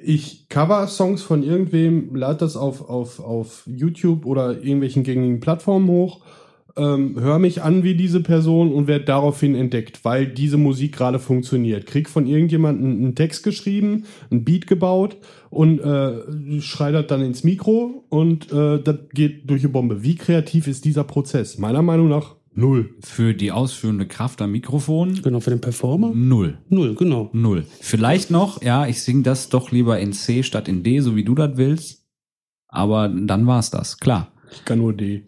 ich 0.04 0.48
cover 0.48 0.86
Songs 0.86 1.22
von 1.22 1.42
irgendwem, 1.42 2.14
lade 2.14 2.38
das 2.38 2.56
auf, 2.56 2.88
auf, 2.88 3.20
auf 3.20 3.64
YouTube 3.66 4.24
oder 4.26 4.52
irgendwelchen 4.62 5.02
gängigen 5.02 5.40
Plattformen 5.40 5.88
hoch, 5.88 6.20
ähm, 6.78 7.20
höre 7.20 7.38
mich 7.38 7.62
an 7.62 7.82
wie 7.82 7.94
diese 7.94 8.20
Person 8.22 8.72
und 8.72 8.86
werde 8.86 9.04
daraufhin 9.04 9.54
entdeckt, 9.54 10.04
weil 10.04 10.26
diese 10.26 10.56
Musik 10.56 10.92
gerade 10.96 11.18
funktioniert. 11.18 11.86
Krieg 11.86 12.08
von 12.08 12.26
irgendjemandem 12.26 12.90
einen 12.92 13.14
Text 13.14 13.42
geschrieben, 13.44 14.04
einen 14.30 14.44
Beat 14.44 14.66
gebaut 14.66 15.16
und 15.50 15.80
äh, 15.80 16.60
schrei 16.60 16.92
das 16.92 17.06
dann 17.08 17.20
ins 17.22 17.44
Mikro 17.44 18.04
und 18.08 18.52
äh, 18.52 18.82
das 18.82 18.96
geht 19.12 19.48
durch 19.50 19.62
eine 19.62 19.72
Bombe. 19.72 20.02
Wie 20.02 20.14
kreativ 20.16 20.66
ist 20.68 20.84
dieser 20.84 21.04
Prozess? 21.04 21.58
Meiner 21.58 21.82
Meinung 21.82 22.08
nach 22.08 22.36
null. 22.54 22.90
für 23.00 23.34
die 23.34 23.52
ausführende 23.52 24.06
Kraft 24.06 24.42
am 24.42 24.52
Mikrofon 24.52 25.20
Genau, 25.22 25.40
für 25.40 25.50
den 25.50 25.60
Performer? 25.60 26.12
null. 26.14 26.58
Null, 26.68 26.94
genau. 26.94 27.30
Null. 27.32 27.64
Vielleicht 27.80 28.30
noch, 28.30 28.62
ja, 28.62 28.86
ich 28.86 29.02
singe 29.02 29.22
das 29.22 29.48
doch 29.48 29.70
lieber 29.72 29.98
in 30.00 30.12
C 30.12 30.42
statt 30.42 30.68
in 30.68 30.82
D, 30.82 31.00
so 31.00 31.14
wie 31.16 31.24
du 31.24 31.34
das 31.34 31.56
willst. 31.56 32.04
Aber 32.66 33.08
dann 33.08 33.46
war's 33.46 33.70
das, 33.70 33.98
klar. 33.98 34.32
Ich 34.52 34.64
kann 34.64 34.78
nur 34.78 34.92
D. 34.92 35.24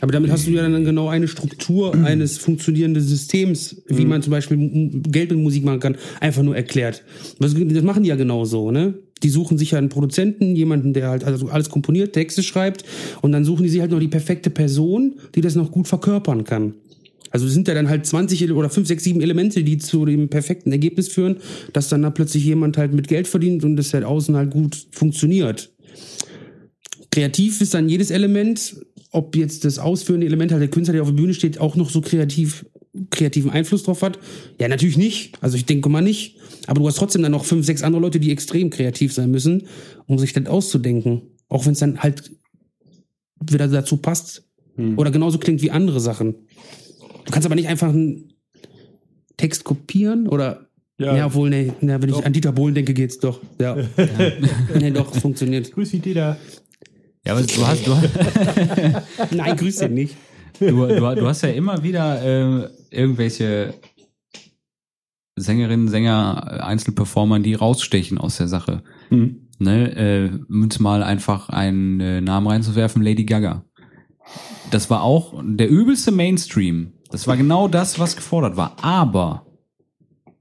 Aber 0.00 0.12
damit 0.12 0.30
hast 0.30 0.46
du 0.46 0.50
ja 0.50 0.62
dann 0.62 0.84
genau 0.84 1.08
eine 1.08 1.28
Struktur 1.28 1.94
eines 1.94 2.38
funktionierenden 2.38 3.02
Systems, 3.02 3.82
wie 3.86 4.04
man 4.04 4.22
zum 4.22 4.30
Beispiel 4.30 5.02
Geld 5.08 5.30
mit 5.30 5.40
Musik 5.40 5.64
machen 5.64 5.80
kann, 5.80 5.96
einfach 6.20 6.42
nur 6.42 6.56
erklärt. 6.56 7.04
Das, 7.38 7.54
machen 7.54 8.02
die 8.02 8.08
ja 8.08 8.16
genauso, 8.16 8.70
ne? 8.70 8.94
Die 9.22 9.28
suchen 9.28 9.58
sich 9.58 9.72
ja 9.72 9.78
einen 9.78 9.90
Produzenten, 9.90 10.56
jemanden, 10.56 10.94
der 10.94 11.08
halt 11.08 11.24
also 11.24 11.48
alles 11.48 11.68
komponiert, 11.68 12.14
Texte 12.14 12.42
schreibt, 12.42 12.84
und 13.20 13.32
dann 13.32 13.44
suchen 13.44 13.64
die 13.64 13.68
sich 13.68 13.80
halt 13.80 13.90
noch 13.90 14.00
die 14.00 14.08
perfekte 14.08 14.48
Person, 14.48 15.16
die 15.34 15.42
das 15.42 15.54
noch 15.54 15.70
gut 15.70 15.88
verkörpern 15.88 16.44
kann. 16.44 16.74
Also 17.30 17.46
sind 17.46 17.68
ja 17.68 17.74
dann 17.74 17.88
halt 17.88 18.06
20 18.06 18.42
Ele- 18.42 18.54
oder 18.54 18.70
5, 18.70 18.88
6, 18.88 19.04
7 19.04 19.20
Elemente, 19.20 19.62
die 19.62 19.78
zu 19.78 20.04
dem 20.04 20.28
perfekten 20.28 20.72
Ergebnis 20.72 21.08
führen, 21.08 21.36
dass 21.72 21.88
dann 21.88 22.02
da 22.02 22.10
plötzlich 22.10 22.44
jemand 22.44 22.76
halt 22.76 22.92
mit 22.92 23.08
Geld 23.08 23.28
verdient 23.28 23.62
und 23.64 23.76
das 23.76 23.94
halt 23.94 24.04
außen 24.04 24.34
halt 24.34 24.50
gut 24.50 24.86
funktioniert. 24.90 25.70
Kreativ 27.12 27.60
ist 27.60 27.74
dann 27.74 27.88
jedes 27.88 28.10
Element, 28.10 28.76
ob 29.10 29.36
jetzt 29.36 29.64
das 29.64 29.78
ausführende 29.78 30.26
Element 30.26 30.52
halt 30.52 30.62
der 30.62 30.70
Künstler, 30.70 30.92
der 30.92 31.02
auf 31.02 31.08
der 31.08 31.16
Bühne 31.16 31.34
steht, 31.34 31.58
auch 31.58 31.76
noch 31.76 31.90
so 31.90 32.00
kreativ 32.00 32.66
kreativen 33.10 33.50
Einfluss 33.50 33.84
drauf 33.84 34.02
hat? 34.02 34.18
Ja, 34.60 34.68
natürlich 34.68 34.96
nicht. 34.96 35.38
Also 35.40 35.56
ich 35.56 35.64
denke 35.66 35.88
mal 35.88 36.00
nicht. 36.00 36.36
Aber 36.66 36.80
du 36.80 36.86
hast 36.86 36.96
trotzdem 36.96 37.22
dann 37.22 37.32
noch 37.32 37.44
fünf, 37.44 37.64
sechs 37.64 37.82
andere 37.82 38.02
Leute, 38.02 38.20
die 38.20 38.30
extrem 38.32 38.70
kreativ 38.70 39.12
sein 39.12 39.30
müssen, 39.30 39.66
um 40.06 40.18
sich 40.18 40.32
das 40.32 40.46
auszudenken. 40.46 41.22
Auch 41.48 41.66
wenn 41.66 41.72
es 41.72 41.78
dann 41.78 42.00
halt 42.00 42.30
wieder 43.40 43.68
dazu 43.68 43.96
passt. 43.96 44.44
Oder 44.96 45.10
genauso 45.10 45.38
klingt 45.38 45.60
wie 45.62 45.70
andere 45.70 46.00
Sachen. 46.00 46.34
Du 47.26 47.32
kannst 47.32 47.44
aber 47.44 47.54
nicht 47.54 47.68
einfach 47.68 47.90
einen 47.90 48.32
Text 49.36 49.64
kopieren 49.64 50.26
oder 50.26 50.68
Ja. 50.98 51.16
ja, 51.16 51.34
wohl, 51.34 51.50
nee, 51.50 51.72
ja, 51.80 52.00
wenn 52.00 52.08
ich 52.10 52.24
an 52.24 52.32
Dieter 52.32 52.52
Bohlen 52.52 52.74
denke, 52.74 52.94
geht's 52.94 53.18
doch. 53.18 53.40
Ja. 53.60 53.76
nee, 54.80 54.90
doch, 54.90 55.14
funktioniert. 55.14 55.72
Grüß 55.72 55.90
dich, 55.90 56.02
Dieter. 56.02 56.38
Ja, 57.26 57.34
aber 57.34 57.42
du 57.42 57.66
hast, 57.66 57.86
du, 57.86 57.92
Nein, 59.36 59.56
grüß 59.56 59.76
den 59.76 59.94
nicht. 59.94 60.16
du, 60.58 60.66
du, 60.70 61.14
du 61.14 61.26
hast 61.26 61.42
ja 61.42 61.50
immer 61.50 61.82
wieder 61.82 62.22
äh, 62.22 62.70
irgendwelche 62.90 63.74
Sängerinnen, 65.36 65.88
Sänger, 65.88 66.64
Einzelperformern, 66.64 67.42
die 67.42 67.54
rausstechen 67.54 68.18
aus 68.18 68.36
der 68.36 68.48
Sache. 68.48 68.82
Mhm. 69.10 69.48
Ne, 69.58 69.94
äh, 69.94 70.30
um 70.48 70.62
jetzt 70.62 70.80
mal 70.80 71.02
einfach 71.02 71.50
einen 71.50 72.00
äh, 72.00 72.20
Namen 72.22 72.46
reinzuwerfen, 72.46 73.02
Lady 73.02 73.24
Gaga. 73.24 73.64
Das 74.70 74.88
war 74.88 75.02
auch 75.02 75.42
der 75.44 75.68
übelste 75.68 76.12
Mainstream. 76.12 76.92
Das 77.10 77.26
war 77.26 77.36
genau 77.36 77.68
das, 77.68 77.98
was 77.98 78.16
gefordert 78.16 78.56
war. 78.56 78.76
Aber 78.82 79.46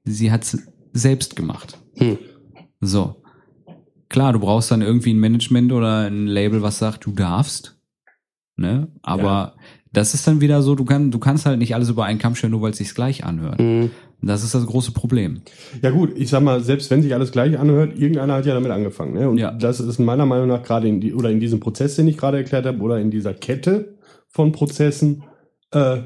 sie 0.05 0.31
hat 0.31 0.43
es 0.43 0.63
selbst 0.93 1.35
gemacht. 1.35 1.77
Hm. 1.95 2.17
So. 2.79 3.21
Klar, 4.09 4.33
du 4.33 4.39
brauchst 4.39 4.71
dann 4.71 4.81
irgendwie 4.81 5.13
ein 5.13 5.19
Management 5.19 5.71
oder 5.71 6.07
ein 6.07 6.25
Label, 6.27 6.61
was 6.61 6.79
sagt, 6.79 7.05
du 7.05 7.11
darfst. 7.11 7.77
Ne? 8.57 8.87
Aber 9.03 9.23
Ja. 9.23 9.53
das 9.93 10.13
ist 10.13 10.27
dann 10.27 10.41
wieder 10.41 10.61
so, 10.61 10.75
du, 10.75 10.83
kann, 10.85 11.11
du 11.11 11.19
kannst 11.19 11.45
halt 11.45 11.59
nicht 11.59 11.75
alles 11.75 11.89
über 11.89 12.05
einen 12.05 12.19
Kamm 12.19 12.35
scheren, 12.35 12.51
nur 12.51 12.61
weil 12.61 12.71
es 12.71 12.77
sich 12.77 12.93
gleich 12.93 13.23
anhört. 13.23 13.59
Mhm. 13.59 13.91
Das 14.21 14.43
ist 14.43 14.53
das 14.53 14.65
große 14.65 14.91
Problem. 14.91 15.41
Ja 15.81 15.91
gut, 15.91 16.11
ich 16.17 16.29
sag 16.29 16.43
mal, 16.43 16.59
selbst 16.61 16.91
wenn 16.91 17.01
sich 17.01 17.13
alles 17.13 17.31
gleich 17.31 17.57
anhört, 17.57 17.97
irgendeiner 17.97 18.33
hat 18.33 18.45
ja 18.45 18.53
damit 18.53 18.71
angefangen. 18.71 19.13
Ne? 19.13 19.29
Und 19.29 19.37
Ja. 19.37 19.51
das 19.51 19.79
ist 19.79 19.97
meiner 19.99 20.25
Meinung 20.25 20.47
nach 20.49 20.61
gerade 20.63 20.89
in 20.89 20.99
die, 20.99 21.13
oder 21.13 21.29
in 21.29 21.39
diesem 21.39 21.61
Prozess, 21.61 21.95
den 21.95 22.07
ich 22.09 22.17
gerade 22.17 22.37
erklärt 22.37 22.65
habe, 22.65 22.79
oder 22.79 22.99
in 22.99 23.11
dieser 23.11 23.33
Kette 23.33 23.97
von 24.27 24.51
Prozessen, 24.51 25.23
äh, 25.71 25.99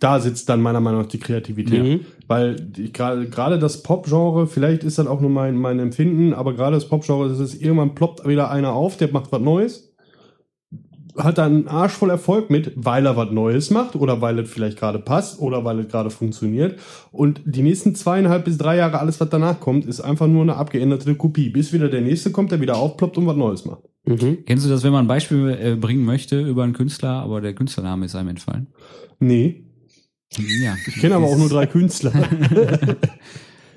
da 0.00 0.18
sitzt 0.18 0.48
dann 0.48 0.62
meiner 0.62 0.80
Meinung 0.80 1.02
nach 1.02 1.08
die 1.08 1.18
Kreativität. 1.20 1.82
Mhm. 1.82 2.00
Weil 2.32 2.56
gerade 2.72 3.58
das 3.58 3.82
Pop-Genre, 3.82 4.46
vielleicht 4.46 4.84
ist 4.84 4.96
das 4.96 5.06
auch 5.06 5.20
nur 5.20 5.28
mein, 5.28 5.54
mein 5.54 5.78
Empfinden, 5.78 6.32
aber 6.32 6.54
gerade 6.54 6.76
das 6.76 6.88
Pop-Genre, 6.88 7.28
das 7.28 7.38
ist 7.38 7.60
irgendwann 7.60 7.94
ploppt 7.94 8.26
wieder 8.26 8.50
einer 8.50 8.72
auf, 8.72 8.96
der 8.96 9.12
macht 9.12 9.30
was 9.32 9.42
Neues, 9.42 9.94
hat 11.14 11.36
dann 11.36 11.52
einen 11.52 11.68
Arsch 11.68 11.92
voll 11.92 12.08
Erfolg 12.08 12.48
mit, 12.48 12.72
weil 12.74 13.04
er 13.04 13.18
was 13.18 13.32
Neues 13.32 13.70
macht 13.70 13.96
oder 13.96 14.22
weil 14.22 14.38
es 14.38 14.48
vielleicht 14.48 14.78
gerade 14.78 14.98
passt 14.98 15.40
oder 15.40 15.66
weil 15.66 15.80
es 15.80 15.88
gerade 15.88 16.08
funktioniert. 16.08 16.78
Und 17.10 17.42
die 17.44 17.60
nächsten 17.60 17.94
zweieinhalb 17.94 18.46
bis 18.46 18.56
drei 18.56 18.78
Jahre, 18.78 18.98
alles 18.98 19.20
was 19.20 19.28
danach 19.28 19.60
kommt, 19.60 19.84
ist 19.84 20.00
einfach 20.00 20.26
nur 20.26 20.40
eine 20.40 20.56
abgeänderte 20.56 21.14
Kopie. 21.16 21.50
Bis 21.50 21.74
wieder 21.74 21.90
der 21.90 22.00
nächste 22.00 22.30
kommt, 22.30 22.50
der 22.50 22.62
wieder 22.62 22.78
aufploppt 22.78 23.18
und 23.18 23.26
was 23.26 23.36
Neues 23.36 23.66
macht. 23.66 23.82
Mhm. 24.06 24.38
Kennst 24.46 24.64
du 24.64 24.70
das, 24.70 24.84
wenn 24.84 24.92
man 24.92 25.04
ein 25.04 25.08
Beispiel 25.08 25.50
äh, 25.50 25.76
bringen 25.76 26.06
möchte 26.06 26.40
über 26.40 26.64
einen 26.64 26.72
Künstler, 26.72 27.10
aber 27.10 27.42
der 27.42 27.52
Künstlername 27.52 28.06
ist 28.06 28.16
einem 28.16 28.30
entfallen? 28.30 28.68
Nee, 29.18 29.66
Ja. 30.38 30.76
ich 30.86 30.94
kenne 30.96 31.14
aber 31.16 31.26
auch 31.26 31.36
nur 31.36 31.48
drei 31.48 31.66
Künstler. 31.66 32.12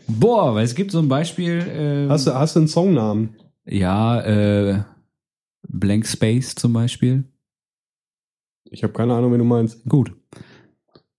Boah, 0.08 0.54
weil 0.56 0.64
es 0.66 0.76
gibt 0.76 0.92
so 0.92 1.00
ein 1.00 1.08
Beispiel. 1.08 1.60
Äh, 2.08 2.10
Hast 2.10 2.28
du, 2.28 2.34
hast 2.34 2.56
du 2.56 2.60
einen 2.60 2.68
Songnamen? 2.68 3.36
Ja, 3.66 4.22
äh, 4.22 4.84
Blank 5.68 6.06
Space 6.06 6.54
zum 6.56 6.74
Beispiel. 6.74 7.24
Ich 8.70 8.84
habe 8.84 8.94
keine 8.94 9.14
Ahnung, 9.16 9.32
wen 9.32 9.40
du 9.40 9.46
meinst. 9.46 9.84
Gut. 9.86 10.14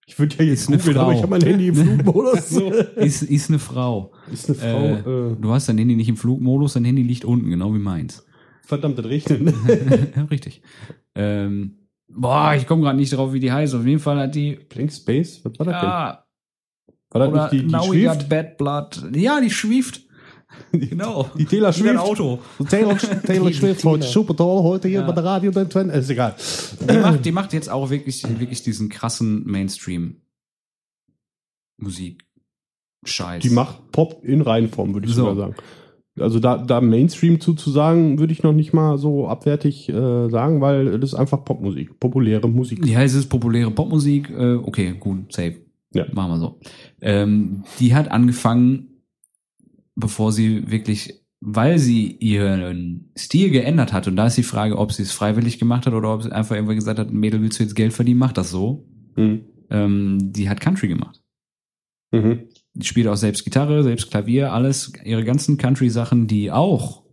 Ich 0.07 0.19
würde 0.21 0.37
ja 0.39 0.45
jetzt 0.45 0.69
googeln, 0.69 0.97
aber 0.99 1.13
ich 1.13 1.19
habe 1.19 1.31
mein 1.31 1.41
Handy 1.43 1.67
im 1.69 1.75
Flugmodus. 2.05 2.53
Ist, 2.97 3.23
ist 3.23 3.49
eine 3.51 3.59
Frau. 3.59 4.13
Ist 4.33 4.49
eine 4.49 4.57
Frau. 4.57 4.85
Äh, 4.85 5.33
Äh, 5.33 5.37
du 5.41 5.51
hast 5.53 5.69
dein 5.69 5.79
Handy 5.79 5.97
nicht 5.97 6.09
im 6.09 6.17
Flugmodus, 6.17 6.75
dein 6.75 6.85
Handy 6.85 7.03
liegt 7.03 7.25
unten, 7.25 7.51
genau 7.51 7.75
wie 7.75 7.79
meins. 7.81 8.25
verdammt, 8.63 8.99
das 8.99 9.07
regnet. 9.07 9.53
richtig. 10.31 10.63
Ähm, 11.17 11.76
boah, 12.09 12.55
ich 12.57 12.67
komme 12.67 12.83
gerade 12.83 12.97
nicht 12.99 13.13
drauf, 13.13 13.33
wie 13.33 13.41
die 13.41 13.53
heißt. 13.53 13.75
Auf 13.75 13.85
jeden 13.87 14.01
Fall 14.01 14.19
hat 14.19 14.35
die. 14.35 14.57
Blank 14.57 14.93
Space? 14.93 15.41
Was 15.45 15.59
war 15.59 15.67
das 15.67 15.75
Ja, 15.75 15.81
denn? 15.81 15.91
War 17.21 17.29
oder 17.29 17.31
das 17.31 17.53
nicht 17.53 17.63
die, 17.65 17.67
die 17.69 17.73
Now 17.73 17.93
We? 17.93 18.03
Got 18.05 18.29
Bad 18.29 18.57
Blood. 18.59 19.17
Ja, 19.17 19.41
die 19.41 19.51
schwieft. 19.51 20.03
Genau. 20.73 21.29
Die 21.37 21.45
Taylor 21.45 21.75
Wie 21.77 21.81
ein 21.91 21.97
Swift. 21.99 21.99
Auto. 21.99 22.39
Taylor, 22.71 22.97
Taylor 22.97 23.53
Swift 23.53 23.85
heute 23.85 24.07
super 24.07 24.35
toll 24.35 24.63
heute 24.63 24.89
hier 24.89 25.01
Ja. 25.01 25.07
bei 25.07 25.13
der 25.13 25.25
Radio. 25.25 25.51
den 25.51 25.69
Trend. 25.69 25.93
Ist 25.93 26.09
egal. 26.09 26.35
Die 26.81 26.97
macht, 26.97 27.25
die 27.27 27.33
macht 27.33 27.53
jetzt 27.53 27.69
auch 27.69 27.91
wirklich, 27.91 28.23
wirklich 28.39 28.63
diesen 28.63 28.89
krassen 28.89 29.45
Mainstream 29.45 30.23
Musik. 31.79 32.25
Scheiß. 33.05 33.43
Die 33.43 33.51
macht 33.51 33.91
Pop 33.93 34.25
in 34.25 34.41
Reihenform, 34.41 34.95
würde 34.95 35.07
ich 35.09 35.15
So. 35.15 35.23
sogar 35.27 35.37
sagen. 35.37 35.57
Also 36.19 36.41
da, 36.41 36.57
da 36.57 36.81
Mainstream 36.81 37.41
zu, 37.41 37.55
zu 37.55 37.71
sagen, 37.71 38.19
würde 38.19 38.33
ich 38.33 38.43
noch 38.43 38.53
nicht 38.53 38.73
mal 38.73 38.97
so 38.97 39.29
abwertig 39.29 39.89
äh, 39.89 40.29
sagen, 40.31 40.61
weil 40.61 40.99
das 40.99 41.13
ist 41.13 41.19
einfach 41.19 41.45
Popmusik, 41.45 42.01
populäre 42.01 42.49
Musik. 42.49 42.85
Ja, 42.87 43.03
es 43.03 43.15
ist 43.15 43.29
populäre 43.29 43.71
Popmusik. 43.71 44.31
Äh, 44.31 44.55
okay, 44.55 44.95
gut, 44.99 45.33
safe. 45.33 45.57
Ja. 45.95 46.07
Machen 46.13 46.33
wir 46.33 46.39
so. 46.39 46.61
Ähm, 47.01 47.65
die 47.81 47.95
hat 47.95 48.11
angefangen, 48.11 49.03
bevor 49.95 50.33
sie 50.33 50.71
wirklich, 50.71 51.23
weil 51.41 51.79
sie 51.79 52.13
ihren 52.13 53.11
Stil 53.17 53.51
geändert 53.51 53.93
hat. 53.93 54.09
Und 54.09 54.17
da 54.17 54.27
ist 54.27 54.37
die 54.37 54.43
Frage, 54.43 54.79
ob 54.79 54.93
sie 54.93 55.03
es 55.03 55.13
freiwillig 55.13 55.59
gemacht 55.59 55.87
hat 55.87 55.95
oder 55.95 56.15
ob 56.15 56.23
sie 56.23 56.33
einfach 56.33 56.55
irgendwann 56.55 56.77
gesagt 56.77 56.99
hat, 56.99 57.13
Mädel, 57.13 57.43
willst 57.43 57.59
du 57.59 57.63
jetzt 57.63 57.75
Geld 57.75 57.93
verdienen? 57.93 58.19
Mach 58.19 58.33
das 58.33 58.51
so. 58.51 58.87
Mhm. 59.17 59.43
Ähm, 59.71 60.19
die 60.33 60.49
hat 60.49 60.61
Country 60.61 60.89
gemacht. 60.89 61.23
Mhm. 62.13 62.49
Spielt 62.83 63.09
auch 63.09 63.17
selbst 63.17 63.45
Gitarre, 63.45 63.83
selbst 63.83 64.11
Klavier, 64.11 64.53
alles, 64.53 64.93
ihre 65.05 65.25
ganzen 65.25 65.57
Country-Sachen, 65.57 66.27
die 66.27 66.51
auch, 66.51 67.05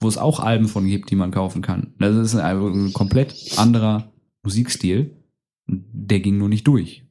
wo 0.00 0.08
es 0.08 0.18
auch 0.18 0.40
Alben 0.40 0.68
von 0.68 0.86
gibt, 0.86 1.10
die 1.10 1.16
man 1.16 1.30
kaufen 1.30 1.62
kann. 1.62 1.94
Das 1.98 2.16
ist 2.16 2.34
ein, 2.34 2.56
ein 2.56 2.92
komplett 2.92 3.34
anderer 3.56 4.12
Musikstil. 4.42 5.16
Der 5.66 6.20
ging 6.20 6.38
nur 6.38 6.48
nicht 6.48 6.66
durch. 6.66 7.04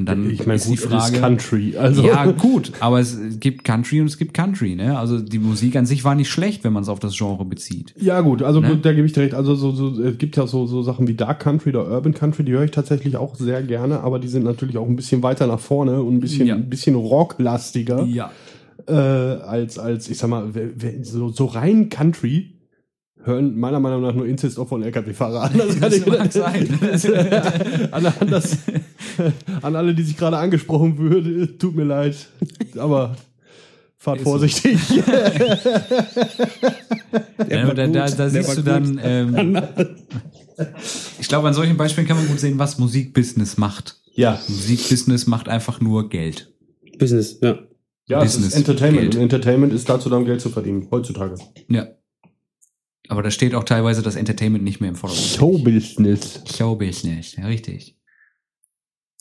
Und 0.00 0.06
dann 0.06 0.30
ich 0.30 0.40
meine, 0.46 0.54
ist 0.56 0.66
gut, 0.66 0.78
die 0.78 0.82
es 0.84 0.88
Frage. 0.88 1.14
ist 1.16 1.20
Country. 1.20 1.76
Also 1.76 2.02
Ja, 2.06 2.24
gut, 2.26 2.72
aber 2.80 3.00
es 3.00 3.18
gibt 3.40 3.64
Country 3.64 4.00
und 4.00 4.06
es 4.06 4.18
gibt 4.18 4.34
Country, 4.34 4.74
ne? 4.74 4.98
Also 4.98 5.18
die 5.20 5.38
Musik 5.38 5.76
an 5.76 5.86
sich 5.86 6.04
war 6.04 6.14
nicht 6.14 6.28
schlecht, 6.30 6.64
wenn 6.64 6.72
man 6.72 6.82
es 6.82 6.88
auf 6.88 6.98
das 7.00 7.16
Genre 7.16 7.44
bezieht. 7.44 7.94
Ja, 8.00 8.20
gut, 8.20 8.42
also 8.42 8.60
Ne? 8.60 8.68
gut, 8.68 8.84
da 8.84 8.92
gebe 8.92 9.06
ich 9.06 9.12
dir 9.12 9.22
recht. 9.22 9.34
Also 9.34 9.54
so, 9.54 9.72
so, 9.72 10.00
es 10.02 10.18
gibt 10.18 10.36
ja 10.36 10.46
so, 10.46 10.66
so 10.66 10.82
Sachen 10.82 11.06
wie 11.08 11.14
Dark 11.14 11.40
Country 11.40 11.70
oder 11.70 11.88
Urban 11.90 12.14
Country, 12.14 12.44
die 12.44 12.52
höre 12.52 12.64
ich 12.64 12.70
tatsächlich 12.70 13.16
auch 13.16 13.34
sehr 13.34 13.62
gerne, 13.62 14.00
aber 14.00 14.18
die 14.18 14.28
sind 14.28 14.44
natürlich 14.44 14.76
auch 14.78 14.86
ein 14.88 14.96
bisschen 14.96 15.22
weiter 15.22 15.46
nach 15.46 15.60
vorne 15.60 16.02
und 16.02 16.14
ein 16.16 16.20
bisschen, 16.20 16.46
Ja. 16.46 16.54
ein 16.54 16.68
bisschen 16.68 16.94
rocklastiger 16.94 18.04
Ja. 18.04 18.30
äh, 18.86 18.92
als, 18.92 19.78
als, 19.78 20.08
ich 20.08 20.18
sag 20.18 20.28
mal, 20.30 20.52
so, 21.02 21.28
so 21.30 21.44
rein 21.46 21.88
Country 21.88 22.50
hören 23.24 23.58
meiner 23.58 23.80
Meinung 23.80 24.02
nach 24.02 24.14
nur 24.14 24.26
Incest 24.26 24.58
Opfer 24.58 24.76
und 24.76 24.82
LKW-Fahrer 24.84 25.42
an. 25.42 25.52
Das 25.58 25.70
kann 25.72 25.80
Das 25.80 25.94
ich, 25.96 26.06
mag 26.06 26.32
sein. 26.32 26.78
an, 27.92 28.06
an, 28.06 28.30
das, 28.30 28.58
an 29.62 29.76
alle, 29.76 29.94
die 29.94 30.02
sich 30.02 30.16
gerade 30.16 30.38
angesprochen 30.38 30.98
würde, 30.98 31.58
tut 31.58 31.74
mir 31.76 31.84
leid, 31.84 32.16
aber 32.78 33.16
fahrt 33.96 34.18
Ist 34.18 34.24
so. 34.24 34.30
vorsichtig. 34.30 34.78
Ja, 37.48 37.66
war 37.66 37.74
da, 37.74 37.86
da, 37.86 38.06
da 38.08 38.28
siehst 38.28 38.58
du 38.58 38.62
dann, 38.62 39.00
ähm, 39.02 39.56
ich 41.20 41.28
glaube, 41.28 41.48
an 41.48 41.54
solchen 41.54 41.76
Beispielen 41.76 42.06
kann 42.06 42.16
man 42.16 42.26
gut 42.26 42.40
sehen, 42.40 42.58
was 42.58 42.78
Musikbusiness 42.78 43.56
macht. 43.56 44.00
ja. 44.14 44.38
Musikbusiness 44.48 45.26
macht 45.26 45.48
einfach 45.48 45.80
nur 45.80 46.08
Geld. 46.08 46.52
Business, 46.98 47.38
ja. 47.40 47.58
Ja, 48.06 48.22
es 48.22 48.32
Business, 48.34 48.52
ist 48.54 48.58
Entertainment. 48.58 49.02
Geld. 49.02 49.14
Und 49.16 49.22
Entertainment 49.22 49.72
ist 49.72 49.88
dazu, 49.88 50.08
dann 50.10 50.24
Geld 50.24 50.40
zu 50.40 50.48
verdienen, 50.50 50.88
heutzutage. 50.90 51.36
Ja. 51.68 51.86
Aber 53.08 53.22
da 53.22 53.30
steht 53.30 53.54
auch 53.54 53.64
teilweise 53.64 54.02
das 54.02 54.16
Entertainment 54.16 54.64
nicht 54.64 54.80
mehr 54.80 54.90
im 54.90 54.96
Vordergrund. 54.96 55.28
Showbusiness. 55.28 56.42
Showbusiness, 56.56 57.36
ja, 57.36 57.46
richtig. 57.46 57.96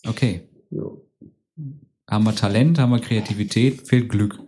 Okay. 0.06 0.42
Haben 2.10 2.24
wir 2.26 2.36
Talent, 2.36 2.80
haben 2.80 2.92
wir 2.92 3.00
Kreativität, 3.00 3.88
fehlt 3.88 4.10
Glück. 4.10 4.40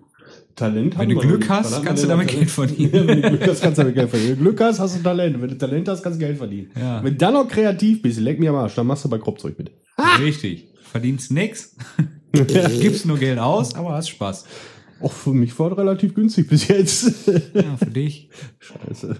Talent 0.55 0.97
Wenn 0.97 1.09
du 1.09 1.15
Glück 1.15 1.39
nicht. 1.39 1.49
hast, 1.49 1.83
kannst 1.83 2.03
du 2.03 2.07
damit 2.07 2.27
Geld 2.27 2.51
verdienen. 2.51 2.91
Wenn 3.07 3.21
du 3.21 3.29
Glück 3.29 3.47
hast, 3.47 3.61
kannst 3.61 3.77
du 3.77 3.83
damit 3.83 3.95
Geld 3.95 4.09
verdienen. 4.09 4.31
Wenn 4.31 4.37
du 4.37 4.43
Glück 4.43 4.61
hast, 4.61 4.79
hast 4.79 4.97
du 4.97 5.03
Talent. 5.03 5.41
Wenn 5.41 5.49
du 5.49 5.57
Talent 5.57 5.87
hast, 5.87 6.03
kannst 6.03 6.19
du 6.19 6.25
Geld 6.25 6.37
verdienen. 6.37 6.71
Ja. 6.77 7.01
Wenn 7.01 7.13
du 7.13 7.17
dann 7.17 7.33
noch 7.33 7.47
kreativ 7.47 8.01
bist, 8.01 8.19
leck 8.19 8.39
mir 8.39 8.49
am 8.49 8.57
Arsch, 8.57 8.75
dann 8.75 8.85
machst 8.85 9.05
du 9.05 9.09
bei 9.09 9.17
Kropfzeug 9.17 9.57
mit. 9.57 9.71
Richtig. 10.19 10.67
Verdienst 10.91 11.31
nix, 11.31 11.75
gibst 12.33 13.05
nur 13.05 13.17
Geld 13.17 13.37
aus, 13.37 13.75
aber 13.75 13.93
hast 13.93 14.09
Spaß. 14.09 14.45
Auch 15.01 15.11
für 15.11 15.33
mich 15.33 15.57
war 15.59 15.71
es 15.71 15.77
relativ 15.77 16.13
günstig 16.13 16.47
bis 16.49 16.67
jetzt. 16.67 17.27
Ja, 17.53 17.77
für 17.77 17.85
dich. 17.91 18.29
Scheiße. 18.59 19.15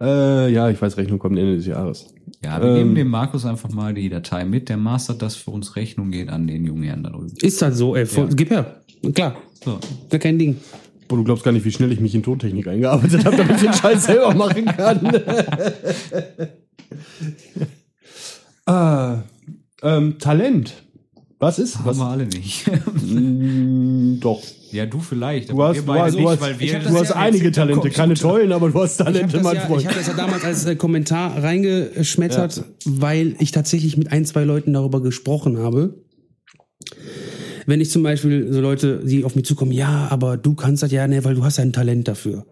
Äh, 0.00 0.52
ja, 0.52 0.68
ich 0.68 0.82
weiß, 0.82 0.96
Rechnung 0.96 1.18
kommt 1.18 1.38
Ende 1.38 1.56
des 1.56 1.66
Jahres. 1.66 2.06
Ja, 2.42 2.60
wir 2.60 2.70
Ähm. 2.70 2.76
geben 2.76 2.94
dem 2.96 3.08
Markus 3.08 3.44
einfach 3.46 3.70
mal 3.70 3.94
die 3.94 4.08
Datei 4.08 4.44
mit. 4.44 4.68
Der 4.68 4.76
mastert 4.76 5.22
das 5.22 5.36
für 5.36 5.50
uns 5.52 5.76
Rechnung 5.76 6.10
geht 6.10 6.28
an 6.28 6.46
den 6.46 6.64
jungen 6.66 6.82
Herrn 6.82 7.02
da 7.04 7.10
drüben. 7.10 7.32
Ist 7.40 7.62
halt 7.62 7.76
so, 7.76 7.94
ey. 7.96 8.04
Voll, 8.04 8.28
Ja. 8.28 8.34
Gib 8.34 8.50
her. 8.50 8.80
Klar. 9.14 9.36
So. 9.64 9.78
Gar 10.10 10.18
kein 10.20 10.38
Ding. 10.38 10.56
Boah, 11.08 11.16
du 11.16 11.24
glaubst 11.24 11.44
gar 11.44 11.52
nicht, 11.52 11.64
wie 11.64 11.70
schnell 11.70 11.92
ich 11.92 12.00
mich 12.00 12.14
in 12.14 12.22
Tontechnik 12.22 12.66
eingearbeitet 12.66 13.24
habe, 13.24 13.36
damit 13.36 13.56
ich 13.56 13.62
den 13.62 13.72
Scheiß 13.74 14.04
selber 14.06 14.34
machen 14.34 14.64
kann. 14.64 15.00
ah, 18.66 19.18
ähm, 19.82 20.18
Talent. 20.18 20.74
Was 21.38 21.58
ist? 21.58 21.78
Haben 21.78 21.86
Was? 21.86 21.98
wir 21.98 22.06
alle 22.06 22.26
nicht. 22.26 22.64
Doch. 24.20 24.42
ja, 24.70 24.86
du 24.86 25.00
vielleicht. 25.00 25.50
Du 25.50 25.62
hast, 25.62 25.86
du 25.86 25.92
hast, 25.92 26.16
du 26.16 26.28
hast, 26.28 26.42
du 26.42 26.64
ja 26.64 27.16
einige 27.16 27.52
Talente. 27.52 27.90
Keine 27.90 28.14
tollen, 28.14 28.52
aber 28.52 28.70
du 28.70 28.80
hast 28.80 29.00
habe 29.00 29.12
Talente, 29.12 29.40
mein 29.40 29.56
ja, 29.56 29.60
Freund. 29.62 29.82
ich 29.82 29.88
hab 29.88 29.94
das 29.94 30.06
ja 30.06 30.14
damals 30.14 30.44
als 30.44 30.64
äh, 30.66 30.76
Kommentar 30.76 31.42
reingeschmettert, 31.42 32.64
weil 32.84 33.36
ich 33.38 33.52
tatsächlich 33.52 33.96
mit 33.96 34.12
ein, 34.12 34.24
zwei 34.24 34.44
Leuten 34.44 34.72
darüber 34.72 35.02
gesprochen 35.02 35.58
habe. 35.58 36.02
Wenn 37.66 37.80
ich 37.80 37.90
zum 37.90 38.02
Beispiel 38.02 38.52
so 38.52 38.60
Leute, 38.60 39.02
die 39.04 39.24
auf 39.24 39.36
mich 39.36 39.44
zukommen, 39.44 39.72
ja, 39.72 40.08
aber 40.10 40.36
du 40.36 40.54
kannst 40.54 40.82
das 40.82 40.92
ja, 40.92 41.06
ne, 41.06 41.24
weil 41.24 41.34
du 41.34 41.44
hast 41.44 41.56
ja 41.56 41.64
ein 41.64 41.72
Talent 41.72 42.08
dafür. 42.08 42.44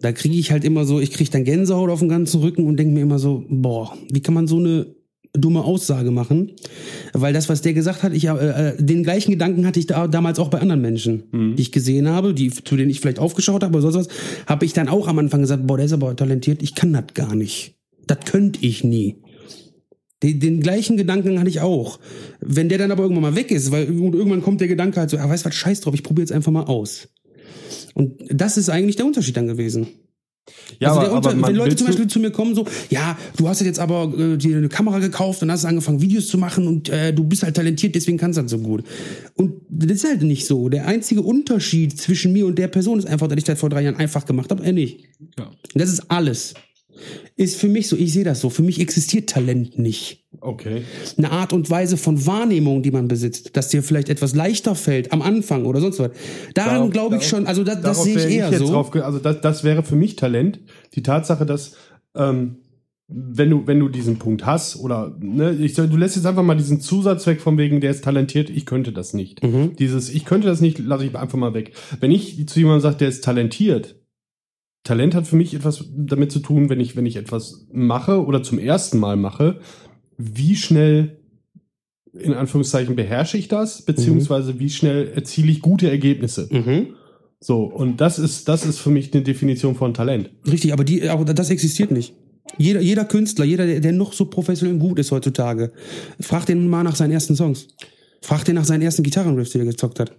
Da 0.00 0.12
kriege 0.12 0.34
ich 0.34 0.50
halt 0.50 0.64
immer 0.64 0.84
so, 0.84 1.00
ich 1.00 1.12
kriege 1.12 1.30
dann 1.30 1.44
Gänsehaut 1.44 1.90
auf 1.90 2.00
dem 2.00 2.08
ganzen 2.08 2.40
Rücken 2.40 2.66
und 2.66 2.76
denke 2.76 2.92
mir 2.92 3.02
immer 3.02 3.18
so, 3.18 3.44
boah, 3.48 3.96
wie 4.10 4.20
kann 4.20 4.34
man 4.34 4.46
so 4.46 4.58
eine 4.58 4.86
dumme 5.34 5.64
Aussage 5.64 6.10
machen? 6.10 6.52
Weil 7.12 7.32
das, 7.32 7.48
was 7.48 7.62
der 7.62 7.72
gesagt 7.72 8.02
hat, 8.02 8.12
ich 8.12 8.26
äh, 8.26 8.70
äh, 8.70 8.82
den 8.82 9.02
gleichen 9.02 9.30
Gedanken 9.30 9.66
hatte 9.66 9.80
ich 9.80 9.86
da, 9.86 10.08
damals 10.08 10.38
auch 10.38 10.48
bei 10.48 10.60
anderen 10.60 10.80
Menschen, 10.80 11.54
die 11.56 11.62
ich 11.62 11.72
gesehen 11.72 12.08
habe, 12.08 12.34
die 12.34 12.50
zu 12.50 12.76
denen 12.76 12.90
ich 12.90 13.00
vielleicht 13.00 13.18
aufgeschaut 13.18 13.62
habe 13.62 13.78
oder 13.78 13.90
sonst 13.90 14.08
was, 14.08 14.16
habe 14.46 14.64
ich 14.64 14.72
dann 14.72 14.88
auch 14.88 15.08
am 15.08 15.18
Anfang 15.18 15.40
gesagt, 15.40 15.66
boah, 15.66 15.76
der 15.76 15.86
ist 15.86 15.92
aber 15.92 16.14
talentiert, 16.16 16.62
ich 16.62 16.74
kann 16.74 16.92
das 16.92 17.14
gar 17.14 17.34
nicht. 17.34 17.74
Das 18.06 18.18
könnte 18.24 18.60
ich 18.64 18.84
nie. 18.84 19.16
Den, 20.22 20.38
den 20.38 20.60
gleichen 20.60 20.96
Gedanken 20.96 21.38
hatte 21.38 21.48
ich 21.48 21.60
auch. 21.60 21.98
Wenn 22.40 22.68
der 22.68 22.78
dann 22.78 22.92
aber 22.92 23.02
irgendwann 23.02 23.22
mal 23.22 23.36
weg 23.36 23.50
ist, 23.50 23.72
weil 23.72 23.86
irgendwann 23.86 24.42
kommt 24.42 24.60
der 24.60 24.68
Gedanke 24.68 25.00
halt 25.00 25.10
so, 25.10 25.18
ah, 25.18 25.28
weißt 25.28 25.44
du 25.44 25.48
was, 25.48 25.54
scheiß 25.54 25.80
drauf, 25.80 25.94
ich 25.94 26.02
probiere 26.02 26.24
jetzt 26.24 26.32
einfach 26.32 26.52
mal 26.52 26.64
aus. 26.64 27.08
Und 27.94 28.22
das 28.28 28.56
ist 28.56 28.68
eigentlich 28.68 28.96
der 28.96 29.06
Unterschied 29.06 29.36
dann 29.36 29.46
gewesen. 29.46 29.88
Ja, 30.80 30.88
also 30.88 31.00
aber, 31.00 31.12
Unter 31.12 31.30
aber 31.30 31.48
wenn 31.48 31.56
Leute 31.56 31.76
zum 31.76 31.86
Beispiel 31.86 32.08
zu 32.08 32.18
mir 32.18 32.30
kommen, 32.30 32.54
so, 32.54 32.66
ja, 32.90 33.16
du 33.36 33.48
hast 33.48 33.60
jetzt 33.60 33.78
aber 33.78 34.12
äh, 34.18 34.36
dir 34.36 34.56
eine 34.56 34.68
Kamera 34.68 34.98
gekauft 34.98 35.42
und 35.42 35.50
hast 35.52 35.64
angefangen, 35.64 36.00
Videos 36.00 36.26
zu 36.26 36.38
machen 36.38 36.66
und 36.66 36.88
äh, 36.88 37.12
du 37.12 37.24
bist 37.24 37.44
halt 37.44 37.56
talentiert, 37.56 37.94
deswegen 37.94 38.18
kannst 38.18 38.38
du 38.38 38.42
das 38.42 38.50
so 38.50 38.58
gut. 38.58 38.84
Und 39.34 39.54
das 39.68 39.98
ist 39.98 40.04
halt 40.04 40.22
nicht 40.22 40.46
so. 40.46 40.68
Der 40.68 40.86
einzige 40.86 41.22
Unterschied 41.22 41.98
zwischen 41.98 42.32
mir 42.32 42.46
und 42.46 42.58
der 42.58 42.68
Person 42.68 42.98
ist 42.98 43.06
einfach, 43.06 43.28
dass 43.28 43.38
ich 43.38 43.44
das 43.44 43.60
vor 43.60 43.70
drei 43.70 43.82
Jahren 43.82 43.96
einfach 43.96 44.26
gemacht 44.26 44.50
habe, 44.50 44.64
er 44.64 44.72
nicht. 44.72 45.04
Ja. 45.38 45.50
Das 45.74 45.88
ist 45.88 46.10
alles. 46.10 46.54
Ist 47.36 47.56
für 47.56 47.68
mich 47.68 47.88
so, 47.88 47.96
ich 47.96 48.12
sehe 48.12 48.24
das 48.24 48.40
so. 48.40 48.50
Für 48.50 48.62
mich 48.62 48.80
existiert 48.80 49.28
Talent 49.30 49.78
nicht 49.78 50.24
Okay. 50.40 50.82
eine 51.16 51.30
Art 51.30 51.52
und 51.52 51.68
Weise 51.70 51.96
von 51.96 52.26
Wahrnehmung, 52.26 52.82
die 52.82 52.90
man 52.90 53.08
besitzt, 53.08 53.56
dass 53.56 53.68
dir 53.68 53.82
vielleicht 53.82 54.08
etwas 54.08 54.34
leichter 54.34 54.74
fällt 54.74 55.12
am 55.12 55.22
Anfang 55.22 55.64
oder 55.66 55.80
sonst 55.80 55.98
was. 55.98 56.10
Daran 56.54 56.90
glaube 56.90 57.16
ich 57.16 57.22
darauf- 57.22 57.28
schon, 57.28 57.46
also 57.46 57.64
das, 57.64 57.80
das 57.80 58.04
sehe 58.04 58.16
ich 58.18 58.24
eher 58.36 58.50
jetzt 58.50 58.58
so. 58.60 58.66
Drauf, 58.72 58.94
also 58.94 59.18
das, 59.18 59.40
das 59.40 59.64
wäre 59.64 59.82
für 59.82 59.96
mich 59.96 60.16
Talent. 60.16 60.60
Die 60.94 61.02
Tatsache, 61.02 61.46
dass 61.46 61.74
ähm, 62.14 62.56
wenn 63.08 63.50
du 63.50 63.66
wenn 63.66 63.78
du 63.78 63.88
diesen 63.90 64.18
Punkt 64.18 64.46
hast 64.46 64.76
oder 64.76 65.14
ne, 65.20 65.52
ich 65.52 65.74
du 65.74 65.84
lässt 65.96 66.16
jetzt 66.16 66.24
einfach 66.24 66.42
mal 66.42 66.56
diesen 66.56 66.80
Zusatz 66.80 67.26
weg 67.26 67.40
von 67.42 67.58
wegen, 67.58 67.80
der 67.80 67.90
ist 67.90 68.04
talentiert, 68.04 68.48
ich 68.48 68.64
könnte 68.64 68.92
das 68.92 69.12
nicht. 69.12 69.42
Mhm. 69.42 69.76
Dieses 69.76 70.08
ich 70.08 70.24
könnte 70.24 70.46
das 70.46 70.60
nicht, 70.62 70.78
lasse 70.78 71.04
ich 71.06 71.14
einfach 71.14 71.36
mal 71.38 71.52
weg. 71.54 71.72
Wenn 72.00 72.10
ich 72.10 72.46
zu 72.48 72.58
jemandem 72.58 72.80
sage, 72.80 72.96
der 72.96 73.08
ist 73.08 73.22
talentiert, 73.24 73.96
Talent 74.84 75.14
hat 75.14 75.26
für 75.26 75.36
mich 75.36 75.54
etwas 75.54 75.84
damit 75.94 76.32
zu 76.32 76.40
tun, 76.40 76.68
wenn 76.68 76.80
ich 76.80 76.96
wenn 76.96 77.06
ich 77.06 77.16
etwas 77.16 77.66
mache 77.72 78.24
oder 78.24 78.42
zum 78.42 78.58
ersten 78.58 78.98
Mal 78.98 79.16
mache, 79.16 79.60
wie 80.18 80.56
schnell 80.56 81.18
in 82.12 82.34
Anführungszeichen 82.34 82.94
beherrsche 82.94 83.38
ich 83.38 83.48
das, 83.48 83.82
beziehungsweise 83.82 84.58
wie 84.58 84.68
schnell 84.68 85.08
erziele 85.14 85.50
ich 85.50 85.62
gute 85.62 85.90
Ergebnisse. 85.90 86.48
Mhm. 86.50 86.94
So, 87.40 87.64
und 87.64 88.00
das 88.00 88.18
ist, 88.18 88.48
das 88.48 88.64
ist 88.64 88.78
für 88.78 88.90
mich 88.90 89.12
eine 89.12 89.22
Definition 89.22 89.74
von 89.74 89.94
Talent. 89.94 90.30
Richtig, 90.46 90.72
aber, 90.72 90.84
die, 90.84 91.08
aber 91.08 91.24
das 91.24 91.50
existiert 91.50 91.90
nicht. 91.90 92.14
Jeder, 92.58 92.80
jeder 92.80 93.04
Künstler, 93.04 93.44
jeder, 93.44 93.66
der, 93.66 93.80
der 93.80 93.92
noch 93.92 94.12
so 94.12 94.26
professionell 94.26 94.78
gut 94.78 94.98
ist 94.98 95.10
heutzutage, 95.10 95.72
fragt 96.20 96.48
den 96.48 96.68
mal 96.68 96.82
nach 96.82 96.96
seinen 96.96 97.12
ersten 97.12 97.34
Songs. 97.34 97.68
Fragt 98.20 98.46
den 98.46 98.54
nach 98.54 98.64
seinen 98.64 98.82
ersten 98.82 99.02
Gitarrenriffs, 99.02 99.50
die 99.50 99.58
er 99.58 99.64
gezockt 99.64 99.98
hat. 99.98 100.16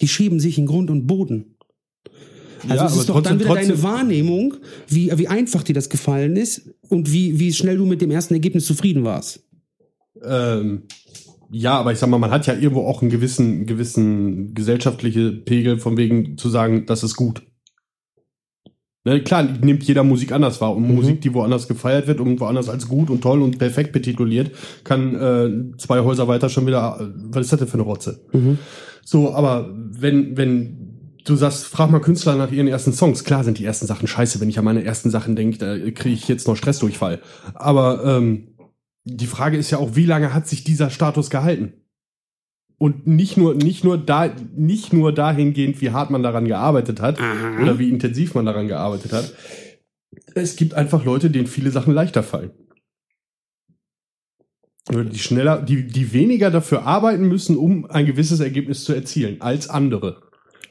Die 0.00 0.08
schieben 0.08 0.40
sich 0.40 0.58
in 0.58 0.66
Grund 0.66 0.90
und 0.90 1.06
Boden. 1.06 1.53
Also 2.68 2.84
Ja, 2.84 2.86
es 2.90 2.96
ist 2.96 3.08
doch 3.08 3.14
dann 3.22 3.38
trotzdem- 3.38 3.40
wieder 3.40 3.54
deine 3.54 3.68
trotzdem- 3.68 3.82
Wahrnehmung, 3.82 4.54
wie, 4.88 5.10
wie 5.16 5.28
einfach 5.28 5.62
dir 5.62 5.74
das 5.74 5.88
gefallen 5.88 6.36
ist 6.36 6.70
und 6.88 7.12
wie, 7.12 7.38
wie 7.38 7.52
schnell 7.52 7.76
du 7.76 7.86
mit 7.86 8.00
dem 8.00 8.10
ersten 8.10 8.34
Ergebnis 8.34 8.66
zufrieden 8.66 9.04
warst. 9.04 9.42
Ähm, 10.24 10.82
ja, 11.50 11.78
aber 11.78 11.92
ich 11.92 11.98
sag 11.98 12.08
mal, 12.08 12.18
man 12.18 12.30
hat 12.30 12.46
ja 12.46 12.54
irgendwo 12.54 12.82
auch 12.86 13.02
einen 13.02 13.10
gewissen, 13.10 13.66
gewissen 13.66 14.54
gesellschaftliche 14.54 15.30
Pegel 15.32 15.78
von 15.78 15.96
wegen 15.96 16.36
zu 16.38 16.48
sagen, 16.48 16.86
das 16.86 17.02
ist 17.04 17.16
gut. 17.16 17.42
Ne, 19.06 19.22
klar, 19.22 19.42
nimmt 19.42 19.82
jeder 19.82 20.02
Musik 20.02 20.32
anders 20.32 20.62
wahr. 20.62 20.74
Und 20.74 20.88
Musik, 20.94 21.20
die 21.20 21.34
woanders 21.34 21.68
gefeiert 21.68 22.06
wird 22.06 22.20
und 22.20 22.40
woanders 22.40 22.70
als 22.70 22.88
gut 22.88 23.10
und 23.10 23.20
toll 23.20 23.42
und 23.42 23.58
perfekt 23.58 23.92
betituliert, 23.92 24.52
kann 24.82 25.14
äh, 25.14 25.76
zwei 25.76 26.00
Häuser 26.00 26.26
weiter 26.26 26.48
schon 26.48 26.66
wieder, 26.66 26.96
äh, 26.98 27.04
was 27.30 27.42
ist 27.44 27.52
das 27.52 27.58
denn 27.60 27.68
für 27.68 27.74
eine 27.74 27.82
Rotze? 27.82 28.24
So, 29.04 29.34
aber 29.34 29.68
wenn, 29.76 30.38
wenn 30.38 30.83
du 31.24 31.36
sagst, 31.36 31.64
frag 31.66 31.90
mal 31.90 32.00
Künstler 32.00 32.36
nach 32.36 32.52
ihren 32.52 32.68
ersten 32.68 32.92
Songs, 32.92 33.24
klar 33.24 33.44
sind 33.44 33.58
die 33.58 33.64
ersten 33.64 33.86
Sachen 33.86 34.06
scheiße. 34.06 34.40
Wenn 34.40 34.48
ich 34.48 34.58
an 34.58 34.64
meine 34.64 34.84
ersten 34.84 35.10
Sachen 35.10 35.36
denke, 35.36 35.58
da 35.58 35.78
kriege 35.90 36.14
ich 36.14 36.28
jetzt 36.28 36.46
noch 36.46 36.56
Stressdurchfall. 36.56 37.20
Aber 37.54 38.04
ähm, 38.04 38.54
die 39.04 39.26
Frage 39.26 39.56
ist 39.56 39.70
ja 39.70 39.78
auch, 39.78 39.96
wie 39.96 40.06
lange 40.06 40.34
hat 40.34 40.46
sich 40.46 40.64
dieser 40.64 40.90
Status 40.90 41.30
gehalten? 41.30 41.74
Und 42.76 43.06
nicht 43.06 43.36
nur, 43.36 43.54
nicht 43.54 43.84
nur 43.84 43.96
da, 43.98 44.30
nicht 44.54 44.92
nur 44.92 45.12
dahingehend, 45.12 45.80
wie 45.80 45.90
hart 45.90 46.10
man 46.10 46.22
daran 46.22 46.46
gearbeitet 46.46 47.00
hat 47.00 47.20
Aha. 47.20 47.62
oder 47.62 47.78
wie 47.78 47.88
intensiv 47.88 48.34
man 48.34 48.46
daran 48.46 48.68
gearbeitet 48.68 49.12
hat. 49.12 49.32
Es 50.34 50.56
gibt 50.56 50.74
einfach 50.74 51.04
Leute, 51.04 51.30
denen 51.30 51.46
viele 51.46 51.70
Sachen 51.70 51.94
leichter 51.94 52.22
fallen. 52.22 52.50
Oder 54.90 55.04
Die 55.04 55.18
schneller, 55.18 55.62
die, 55.62 55.86
die 55.86 56.12
weniger 56.12 56.50
dafür 56.50 56.82
arbeiten 56.82 57.26
müssen, 57.26 57.56
um 57.56 57.86
ein 57.86 58.04
gewisses 58.04 58.40
Ergebnis 58.40 58.84
zu 58.84 58.92
erzielen, 58.92 59.40
als 59.40 59.70
andere. 59.70 60.23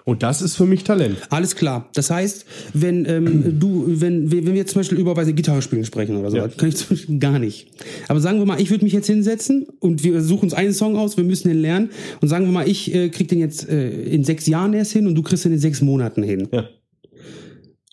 Und 0.06 0.22
das 0.22 0.42
ist 0.42 0.56
für 0.56 0.66
mich 0.66 0.84
Talent. 0.84 1.18
Alles 1.30 1.56
klar. 1.56 1.90
Das 1.94 2.10
heißt, 2.10 2.46
wenn 2.74 3.06
ähm, 3.06 3.60
du, 3.60 3.86
wenn, 3.88 4.32
wenn 4.32 4.46
wir 4.48 4.54
jetzt 4.56 4.74
zum 4.74 4.82
Beispiel 4.82 4.98
über 4.98 5.14
bei 5.14 5.24
Gitarre 5.32 5.62
spielen 5.62 5.86
sprechen 5.86 6.18
oder 6.18 6.30
so, 6.30 6.38
Ja. 6.38 6.48
kann 6.50 6.70
ich 6.70 6.76
zum 6.76 6.90
Beispiel 6.90 7.20
gar 7.20 7.40
nicht. 7.40 7.68
Aber 8.10 8.20
sagen 8.20 8.40
wir 8.40 8.46
mal, 8.46 8.60
ich 8.60 8.70
würde 8.70 8.84
mich 8.84 8.94
jetzt 8.94 9.08
hinsetzen 9.08 9.66
und 9.80 10.04
wir 10.04 10.22
suchen 10.22 10.44
uns 10.46 10.54
einen 10.54 10.74
Song 10.74 10.98
aus, 10.98 11.16
wir 11.16 11.24
müssen 11.24 11.48
den 11.48 11.60
lernen 11.60 11.90
und 12.22 12.28
sagen 12.28 12.46
wir 12.46 12.52
mal, 12.52 12.68
ich 12.68 12.94
äh, 12.94 13.10
krieg 13.10 13.30
den 13.30 13.40
jetzt 13.40 13.70
äh, 13.70 13.90
in 14.04 14.24
sechs 14.26 14.46
Jahren 14.48 14.74
erst 14.74 14.92
hin 14.92 15.08
und 15.08 15.16
du 15.16 15.22
kriegst 15.22 15.46
den 15.46 15.54
in 15.54 15.60
sechs 15.60 15.82
Monaten 15.82 16.22
hin. 16.22 16.50
Ja. 16.52 16.68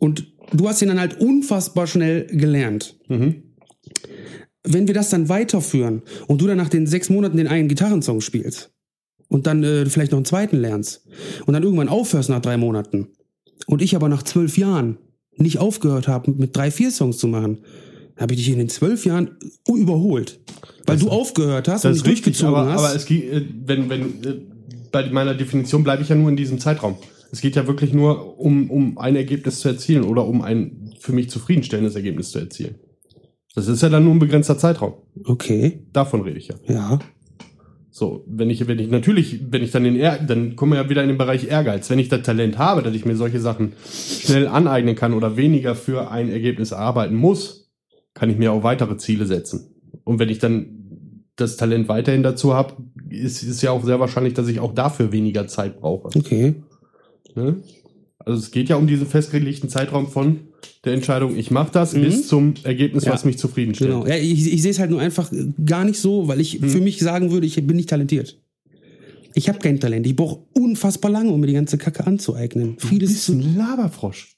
Und 0.00 0.26
du 0.52 0.68
hast 0.68 0.80
den 0.80 0.88
dann 0.88 0.98
halt 1.00 1.20
unfassbar 1.20 1.86
schnell 1.86 2.26
gelernt. 2.26 2.96
Mhm. 3.08 3.42
Wenn 4.64 4.86
wir 4.86 4.94
das 4.94 5.10
dann 5.10 5.28
weiterführen 5.28 6.02
und 6.26 6.40
du 6.40 6.46
dann 6.46 6.56
nach 6.56 6.68
den 6.68 6.86
sechs 6.86 7.08
Monaten 7.08 7.36
den 7.36 7.46
einen 7.46 7.68
Gitarrensong 7.68 8.20
spielst 8.20 8.72
und 9.30 9.46
dann 9.46 9.64
äh, 9.64 9.86
vielleicht 9.86 10.12
noch 10.12 10.18
einen 10.18 10.26
zweiten 10.26 10.58
lernst 10.58 11.06
und 11.46 11.54
dann 11.54 11.62
irgendwann 11.62 11.88
aufhörst 11.88 12.28
nach 12.28 12.42
drei 12.42 12.58
Monaten 12.58 13.08
und 13.66 13.80
ich 13.80 13.96
aber 13.96 14.10
nach 14.10 14.22
zwölf 14.22 14.58
Jahren 14.58 14.98
nicht 15.36 15.58
aufgehört 15.58 16.08
habe, 16.08 16.32
mit 16.32 16.54
drei, 16.54 16.70
vier 16.70 16.90
Songs 16.90 17.16
zu 17.16 17.28
machen, 17.28 17.60
habe 18.18 18.34
ich 18.34 18.40
dich 18.40 18.50
in 18.50 18.58
den 18.58 18.68
zwölf 18.68 19.06
Jahren 19.06 19.38
überholt. 19.66 20.40
Weil 20.86 20.98
du 20.98 21.08
aufgehört 21.08 21.68
hast 21.68 21.84
und 21.84 21.92
Das 21.92 21.98
nicht 21.98 22.06
richtig, 22.06 22.24
durchgezogen 22.36 22.54
aber, 22.54 22.72
hast. 22.72 22.84
aber 22.84 22.94
es 22.94 23.06
geht, 23.06 23.32
äh, 23.32 23.46
wenn, 23.64 23.88
wenn, 23.88 24.02
äh, 24.24 24.40
bei 24.92 25.08
meiner 25.10 25.34
Definition 25.34 25.84
bleibe 25.84 26.02
ich 26.02 26.08
ja 26.08 26.16
nur 26.16 26.28
in 26.28 26.36
diesem 26.36 26.58
Zeitraum. 26.58 26.96
Es 27.32 27.40
geht 27.40 27.54
ja 27.54 27.66
wirklich 27.66 27.92
nur 27.92 28.38
um, 28.40 28.70
um 28.70 28.98
ein 28.98 29.14
Ergebnis 29.14 29.60
zu 29.60 29.68
erzielen 29.68 30.02
oder 30.02 30.26
um 30.26 30.42
ein 30.42 30.92
für 30.98 31.12
mich 31.12 31.30
zufriedenstellendes 31.30 31.94
Ergebnis 31.94 32.32
zu 32.32 32.40
erzielen. 32.40 32.74
Das 33.54 33.68
ist 33.68 33.82
ja 33.82 33.88
dann 33.88 34.04
nur 34.04 34.14
ein 34.14 34.18
begrenzter 34.18 34.58
Zeitraum. 34.58 34.94
okay, 35.24 35.86
Davon 35.92 36.22
rede 36.22 36.38
ich 36.38 36.48
ja. 36.48 36.56
ja. 36.68 36.98
So, 37.92 38.24
wenn 38.28 38.50
ich, 38.50 38.66
wenn 38.68 38.78
ich 38.78 38.88
natürlich, 38.88 39.40
wenn 39.50 39.62
ich 39.62 39.72
dann 39.72 39.84
den 39.84 39.96
Ehr, 39.96 40.18
dann 40.18 40.54
kommen 40.54 40.72
wir 40.72 40.82
ja 40.82 40.88
wieder 40.88 41.02
in 41.02 41.08
den 41.08 41.18
Bereich 41.18 41.48
Ehrgeiz. 41.48 41.90
Wenn 41.90 41.98
ich 41.98 42.08
das 42.08 42.22
Talent 42.22 42.56
habe, 42.56 42.82
dass 42.82 42.94
ich 42.94 43.04
mir 43.04 43.16
solche 43.16 43.40
Sachen 43.40 43.72
schnell 43.84 44.46
aneignen 44.46 44.94
kann 44.94 45.12
oder 45.12 45.36
weniger 45.36 45.74
für 45.74 46.10
ein 46.10 46.30
Ergebnis 46.30 46.70
erarbeiten 46.70 47.16
muss, 47.16 47.70
kann 48.14 48.30
ich 48.30 48.38
mir 48.38 48.52
auch 48.52 48.62
weitere 48.62 48.96
Ziele 48.96 49.26
setzen. 49.26 49.74
Und 50.04 50.18
wenn 50.20 50.28
ich 50.28 50.38
dann 50.38 51.24
das 51.34 51.56
Talent 51.56 51.88
weiterhin 51.88 52.22
dazu 52.22 52.54
habe, 52.54 52.74
ist 53.08 53.42
es 53.42 53.60
ja 53.62 53.72
auch 53.72 53.84
sehr 53.84 53.98
wahrscheinlich, 53.98 54.34
dass 54.34 54.48
ich 54.48 54.60
auch 54.60 54.74
dafür 54.74 55.10
weniger 55.10 55.48
Zeit 55.48 55.80
brauche. 55.80 56.08
Okay. 56.16 56.62
Ne? 57.34 57.62
Also 58.24 58.38
es 58.40 58.50
geht 58.50 58.68
ja 58.68 58.76
um 58.76 58.86
diesen 58.86 59.06
festgelegten 59.06 59.68
Zeitraum 59.68 60.08
von 60.08 60.40
der 60.84 60.92
Entscheidung, 60.94 61.36
ich 61.36 61.50
mache 61.50 61.70
das, 61.72 61.94
bis 61.94 62.26
zum 62.28 62.54
Ergebnis, 62.64 63.04
Mhm. 63.04 63.08
Ja. 63.08 63.14
was 63.14 63.24
mich 63.24 63.38
zufriedenstellt. 63.38 63.90
Genau. 63.90 64.06
Ja, 64.06 64.16
ich, 64.16 64.52
ich 64.52 64.62
sehe 64.62 64.70
es 64.70 64.78
halt 64.78 64.90
nur 64.90 65.00
einfach 65.00 65.30
gar 65.64 65.84
nicht 65.84 65.98
so, 65.98 66.28
weil 66.28 66.40
ich 66.40 66.60
Hm. 66.60 66.68
für 66.70 66.80
mich 66.80 66.98
sagen 67.00 67.30
würde, 67.30 67.46
ich 67.46 67.54
bin 67.66 67.76
nicht 67.76 67.88
talentiert. 67.88 68.38
Ich 69.34 69.48
habe 69.48 69.58
kein 69.58 69.78
Talent. 69.78 70.06
Ich 70.06 70.16
brauche 70.16 70.44
unfassbar 70.54 71.10
lange, 71.10 71.30
um 71.30 71.40
mir 71.40 71.46
die 71.46 71.52
ganze 71.52 71.78
Kacke 71.78 72.06
anzueignen. 72.06 72.76
Du 72.80 72.86
Vieles 72.88 73.10
bist 73.10 73.24
zu. 73.26 73.32
ein 73.32 73.56
Laberfrosch. 73.56 74.36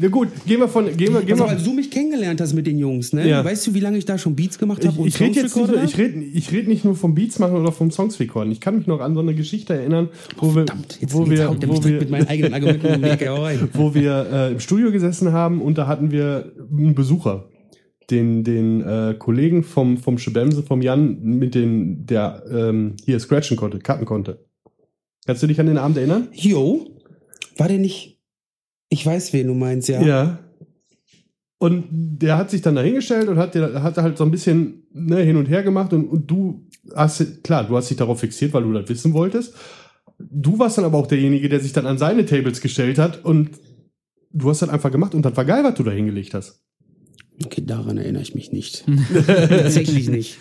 Ja 0.00 0.08
gut, 0.08 0.28
gehen 0.46 0.60
wir 0.60 0.68
von, 0.68 0.86
gehen 0.96 1.12
wir, 1.12 1.20
gehen 1.22 1.32
Also, 1.32 1.44
wir. 1.44 1.50
als 1.50 1.64
du 1.64 1.72
mich 1.72 1.90
kennengelernt 1.90 2.40
hast 2.40 2.54
mit 2.54 2.66
den 2.66 2.78
Jungs, 2.78 3.12
ne? 3.12 3.28
Ja. 3.28 3.44
Weißt 3.44 3.66
du, 3.66 3.74
wie 3.74 3.80
lange 3.80 3.98
ich 3.98 4.04
da 4.04 4.18
schon 4.18 4.34
Beats 4.34 4.58
gemacht 4.58 4.84
habe 4.84 4.92
Ich, 4.94 4.98
und 4.98 5.08
ich 5.08 5.20
rede 5.20 5.40
jetzt 5.40 5.56
nicht 5.56 5.68
nur, 5.68 5.82
ich 5.82 5.98
rede 5.98 6.18
ich 6.22 6.52
red 6.52 6.68
nicht 6.68 6.84
nur 6.84 6.94
vom 6.94 7.14
Beats 7.14 7.38
machen 7.38 7.56
oder 7.56 7.72
vom 7.72 7.90
Songs 7.90 8.18
recorden. 8.20 8.50
Ich 8.52 8.60
kann 8.60 8.76
mich 8.76 8.86
noch 8.86 9.00
an 9.00 9.14
so 9.14 9.20
eine 9.20 9.34
Geschichte 9.34 9.74
erinnern, 9.74 10.08
wo 10.38 10.48
wir, 10.54 10.66
Verdammt, 10.66 10.98
wo 11.08 11.28
wir, 11.28 11.48
wo 11.66 11.84
wir, 11.84 11.98
mit 12.00 12.10
meinen 12.10 12.28
eigenen 12.28 12.54
Argumenten 12.54 12.86
um 12.86 13.68
wo 13.74 13.94
wir 13.94 14.26
äh, 14.32 14.52
im 14.52 14.60
Studio 14.60 14.90
gesessen 14.92 15.32
haben 15.32 15.60
und 15.60 15.78
da 15.78 15.86
hatten 15.86 16.10
wir 16.10 16.52
einen 16.70 16.94
Besucher. 16.94 17.48
den, 18.10 18.44
den 18.44 18.82
äh, 18.82 19.14
Kollegen 19.18 19.62
vom, 19.64 19.98
vom 19.98 20.18
Schebemse, 20.18 20.62
vom 20.62 20.80
Jan, 20.80 21.20
mit 21.22 21.54
den, 21.54 22.06
der 22.06 22.44
ähm, 22.50 22.94
hier 23.04 23.18
scratchen 23.20 23.56
konnte, 23.56 23.78
cutten 23.80 24.06
konnte. 24.06 24.44
Kannst 25.26 25.42
du 25.42 25.48
dich 25.48 25.58
an 25.58 25.66
den 25.66 25.78
Abend 25.78 25.96
erinnern? 25.98 26.28
Jo, 26.32 26.86
war 27.56 27.68
der 27.68 27.78
nicht. 27.78 28.15
Ich 28.96 29.04
weiß, 29.04 29.34
wen 29.34 29.46
du 29.46 29.54
meinst, 29.54 29.88
ja. 29.88 30.00
Ja. 30.00 30.38
Und 31.58 31.84
der 31.90 32.38
hat 32.38 32.50
sich 32.50 32.62
dann 32.62 32.76
dahingestellt 32.76 33.28
und 33.28 33.36
hat, 33.36 33.54
hat 33.54 33.98
halt 33.98 34.16
so 34.16 34.24
ein 34.24 34.30
bisschen 34.30 34.86
ne, 34.92 35.18
hin 35.18 35.36
und 35.36 35.50
her 35.50 35.62
gemacht 35.62 35.92
und, 35.92 36.06
und 36.08 36.30
du 36.30 36.66
hast, 36.94 37.44
klar, 37.44 37.64
du 37.64 37.76
hast 37.76 37.90
dich 37.90 37.98
darauf 37.98 38.20
fixiert, 38.20 38.54
weil 38.54 38.62
du 38.62 38.72
das 38.72 38.88
wissen 38.88 39.12
wolltest. 39.12 39.54
Du 40.18 40.58
warst 40.58 40.78
dann 40.78 40.86
aber 40.86 40.96
auch 40.96 41.06
derjenige, 41.06 41.50
der 41.50 41.60
sich 41.60 41.74
dann 41.74 41.86
an 41.86 41.98
seine 41.98 42.24
Tables 42.24 42.62
gestellt 42.62 42.98
hat 42.98 43.22
und 43.22 43.50
du 44.32 44.48
hast 44.48 44.62
dann 44.62 44.70
einfach 44.70 44.90
gemacht 44.90 45.14
und 45.14 45.26
das 45.26 45.36
war 45.36 45.44
geil, 45.44 45.62
was 45.62 45.74
du 45.74 45.82
da 45.82 45.90
hingelegt 45.90 46.32
hast. 46.32 46.62
Okay, 47.44 47.62
daran 47.66 47.98
erinnere 47.98 48.22
ich 48.22 48.34
mich 48.34 48.50
nicht. 48.50 48.86
Tatsächlich 49.26 50.08
nicht. 50.08 50.38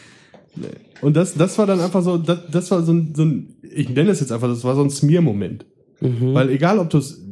Und 1.02 1.18
das, 1.18 1.34
das 1.34 1.58
war 1.58 1.68
dann 1.68 1.82
einfach 1.82 2.02
so, 2.02 2.18
das, 2.18 2.40
das 2.50 2.72
war 2.72 2.84
so 2.84 2.94
ein, 2.94 3.14
so 3.14 3.24
ein, 3.24 3.56
ich 3.62 3.90
nenne 3.90 4.12
es 4.12 4.22
jetzt 4.22 4.32
einfach, 4.32 4.48
das 4.48 4.64
war 4.64 4.76
so 4.76 4.84
ein 4.84 4.90
Smear-Moment. 4.90 5.66
Mhm. 6.00 6.34
Weil 6.34 6.50
egal, 6.50 6.80
ob 6.80 6.90
du 6.90 6.98
es, 6.98 7.25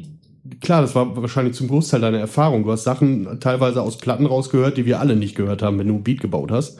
klar, 0.62 0.82
das 0.82 0.96
war 0.96 1.16
wahrscheinlich 1.16 1.56
zum 1.56 1.68
Großteil 1.68 2.02
deine 2.02 2.20
Erfahrung. 2.20 2.64
Du 2.64 2.72
hast 2.72 2.84
Sachen 2.84 3.40
teilweise 3.40 3.82
aus 3.82 3.98
Platten 3.98 4.26
rausgehört, 4.26 4.78
die 4.78 4.86
wir 4.86 5.00
alle 5.00 5.16
nicht 5.16 5.36
gehört 5.36 5.62
haben, 5.62 5.80
wenn 5.80 5.88
du 5.88 5.96
ein 5.96 6.04
Beat 6.04 6.22
gebaut 6.22 6.52
hast. 6.52 6.78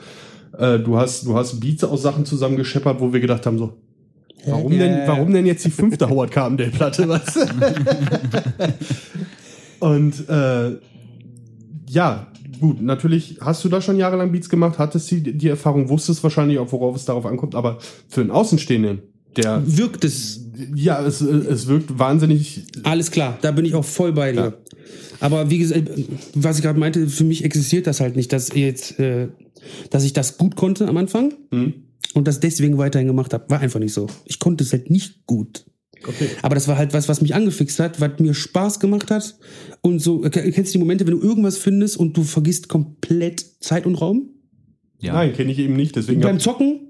Äh, 0.58 0.78
du 0.78 0.98
hast, 0.98 1.26
du 1.26 1.36
hast 1.36 1.60
Beats 1.60 1.84
aus 1.84 2.02
Sachen 2.02 2.26
zusammengescheppert, 2.26 3.00
wo 3.00 3.12
wir 3.12 3.20
gedacht 3.20 3.46
haben, 3.46 3.58
so, 3.58 3.74
warum 4.46 4.78
denn, 4.78 5.06
warum 5.06 5.32
denn 5.32 5.46
jetzt 5.46 5.64
die 5.64 5.70
fünfte 5.70 6.08
Howard 6.08 6.30
Carpendale-Platte, 6.30 7.08
weißt 7.08 7.36
du? 7.36 7.40
Und, 9.80 10.28
äh, 10.28 10.78
ja, 11.88 12.26
gut, 12.60 12.82
natürlich 12.82 13.38
hast 13.40 13.64
du 13.64 13.68
da 13.68 13.80
schon 13.80 13.96
jahrelang 13.96 14.32
Beats 14.32 14.48
gemacht, 14.48 14.78
hattest 14.78 15.10
die, 15.10 15.22
die 15.22 15.48
Erfahrung, 15.48 15.88
wusstest 15.88 16.22
wahrscheinlich 16.22 16.58
auch, 16.58 16.70
worauf 16.72 16.96
es 16.96 17.04
darauf 17.04 17.26
ankommt, 17.26 17.54
aber 17.54 17.78
für 18.08 18.20
einen 18.20 18.30
Außenstehenden, 18.30 19.02
der, 19.36 19.62
Wirkt 19.66 20.04
es. 20.04 20.40
ja, 20.74 21.04
es, 21.04 21.20
es 21.20 21.66
wirkt 21.66 21.98
wahnsinnig 21.98 22.64
Alles 22.82 23.10
klar, 23.10 23.38
da 23.42 23.50
bin 23.52 23.64
ich 23.64 23.74
auch 23.74 23.84
voll 23.84 24.12
bei 24.12 24.32
dir. 24.32 24.58
Aber 25.20 25.50
wie 25.50 25.58
gesagt, 25.58 25.88
was 26.34 26.56
ich 26.58 26.62
gerade 26.62 26.78
meinte, 26.78 27.08
für 27.08 27.24
mich 27.24 27.44
existiert 27.44 27.86
das 27.86 28.00
halt 28.00 28.16
nicht, 28.16 28.32
dass 28.32 28.54
jetzt, 28.54 28.98
äh, 28.98 29.28
dass 29.90 30.04
ich 30.04 30.12
das 30.12 30.36
gut 30.38 30.56
konnte 30.56 30.86
am 30.88 30.96
Anfang 30.96 31.34
Mhm. 31.50 31.74
und 32.14 32.26
das 32.28 32.40
deswegen 32.40 32.76
weiterhin 32.78 33.06
gemacht 33.08 33.32
habe. 33.32 33.48
War 33.48 33.60
einfach 33.60 33.80
nicht 33.80 33.94
so. 33.94 34.06
Ich 34.26 34.38
konnte 34.38 34.64
es 34.64 34.72
halt 34.72 34.90
nicht 34.90 35.24
gut. 35.26 35.64
Okay. 36.06 36.28
Aber 36.42 36.54
das 36.54 36.68
war 36.68 36.76
halt 36.76 36.92
was, 36.92 37.08
was 37.08 37.22
mich 37.22 37.34
angefixt 37.34 37.80
hat, 37.80 37.98
was 38.00 38.18
mir 38.18 38.34
Spaß 38.34 38.78
gemacht 38.78 39.10
hat. 39.10 39.36
Und 39.80 40.00
so, 40.00 40.22
äh, 40.22 40.28
kennst 40.30 40.74
du 40.74 40.78
die 40.78 40.78
Momente, 40.78 41.06
wenn 41.06 41.18
du 41.18 41.22
irgendwas 41.26 41.56
findest 41.56 41.96
und 41.96 42.14
du 42.16 42.24
vergisst 42.24 42.68
komplett 42.68 43.42
Zeit 43.60 43.86
und 43.86 43.94
Raum? 43.94 44.28
Ja. 45.00 45.14
Nein, 45.14 45.32
kenne 45.32 45.50
ich 45.52 45.58
eben 45.58 45.76
nicht, 45.76 45.96
deswegen 45.96 46.20
Beim 46.20 46.38
Zocken? 46.40 46.83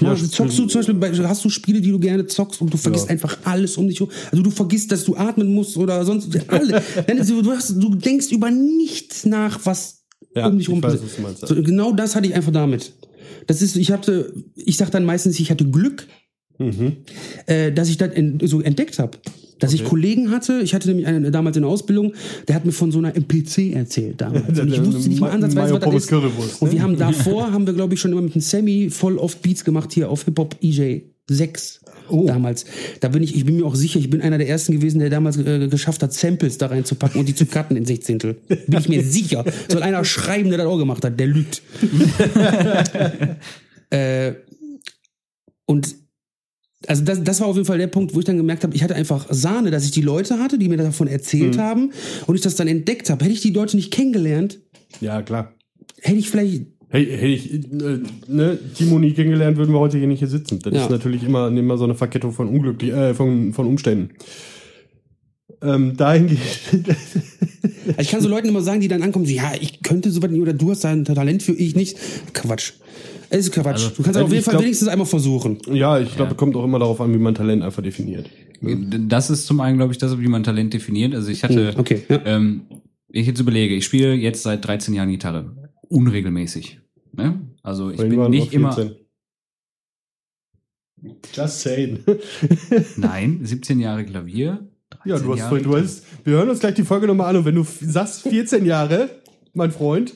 Ja, 0.00 0.16
zockst 0.16 0.58
du 0.58 0.66
zum 0.66 0.80
Beispiel, 0.80 0.94
bei, 0.94 1.12
hast 1.28 1.44
du 1.44 1.50
Spiele, 1.50 1.80
die 1.82 1.90
du 1.90 1.98
gerne 1.98 2.26
zockst 2.26 2.60
und 2.62 2.72
du 2.72 2.78
vergisst 2.78 3.06
Ja. 3.06 3.10
einfach 3.10 3.36
alles 3.44 3.76
um 3.76 3.86
dich 3.86 4.00
herum. 4.00 4.12
Also 4.30 4.42
du 4.42 4.50
vergisst, 4.50 4.90
dass 4.92 5.04
du 5.04 5.14
atmen 5.14 5.52
musst 5.52 5.76
oder 5.76 6.04
sonst 6.06 6.28
alle. 6.48 6.82
Du, 7.06 7.50
hast, 7.52 7.70
du 7.70 7.94
denkst 7.94 8.32
über 8.32 8.50
nichts 8.50 9.26
nach, 9.26 9.60
was 9.66 10.04
Ja, 10.34 10.46
um 10.46 10.52
dich 10.56 10.62
ich 10.62 10.68
herum 10.68 10.82
weiß, 10.82 11.00
meinst. 11.22 11.46
So, 11.46 11.54
genau 11.62 11.92
das 11.92 12.16
hatte 12.16 12.26
ich 12.26 12.34
einfach 12.34 12.52
damit. 12.52 12.94
Das 13.46 13.60
ist, 13.62 13.76
ich 13.76 13.90
hatte, 13.92 14.32
ich 14.54 14.76
sag 14.78 14.90
dann 14.90 15.04
meistens, 15.04 15.38
ich 15.38 15.50
hatte 15.50 15.68
Glück, 15.68 16.06
Mhm. 16.58 16.98
äh, 17.46 17.72
dass 17.72 17.88
ich 17.88 17.96
das 17.96 18.12
en 18.12 18.38
so 18.44 18.60
entdeckt 18.60 18.98
habe. 18.98 19.18
Dass 19.60 19.72
ich 19.72 19.82
Okay. 19.82 19.90
Kollegen 19.90 20.30
hatte, 20.30 20.60
ich 20.62 20.74
hatte 20.74 20.88
nämlich 20.88 21.06
einen, 21.06 21.30
damals 21.30 21.56
in 21.56 21.62
der 21.62 21.70
Ausbildung, 21.70 22.14
der 22.48 22.56
hat 22.56 22.64
mir 22.64 22.72
von 22.72 22.90
so 22.90 22.98
einer 22.98 23.14
MPC 23.14 23.72
erzählt 23.74 24.20
damals. 24.20 24.46
Und 24.58 24.72
ich 24.72 24.84
wusste 24.84 25.08
nicht 25.08 25.20
mal 25.20 25.30
ansatzweise, 25.30 25.74
was 25.74 25.80
das 25.84 25.94
ist. 25.94 26.08
Currywurst, 26.08 26.60
Und 26.60 26.68
ne? 26.68 26.74
wir 26.74 26.82
haben 26.82 26.98
davor, 26.98 27.52
haben 27.52 27.66
wir 27.66 27.74
glaube 27.74 27.94
ich 27.94 28.00
schon 28.00 28.12
immer 28.12 28.22
mit 28.22 28.34
dem 28.34 28.40
Sammy 28.40 28.90
voll 28.90 29.18
oft 29.18 29.42
Beats 29.42 29.64
gemacht 29.64 29.92
hier 29.92 30.10
auf 30.10 30.24
Hip-Hop 30.24 30.56
EJ 30.60 31.02
6 31.28 31.80
Oh. 32.12 32.26
damals. 32.26 32.64
Da 32.98 33.06
bin 33.06 33.22
ich, 33.22 33.36
ich 33.36 33.44
bin 33.44 33.56
mir 33.56 33.64
auch 33.64 33.76
sicher, 33.76 34.00
ich 34.00 34.10
bin 34.10 34.20
einer 34.20 34.36
der 34.36 34.48
ersten 34.48 34.72
gewesen, 34.72 34.98
der 34.98 35.10
damals 35.10 35.36
äh, 35.36 35.68
geschafft 35.68 36.02
hat, 36.02 36.12
Samples 36.12 36.58
da 36.58 36.66
reinzupacken 36.66 37.20
und 37.20 37.28
die 37.28 37.36
zu 37.36 37.46
cutten 37.46 37.76
in 37.76 37.84
Sechzehntel. 37.84 38.34
Bin 38.66 38.80
ich 38.80 38.88
mir 38.88 39.04
sicher. 39.04 39.44
Soll 39.68 39.84
einer 39.84 40.04
schreiben, 40.04 40.48
der 40.48 40.58
das 40.58 40.66
auch 40.66 40.78
gemacht 40.78 41.04
hat, 41.04 41.20
der 41.20 41.28
lügt. 41.28 41.62
äh, 43.90 44.32
und 45.66 45.94
also 46.86 47.04
das, 47.04 47.22
das 47.22 47.40
war 47.40 47.46
auf 47.48 47.56
jeden 47.56 47.66
Fall 47.66 47.78
der 47.78 47.86
Punkt, 47.88 48.14
wo 48.14 48.18
ich 48.20 48.24
dann 48.24 48.36
gemerkt 48.36 48.62
habe, 48.64 48.74
ich 48.74 48.82
hatte 48.82 48.94
einfach 48.94 49.26
Sahne, 49.30 49.70
dass 49.70 49.84
ich 49.84 49.90
die 49.90 50.00
Leute 50.02 50.38
hatte, 50.38 50.58
die 50.58 50.68
mir 50.68 50.76
davon 50.78 51.08
erzählt 51.08 51.56
Mhm. 51.56 51.60
haben 51.60 51.90
und 52.26 52.34
ich 52.34 52.40
das 52.40 52.54
dann 52.56 52.68
entdeckt 52.68 53.10
habe. 53.10 53.24
Hätte 53.24 53.34
ich 53.34 53.40
die 53.42 53.50
Leute 53.52 53.76
nicht 53.76 53.90
kennengelernt, 53.92 54.60
Ja, 55.00 55.22
klar. 55.22 55.52
hätte 56.00 56.18
ich 56.18 56.30
vielleicht 56.30 56.62
Hey, 56.92 57.06
hey, 57.06 57.34
ich, 57.34 57.52
äh, 57.54 58.00
ne, 58.26 58.58
Timo 58.76 58.98
nie 58.98 59.12
kennengelernt, 59.12 59.56
würden 59.56 59.72
wir 59.72 59.78
heute 59.78 59.96
hier 59.96 60.08
nicht 60.08 60.18
hier 60.18 60.26
sitzen. 60.26 60.58
Das 60.58 60.74
Ja. 60.74 60.82
ist 60.84 60.90
natürlich 60.90 61.22
immer, 61.22 61.46
immer 61.46 61.78
so 61.78 61.84
eine 61.84 61.94
Verkettung 61.94 62.32
von 62.32 62.48
unglücklich, 62.48 62.90
äh, 62.92 63.14
von, 63.14 63.52
von 63.52 63.66
Umständen. 63.68 64.10
Ähm, 65.62 65.96
dahingehend. 65.96 66.40
Also 67.86 68.00
ich 68.02 68.08
kann 68.10 68.20
so 68.20 68.28
Leuten 68.28 68.48
immer 68.48 68.60
sagen, 68.62 68.80
die 68.80 68.88
dann 68.88 69.02
ankommen, 69.02 69.24
so, 69.26 69.32
ja, 69.32 69.52
ich 69.60 69.82
könnte 69.82 70.10
so 70.10 70.22
was 70.22 70.30
nicht, 70.30 70.40
oder 70.40 70.52
du 70.52 70.70
hast 70.70 70.84
da 70.84 70.90
ein 70.90 71.04
Talent 71.04 71.42
für, 71.42 71.52
ich 71.52 71.74
nicht. 71.74 71.96
Quatsch. 72.34 72.74
Es 73.32 73.46
ist 73.46 73.52
Quatsch. 73.52 73.66
Also, 73.66 73.90
du 73.90 74.02
kannst 74.02 74.18
äh, 74.18 74.22
auf 74.22 74.30
jeden 74.32 74.44
Fall 74.44 74.52
glaub- 74.54 74.62
wenigstens 74.64 74.88
einmal 74.88 75.06
versuchen. 75.06 75.58
ja, 75.72 75.98
ich 76.00 76.14
glaube, 76.16 76.34
kommt 76.34 76.54
auch 76.56 76.64
immer 76.64 76.78
darauf 76.80 77.00
an, 77.00 77.12
wie 77.14 77.18
man 77.18 77.34
Talent 77.34 77.62
einfach 77.62 77.82
definiert. 77.82 78.28
Das 78.60 79.30
ist 79.30 79.46
zum 79.46 79.60
einen, 79.60 79.78
glaube 79.78 79.92
ich, 79.92 79.98
das, 79.98 80.18
wie 80.20 80.26
man 80.28 80.42
Talent 80.42 80.74
definiert. 80.74 81.14
Also 81.14 81.30
ich 81.30 81.42
hatte, 81.44 81.72
Hm, 81.74 81.80
Okay, 81.80 82.02
ja. 82.08 82.20
ähm, 82.26 82.62
ich 83.08 83.26
jetzt 83.26 83.40
überlege, 83.40 83.74
ich 83.74 83.84
spiele 83.86 84.14
jetzt 84.14 84.42
seit 84.42 84.66
13 84.66 84.92
Jahren 84.94 85.10
Gitarre. 85.10 85.70
Unregelmäßig. 85.88 86.80
Ne? 87.12 87.40
Also 87.62 87.90
ich 87.90 87.96
Vorhin 87.96 88.16
bin 88.20 88.30
nicht 88.30 88.52
immer. 88.52 88.72
14. 88.72 88.96
Just 91.32 91.60
saying. 91.62 92.00
Nein, 92.96 93.40
17 93.42 93.80
Jahre 93.80 94.04
Klavier. 94.04 94.68
13 94.90 95.10
ja, 95.10 95.18
du 95.18 95.32
hast 95.32 95.38
Jahre 95.38 95.48
vorhin, 95.48 95.64
du 95.70 95.76
hast, 95.76 96.02
wir 96.24 96.34
hören 96.34 96.50
uns 96.50 96.60
gleich 96.60 96.74
die 96.74 96.82
Folge 96.82 97.06
nochmal 97.06 97.28
an 97.30 97.36
und 97.36 97.44
wenn 97.44 97.54
du 97.54 97.64
sagst 97.64 98.22
14 98.22 98.66
Jahre, 98.66 99.08
mein 99.54 99.70
Freund, 99.70 100.14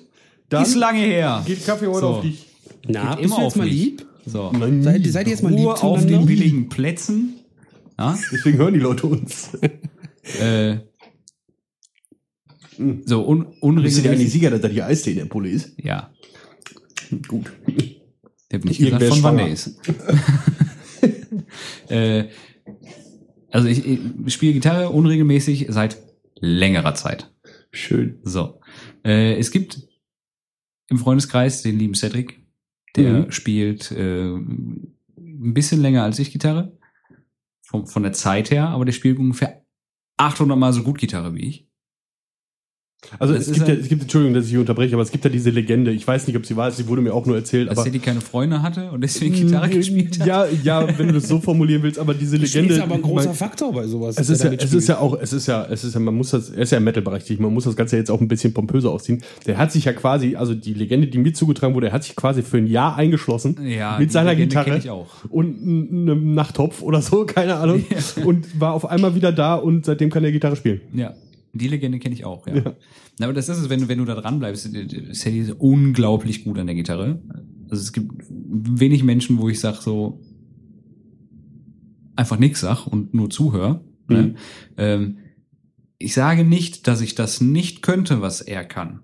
dann 0.51 0.63
Ist 0.65 0.75
lange 0.75 0.99
her. 0.99 1.43
geht 1.47 1.65
Kaffee 1.65 1.87
heute 1.87 2.01
So. 2.01 2.07
auf 2.09 2.21
dich. 2.23 2.47
Na, 2.87 3.17
bist 3.17 3.37
du 3.37 3.41
jetzt 3.43 3.57
mal 3.57 3.65
mich. 3.65 3.73
lieb? 3.75 4.07
So. 4.27 4.53
Seid, 4.81 5.07
seid 5.07 5.27
ihr 5.27 5.31
jetzt 5.33 5.43
mal 5.43 5.51
lieb 5.51 5.61
Ruhe 5.67 5.83
auf 5.83 6.07
den 6.07 6.27
billigen 6.27 6.69
Plätzen. 6.69 7.35
Ja? 7.99 8.19
Deswegen 8.33 8.59
hören 8.59 8.75
die 8.75 8.81
Leute 8.81 9.07
uns. 9.07 9.51
Äh, 10.41 10.79
Hm. 12.77 13.03
so, 13.05 13.23
un 13.27 13.45
unregelmäßig. 13.61 14.33
sicher, 14.33 14.51
dass 14.51 14.61
da 14.63 14.69
die 14.69 14.83
Eistee 14.83 15.11
in 15.11 15.19
der 15.19 15.25
Pulle 15.27 15.49
ist? 15.51 15.73
Ja, 15.77 16.11
Gut. 17.29 17.53
ich 17.67 18.01
habe 18.53 18.67
nicht 18.67 18.81
Irgendwer 18.81 18.99
gesagt, 19.01 19.15
von 19.15 19.23
wann 19.23 19.37
der 19.37 19.49
ist. 19.49 19.79
äh, 21.91 22.25
also 23.51 23.69
ich, 23.69 23.87
ich 23.87 24.33
spiele 24.35 24.55
Gitarre 24.55 24.89
unregelmäßig 24.91 25.67
seit 25.69 25.99
längerer 26.41 26.95
Zeit. 26.95 27.31
Schön. 27.71 28.19
So. 28.25 28.61
Äh, 29.05 29.35
es 29.37 29.51
gibt 29.51 29.83
im 30.89 30.99
Freundeskreis 30.99 31.63
den 31.63 31.79
lieben 31.79 31.95
Cedric, 31.95 32.41
der 32.97 33.13
Mhm. 33.27 33.31
spielt 33.31 33.91
äh, 33.93 34.35
ein 34.35 34.95
bisschen 35.55 35.81
länger 35.81 36.03
als 36.03 36.19
ich 36.19 36.33
Gitarre. 36.33 36.77
Von, 37.63 37.87
von 37.87 38.03
der 38.03 38.13
Zeit 38.13 38.51
her, 38.51 38.69
aber 38.69 38.85
der 38.85 38.93
spielt 38.93 39.19
ungefähr 39.19 39.65
800 40.19 40.57
Mal 40.57 40.73
so 40.73 40.83
gut 40.83 40.99
Gitarre 40.99 41.35
wie 41.35 41.47
ich. 41.47 41.69
Also 43.19 43.35
Das 43.35 43.47
es 43.49 43.53
gibt, 43.55 43.69
ja, 43.69 43.75
ein- 43.75 43.81
es 43.81 43.89
gibt, 43.89 44.03
Entschuldigung, 44.03 44.35
dass 44.35 44.45
ich 44.45 44.51
hier 44.51 44.61
unterbreche, 44.61 44.95
aber 44.95 45.03
es 45.03 45.11
gibt 45.11 45.25
ja 45.25 45.31
diese 45.31 45.51
Legende. 45.51 45.91
Ich 45.93 46.07
weiß 46.07 46.27
nicht, 46.27 46.37
ob 46.37 46.47
sie 46.47 46.57
wahr 46.57 46.69
ist, 46.69 46.77
sie 46.79 46.89
wurde 46.89 47.03
mir 47.03 47.13
auch 47.15 47.27
nur 47.27 47.37
erzählt. 47.37 47.69
Dass 47.71 47.79
aber 47.79 47.85
Cedric 47.87 48.03
keine 48.03 48.21
Freunde 48.21 48.63
hatte 48.63 48.91
und 48.91 49.01
deswegen 49.03 49.35
Gitarre 49.35 49.69
gespielt 49.69 50.19
hat. 50.21 50.27
Ja, 50.27 50.47
ja, 50.63 50.99
wenn 50.99 51.09
du 51.09 51.15
das 51.15 51.29
so 51.29 51.41
formulieren 51.41 51.83
willst, 51.83 51.99
aber 51.99 52.15
diese 52.15 52.39
Das 52.39 52.53
Legende. 52.53 52.75
ist 52.75 52.81
aber 52.81 52.95
ein 52.97 53.03
großer 53.03 53.27
mein- 53.29 53.35
Faktor 53.37 53.73
bei 53.73 53.87
sowas. 53.87 54.17
Es 54.19 54.29
ist, 54.31 54.43
ja, 54.43 54.53
es 54.53 54.73
ist 54.73 54.89
ja 54.89 54.99
auch, 54.99 55.19
es 55.21 55.33
ist 55.33 55.47
ja, 55.47 55.67
es 55.71 55.85
ist 55.85 55.95
ja, 55.95 56.01
man 56.01 56.15
muss 56.15 56.31
das, 56.31 56.51
er 56.51 56.63
ist 56.63 56.71
ja 56.73 56.79
im 56.79 56.85
Metal-Bereich, 56.85 57.39
man 57.39 57.53
muss 57.53 57.65
das 57.65 57.77
Ganze 57.77 57.97
jetzt 57.97 58.11
auch 58.11 58.21
ein 58.21 58.29
bisschen 58.29 58.53
pompöser 58.55 58.91
ausziehen. 58.91 59.23
Der 59.47 59.59
hat 59.59 59.73
sich 59.73 59.85
ja 59.85 59.93
quasi, 59.93 60.37
also 60.37 60.55
die 60.55 60.75
Legende, 60.75 61.07
die 61.09 61.19
mir 61.19 61.33
zugetragen 61.33 61.75
wurde, 61.75 61.89
er 61.89 61.93
hat 61.93 62.05
sich 62.05 62.17
quasi 62.17 62.43
für 62.43 62.59
ein 62.59 62.67
Jahr 62.67 62.97
eingeschlossen 62.97 63.57
Ja, 63.67 63.99
mit 63.99 64.09
die 64.09 64.13
seiner 64.13 64.31
Legende 64.31 64.57
Gitarre 64.57 64.79
ich 64.79 64.91
auch. 64.91 65.07
und 65.31 65.63
einem 65.63 66.35
Nachttopf 66.35 66.83
oder 66.83 67.01
so, 67.03 67.25
keine 67.27 67.57
Ahnung, 67.57 67.85
und 68.25 68.61
war 68.61 68.73
auf 68.75 68.87
einmal 68.87 69.15
wieder 69.15 69.33
da 69.33 69.55
und 69.55 69.85
seitdem 69.85 70.11
kann 70.11 70.25
er 70.25 70.33
Gitarre 70.33 70.57
spielen. 70.57 70.81
Ja, 70.95 71.15
die 71.55 71.69
Legende 71.69 71.99
kenne 71.99 72.15
ich 72.15 72.25
auch, 72.25 72.47
ja. 72.47 72.57
Ja. 72.57 72.77
Na, 73.19 73.27
Aber 73.27 73.33
das 73.33 73.49
ist 73.49 73.59
es, 73.59 73.71
wenn 73.71 73.81
du, 73.81 73.89
wenn 73.89 73.99
du 73.99 74.05
da 74.05 74.15
dran 74.15 74.39
bleibst, 74.39 74.69
Sadie 75.13 75.39
ist 75.39 75.53
unglaublich 75.53 76.45
gut 76.45 76.59
an 76.59 76.67
der 76.67 76.75
Gitarre. 76.75 77.23
Also 77.71 77.83
es 77.83 77.93
gibt 77.93 78.13
wenig 78.29 79.05
Menschen, 79.05 79.39
wo 79.39 79.49
ich 79.49 79.61
sag 79.61 79.81
so 79.81 80.21
einfach 82.17 82.39
nix 82.39 82.61
sag 82.61 82.87
und 82.87 83.15
nur 83.15 83.31
zuhör. 83.31 83.85
Mhm. 84.09 84.17
Ne? 84.17 84.35
Ähm, 84.77 85.19
ich 85.99 86.15
sage 86.15 86.45
nicht, 86.45 86.87
dass 86.87 87.01
ich 87.01 87.15
das 87.15 87.41
nicht 87.41 87.83
könnte, 87.83 88.21
was 88.21 88.41
er 88.41 88.65
kann. 88.65 89.01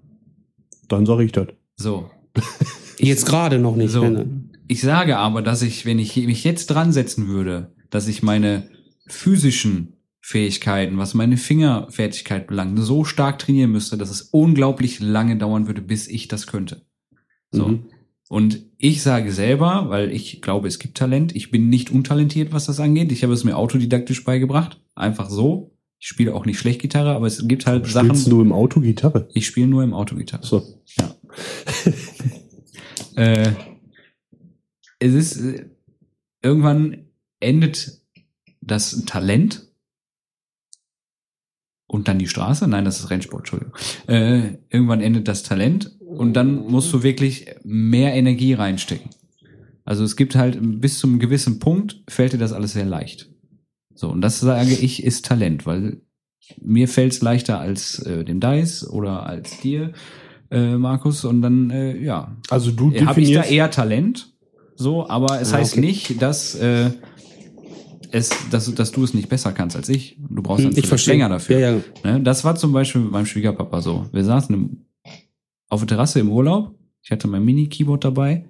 Dann 0.88 1.06
sage 1.06 1.24
ich 1.24 1.32
das. 1.32 1.48
So. 1.76 2.10
Jetzt 2.98 3.26
gerade 3.26 3.58
noch 3.58 3.76
nicht. 3.76 3.90
So. 3.90 4.08
ne? 4.08 4.50
Ich 4.68 4.82
sage 4.82 5.16
aber, 5.18 5.42
dass 5.42 5.62
ich, 5.62 5.86
wenn 5.86 5.98
ich 5.98 6.16
mich 6.16 6.44
jetzt 6.44 6.66
dran 6.66 6.92
setzen 6.92 7.26
würde, 7.26 7.72
dass 7.88 8.06
ich 8.06 8.22
meine 8.22 8.68
physischen 9.08 9.99
Fähigkeiten, 10.30 10.96
was 10.96 11.14
meine 11.14 11.36
Fingerfertigkeit 11.36 12.46
belangt, 12.46 12.78
so 12.78 13.04
stark 13.04 13.40
trainieren 13.40 13.72
müsste, 13.72 13.98
dass 13.98 14.10
es 14.10 14.22
unglaublich 14.22 15.00
lange 15.00 15.36
dauern 15.36 15.66
würde, 15.66 15.82
bis 15.82 16.06
ich 16.06 16.28
das 16.28 16.46
könnte. 16.46 16.86
So. 17.50 17.66
Mhm. 17.66 17.86
Und 18.28 18.64
ich 18.78 19.02
sage 19.02 19.32
selber, 19.32 19.86
weil 19.88 20.12
ich 20.12 20.40
glaube, 20.40 20.68
es 20.68 20.78
gibt 20.78 20.96
Talent. 20.96 21.34
Ich 21.34 21.50
bin 21.50 21.68
nicht 21.68 21.90
untalentiert, 21.90 22.52
was 22.52 22.66
das 22.66 22.78
angeht. 22.78 23.10
Ich 23.10 23.24
habe 23.24 23.32
es 23.32 23.42
mir 23.42 23.56
autodidaktisch 23.56 24.22
beigebracht. 24.22 24.80
Einfach 24.94 25.28
so. 25.28 25.76
Ich 25.98 26.06
spiele 26.06 26.32
auch 26.32 26.46
nicht 26.46 26.60
schlecht 26.60 26.80
Gitarre, 26.80 27.10
aber 27.10 27.26
es 27.26 27.48
gibt 27.48 27.66
halt 27.66 27.88
Sachen. 27.88 28.10
Spielst 28.10 28.30
du 28.30 28.40
im 28.40 28.52
Auto 28.52 28.80
Gitarre? 28.80 29.28
Ich 29.34 29.46
spiele 29.46 29.66
nur 29.66 29.82
im 29.82 29.92
Auto 29.92 30.14
Gitarre. 30.14 30.46
So. 30.46 30.80
Ja. 30.96 31.16
äh, 33.16 33.52
es 35.00 35.12
ist 35.12 35.40
äh, 35.40 35.66
irgendwann 36.40 37.08
endet 37.40 38.00
das 38.60 39.04
Talent 39.06 39.69
und 41.90 42.06
dann 42.06 42.18
die 42.18 42.28
Straße. 42.28 42.68
Nein, 42.68 42.84
das 42.84 43.00
ist 43.00 43.10
Rennsport, 43.10 43.40
Entschuldigung. 43.40 43.74
Äh, 44.06 44.58
irgendwann 44.70 45.00
endet 45.00 45.26
das 45.26 45.42
Talent 45.42 45.90
und 46.00 46.34
dann 46.34 46.66
musst 46.68 46.92
du 46.92 47.02
wirklich 47.02 47.46
mehr 47.64 48.14
Energie 48.14 48.54
reinstecken. 48.54 49.10
Also 49.84 50.04
es 50.04 50.14
gibt 50.16 50.36
halt 50.36 50.58
bis 50.80 50.98
zum 50.98 51.18
gewissen 51.18 51.58
Punkt 51.58 52.02
fällt 52.08 52.32
dir 52.32 52.38
das 52.38 52.52
alles 52.52 52.74
sehr 52.74 52.84
leicht. 52.84 53.28
So, 53.94 54.08
und 54.08 54.20
das 54.20 54.38
sage 54.40 54.70
ich 54.72 55.02
ist 55.02 55.26
Talent, 55.26 55.66
weil 55.66 56.00
mir 56.62 56.86
fällt 56.88 57.12
es 57.12 57.22
leichter 57.22 57.58
als 57.60 57.98
äh, 58.00 58.24
dem 58.24 58.40
Dice 58.40 58.88
oder 58.88 59.26
als 59.26 59.60
dir, 59.60 59.92
äh, 60.50 60.76
Markus. 60.76 61.24
Und 61.24 61.42
dann, 61.42 61.70
äh, 61.70 61.96
ja, 61.98 62.36
Also 62.50 62.70
du 62.70 62.86
habe 62.86 62.94
ich 62.96 63.04
da 63.04 63.14
definierst, 63.14 63.50
eher 63.50 63.70
Talent. 63.70 64.32
So, 64.76 65.08
aber 65.08 65.40
es 65.40 65.52
Ah, 65.52 65.58
heißt 65.58 65.72
okay. 65.72 65.80
nicht, 65.80 66.22
dass, 66.22 66.54
äh, 66.54 66.90
es, 68.12 68.30
dass, 68.50 68.72
dass 68.74 68.92
du 68.92 69.04
es 69.04 69.14
nicht 69.14 69.28
besser 69.28 69.52
kannst 69.52 69.76
als 69.76 69.88
ich. 69.88 70.16
Du 70.28 70.42
brauchst 70.42 70.60
dann 70.64 70.70
Hm, 70.70 70.70
ich 70.70 70.74
vielleicht 70.76 70.88
verstehe. 70.88 71.14
länger 71.14 71.28
dafür. 71.28 71.58
Ja, 71.58 71.70
ja. 71.72 71.80
Ne? 72.04 72.20
Das 72.22 72.44
war 72.44 72.56
zum 72.56 72.72
Beispiel 72.72 73.02
mit 73.02 73.12
meinem 73.12 73.26
Schwiegerpapa 73.26 73.80
so. 73.80 74.06
Wir 74.12 74.24
saßen 74.24 74.54
im, 74.54 74.78
auf 75.68 75.80
der 75.80 75.88
Terrasse 75.88 76.20
im 76.20 76.30
Urlaub. 76.30 76.74
Ich 77.02 77.10
hatte 77.10 77.28
mein 77.28 77.44
Mini-Keyboard 77.44 78.04
dabei 78.04 78.44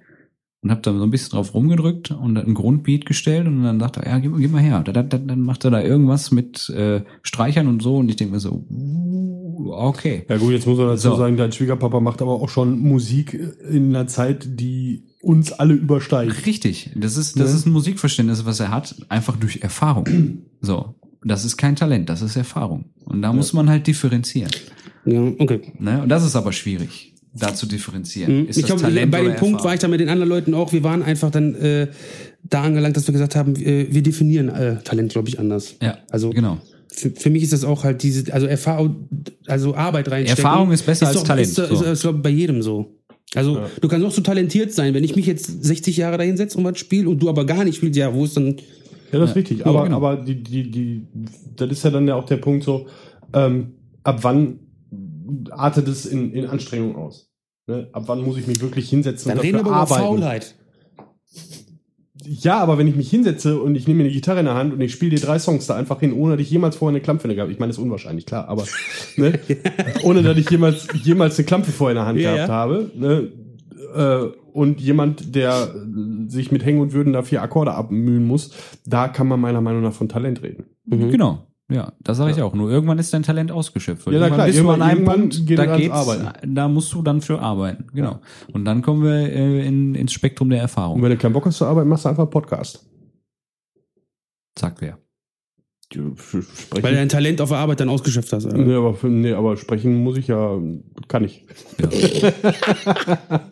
und 0.61 0.69
habe 0.71 0.81
da 0.81 0.93
so 0.93 1.03
ein 1.03 1.09
bisschen 1.09 1.31
drauf 1.31 1.53
rumgedrückt 1.53 2.11
und 2.11 2.37
ein 2.37 2.53
Grundbeat 2.53 3.05
gestellt 3.05 3.47
und 3.47 3.63
dann 3.63 3.79
dachte 3.79 4.01
er, 4.01 4.11
ja, 4.11 4.19
gib, 4.19 4.37
gib 4.37 4.51
mal 4.51 4.61
her. 4.61 4.81
Dann, 4.85 5.09
dann, 5.09 5.27
dann 5.27 5.41
macht 5.41 5.63
er 5.65 5.71
da 5.71 5.81
irgendwas 5.81 6.31
mit 6.31 6.69
äh, 6.69 7.01
Streichern 7.23 7.67
und 7.67 7.81
so 7.81 7.97
und 7.97 8.09
ich 8.09 8.15
denke 8.17 8.33
mir 8.35 8.39
so, 8.39 8.65
uh, 8.69 9.71
okay. 9.73 10.25
Ja 10.29 10.37
gut, 10.37 10.51
jetzt 10.51 10.67
muss 10.67 10.77
man 10.77 10.87
dazu 10.87 11.09
So. 11.09 11.15
sagen, 11.15 11.37
dein 11.37 11.51
Schwiegerpapa 11.51 11.99
macht 11.99 12.21
aber 12.21 12.33
auch 12.33 12.49
schon 12.49 12.79
Musik 12.79 13.39
in 13.69 13.95
einer 13.95 14.07
Zeit, 14.07 14.45
die 14.59 15.03
uns 15.21 15.51
alle 15.51 15.73
übersteigt. 15.73 16.45
Richtig. 16.45 16.89
Das 16.95 17.17
ist, 17.17 17.39
das 17.39 17.51
Ne? 17.51 17.55
ist 17.57 17.65
ein 17.67 17.71
Musikverständnis, 17.71 18.45
was 18.45 18.59
er 18.59 18.71
hat, 18.71 18.95
einfach 19.09 19.37
durch 19.37 19.61
Erfahrung. 19.61 20.07
So. 20.61 20.95
Das 21.23 21.43
ist 21.45 21.57
kein 21.57 21.75
Talent, 21.75 22.09
das 22.09 22.21
ist 22.23 22.35
Erfahrung. 22.35 22.85
Und 23.05 23.21
da 23.21 23.31
muss 23.33 23.53
man 23.53 23.69
halt 23.69 23.85
differenzieren. 23.87 24.49
ja 25.05 25.21
okay. 25.39 25.59
Ne? 25.79 26.01
Und 26.03 26.09
das 26.09 26.23
ist 26.25 26.35
aber 26.35 26.51
schwierig, 26.51 27.13
da 27.35 27.53
zu 27.55 27.65
differenzieren. 27.67 28.41
Mhm. 28.43 28.47
Ist 28.47 28.57
Ich 28.57 28.65
glaube, 28.65 28.81
bei 28.83 28.89
dem 28.91 29.09
Punkt 29.11 29.27
Erfahrung? 29.29 29.63
war 29.63 29.73
ich 29.75 29.79
da 29.79 29.87
mit 29.87 29.99
den 29.99 30.09
anderen 30.09 30.29
Leuten 30.29 30.53
auch. 30.55 30.71
Wir 30.73 30.83
waren 30.83 31.01
einfach 31.03 31.29
dann 31.31 31.53
äh, 31.55 31.87
da 32.43 32.63
angelangt, 32.63 32.95
dass 32.97 33.07
wir 33.07 33.11
gesagt 33.11 33.35
haben, 33.35 33.55
äh, 33.55 33.87
wir 33.91 34.01
definieren 34.03 34.49
äh, 34.49 34.81
Talent, 34.83 35.11
glaube 35.11 35.29
ich, 35.29 35.39
anders. 35.39 35.75
Ja, 35.81 35.97
Also 36.09 36.31
genau. 36.31 36.57
für, 36.91 37.11
für 37.11 37.29
mich 37.29 37.43
ist 37.43 37.53
das 37.53 37.63
auch 37.63 37.83
halt 37.83 38.01
diese, 38.03 38.33
also 38.33 38.47
Erfahrung, 38.47 39.07
also 39.47 39.75
Arbeit 39.75 40.09
reinstecken. 40.09 40.43
Erfahrung 40.43 40.71
ist 40.71 40.85
besser 40.85 41.07
als 41.07 41.17
doch, 41.17 41.23
Talent, 41.23 41.47
Ist, 41.47 41.57
ist, 41.59 41.69
so. 41.69 41.83
ist, 41.85 42.01
glaube 42.01 42.17
ich, 42.17 42.23
bei 42.23 42.29
jedem 42.29 42.61
so. 42.63 42.95
Also 43.35 43.55
Ja. 43.55 43.69
du 43.79 43.87
kannst 43.87 44.03
noch 44.03 44.11
so 44.11 44.21
talentiert 44.21 44.73
sein, 44.73 44.93
wenn 44.93 45.03
ich 45.03 45.15
mich 45.15 45.25
jetzt 45.25 45.63
60 45.63 45.97
Jahre 45.97 46.17
dahin 46.17 46.35
setze 46.37 46.57
und 46.57 46.65
was 46.65 46.77
spiele 46.79 47.09
und 47.09 47.19
du 47.19 47.29
aber 47.29 47.45
gar 47.45 47.63
nicht 47.63 47.77
spielst, 47.77 47.97
ja, 47.97 48.13
wo 48.13 48.25
ist 48.25 48.35
dann 48.35 48.57
Ja, 49.11 49.19
das 49.19 49.31
ist 49.31 49.35
richtig. 49.35 49.65
Aber, 49.65 49.83
genau. 49.83 49.97
aber 49.97 50.17
die, 50.17 50.41
die, 50.43 50.69
die, 50.69 51.07
das 51.55 51.71
ist 51.71 51.83
ja 51.83 51.91
dann 51.91 52.07
ja 52.07 52.15
auch 52.15 52.25
der 52.25 52.37
Punkt 52.37 52.63
so, 52.63 52.87
ähm, 53.33 53.73
ab 54.03 54.19
wann 54.23 54.59
artet 55.51 55.87
es 55.87 56.05
in, 56.05 56.33
in 56.33 56.45
Anstrengung 56.45 56.95
aus? 56.95 57.29
Ne? 57.67 57.87
Ab 57.93 58.03
wann 58.07 58.23
muss 58.23 58.37
ich 58.37 58.47
mich 58.47 58.61
wirklich 58.61 58.89
hinsetzen 58.89 59.29
dann 59.29 59.37
und 59.37 59.43
reden 59.43 59.59
wir 59.59 59.63
dafür 59.63 59.75
aber 59.75 59.85
über 59.85 59.95
arbeiten? 59.95 60.21
Faulheit. 60.21 60.55
Ja, 62.23 62.59
aber 62.59 62.77
wenn 62.77 62.87
ich 62.87 62.95
mich 62.95 63.09
hinsetze 63.09 63.59
und 63.59 63.75
ich 63.75 63.87
nehme 63.87 63.99
mir 63.99 64.03
eine 64.05 64.13
Gitarre 64.13 64.39
in 64.39 64.45
der 64.45 64.55
Hand 64.55 64.73
und 64.73 64.81
ich 64.81 64.91
spiele 64.91 65.15
dir 65.15 65.21
drei 65.21 65.39
Songs 65.39 65.67
da 65.67 65.75
einfach 65.75 65.99
hin, 65.99 66.13
ohne 66.13 66.33
dass 66.37 66.41
ich 66.41 66.51
jemals 66.51 66.75
vorher 66.75 66.95
eine 66.95 67.01
Klampfe 67.01 67.25
in 67.25 67.29
der 67.29 67.35
gehabt 67.35 67.51
Ich 67.51 67.59
meine, 67.59 67.69
das 67.69 67.77
ist 67.77 67.83
unwahrscheinlich, 67.83 68.25
klar, 68.25 68.47
aber 68.47 68.65
ne? 69.17 69.39
ohne 70.03 70.23
dass 70.23 70.37
ich 70.37 70.49
jemals, 70.49 70.87
jemals 71.03 71.37
eine 71.37 71.45
Klampfe 71.45 71.71
vorher 71.71 71.91
in 71.91 71.97
der 71.97 72.05
Hand 72.05 72.19
Ja, 72.19 72.33
gehabt 72.33 72.49
ja. 72.49 72.53
habe. 72.53 72.91
Ne? 72.95 73.31
Äh, 73.95 74.37
und 74.53 74.81
jemand, 74.81 75.35
der 75.35 75.73
sich 76.27 76.51
mit 76.51 76.65
Hängen 76.65 76.81
und 76.81 76.93
Würden 76.93 77.13
da 77.13 77.23
vier 77.23 77.41
Akkorde 77.41 77.73
abmühen 77.73 78.25
muss, 78.25 78.51
da 78.85 79.07
kann 79.07 79.27
man 79.27 79.39
meiner 79.39 79.61
Meinung 79.61 79.81
nach 79.81 79.93
von 79.93 80.09
Talent 80.09 80.43
reden. 80.43 80.65
Mhm. 80.85 81.09
Genau. 81.11 81.47
Ja, 81.71 81.93
das 82.01 82.17
sage 82.17 82.31
ich 82.31 82.41
auch. 82.41 82.53
Nur 82.53 82.69
irgendwann 82.69 82.99
ist 82.99 83.13
dein 83.13 83.23
Talent 83.23 83.51
ausgeschöpft. 83.51 84.05
Ja, 84.07 84.11
na 84.13 84.17
irgendwann 84.19 84.33
klar, 84.35 84.47
bist 84.47 84.59
du 84.59 84.61
an 84.63 84.67
irgendwann- 84.67 84.81
einem 84.89 84.97
irgendwann 84.99 85.19
Punkt, 85.29 85.47
geht 85.47 85.59
da 85.59 85.77
geht's, 85.77 85.93
Arbeiten. 85.93 86.55
da 86.55 86.67
musst 86.67 86.93
du 86.93 87.01
dann 87.01 87.21
für 87.21 87.39
arbeiten. 87.39 87.87
Genau. 87.93 88.19
Und 88.53 88.65
dann 88.65 88.81
kommen 88.81 89.03
wir 89.03 89.13
äh, 89.31 89.65
in, 89.67 89.95
ins 89.95 90.11
Spektrum 90.13 90.49
der 90.49 90.59
Und 90.59 90.63
Erfahrung. 90.63 91.01
wenn 91.01 91.09
du 91.11 91.17
keinen 91.17 91.33
Bock 91.33 91.45
hast 91.45 91.57
zu 91.57 91.65
arbeiten, 91.65 91.87
machst 91.89 92.05
du 92.05 92.09
einfach 92.09 92.23
einen 92.23 92.29
Podcast. 92.31 92.85
Sagt 94.57 94.81
wer. 94.81 94.97
Sprechen, 95.93 96.45
Weil 96.71 96.93
du 96.93 96.97
dein 96.99 97.09
Talent 97.09 97.41
auf 97.41 97.49
der 97.49 97.57
Arbeit 97.57 97.81
dann 97.81 97.89
ausgeschöpft 97.89 98.31
hast. 98.31 98.45
Nee, 98.45 98.73
aber, 98.75 98.95
nee, 99.09 99.33
aber 99.33 99.57
sprechen 99.57 100.01
muss 100.03 100.17
ich 100.17 100.27
ja, 100.27 100.57
kann 101.09 101.25
ich. 101.25 101.45
Ja. 101.79 102.31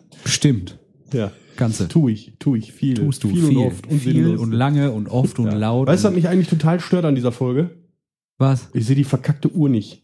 Stimmt. 0.24 0.78
Ja. 1.12 1.32
Ganze. 1.56 1.88
Tu 1.88 2.08
ich, 2.08 2.32
tu 2.38 2.54
ich 2.54 2.72
viel. 2.72 2.94
Tust 2.94 3.22
du 3.24 3.28
viel, 3.28 3.42
viel, 3.48 3.56
und 3.58 3.66
oft 3.66 3.86
und 3.88 3.98
viel 3.98 4.12
sinnlos. 4.14 4.40
und 4.40 4.52
lange 4.52 4.90
und 4.92 5.08
oft 5.08 5.38
und 5.38 5.46
Ja. 5.46 5.54
laut. 5.54 5.88
Weißt 5.88 6.04
du, 6.04 6.08
was 6.08 6.10
und 6.12 6.16
mich 6.16 6.28
eigentlich 6.28 6.48
total 6.48 6.80
stört 6.80 7.04
an 7.04 7.14
dieser 7.14 7.32
Folge? 7.32 7.70
Was? 8.40 8.68
Ich 8.72 8.86
sehe 8.86 8.96
die 8.96 9.04
verkackte 9.04 9.52
Uhr 9.52 9.68
nicht. 9.68 10.02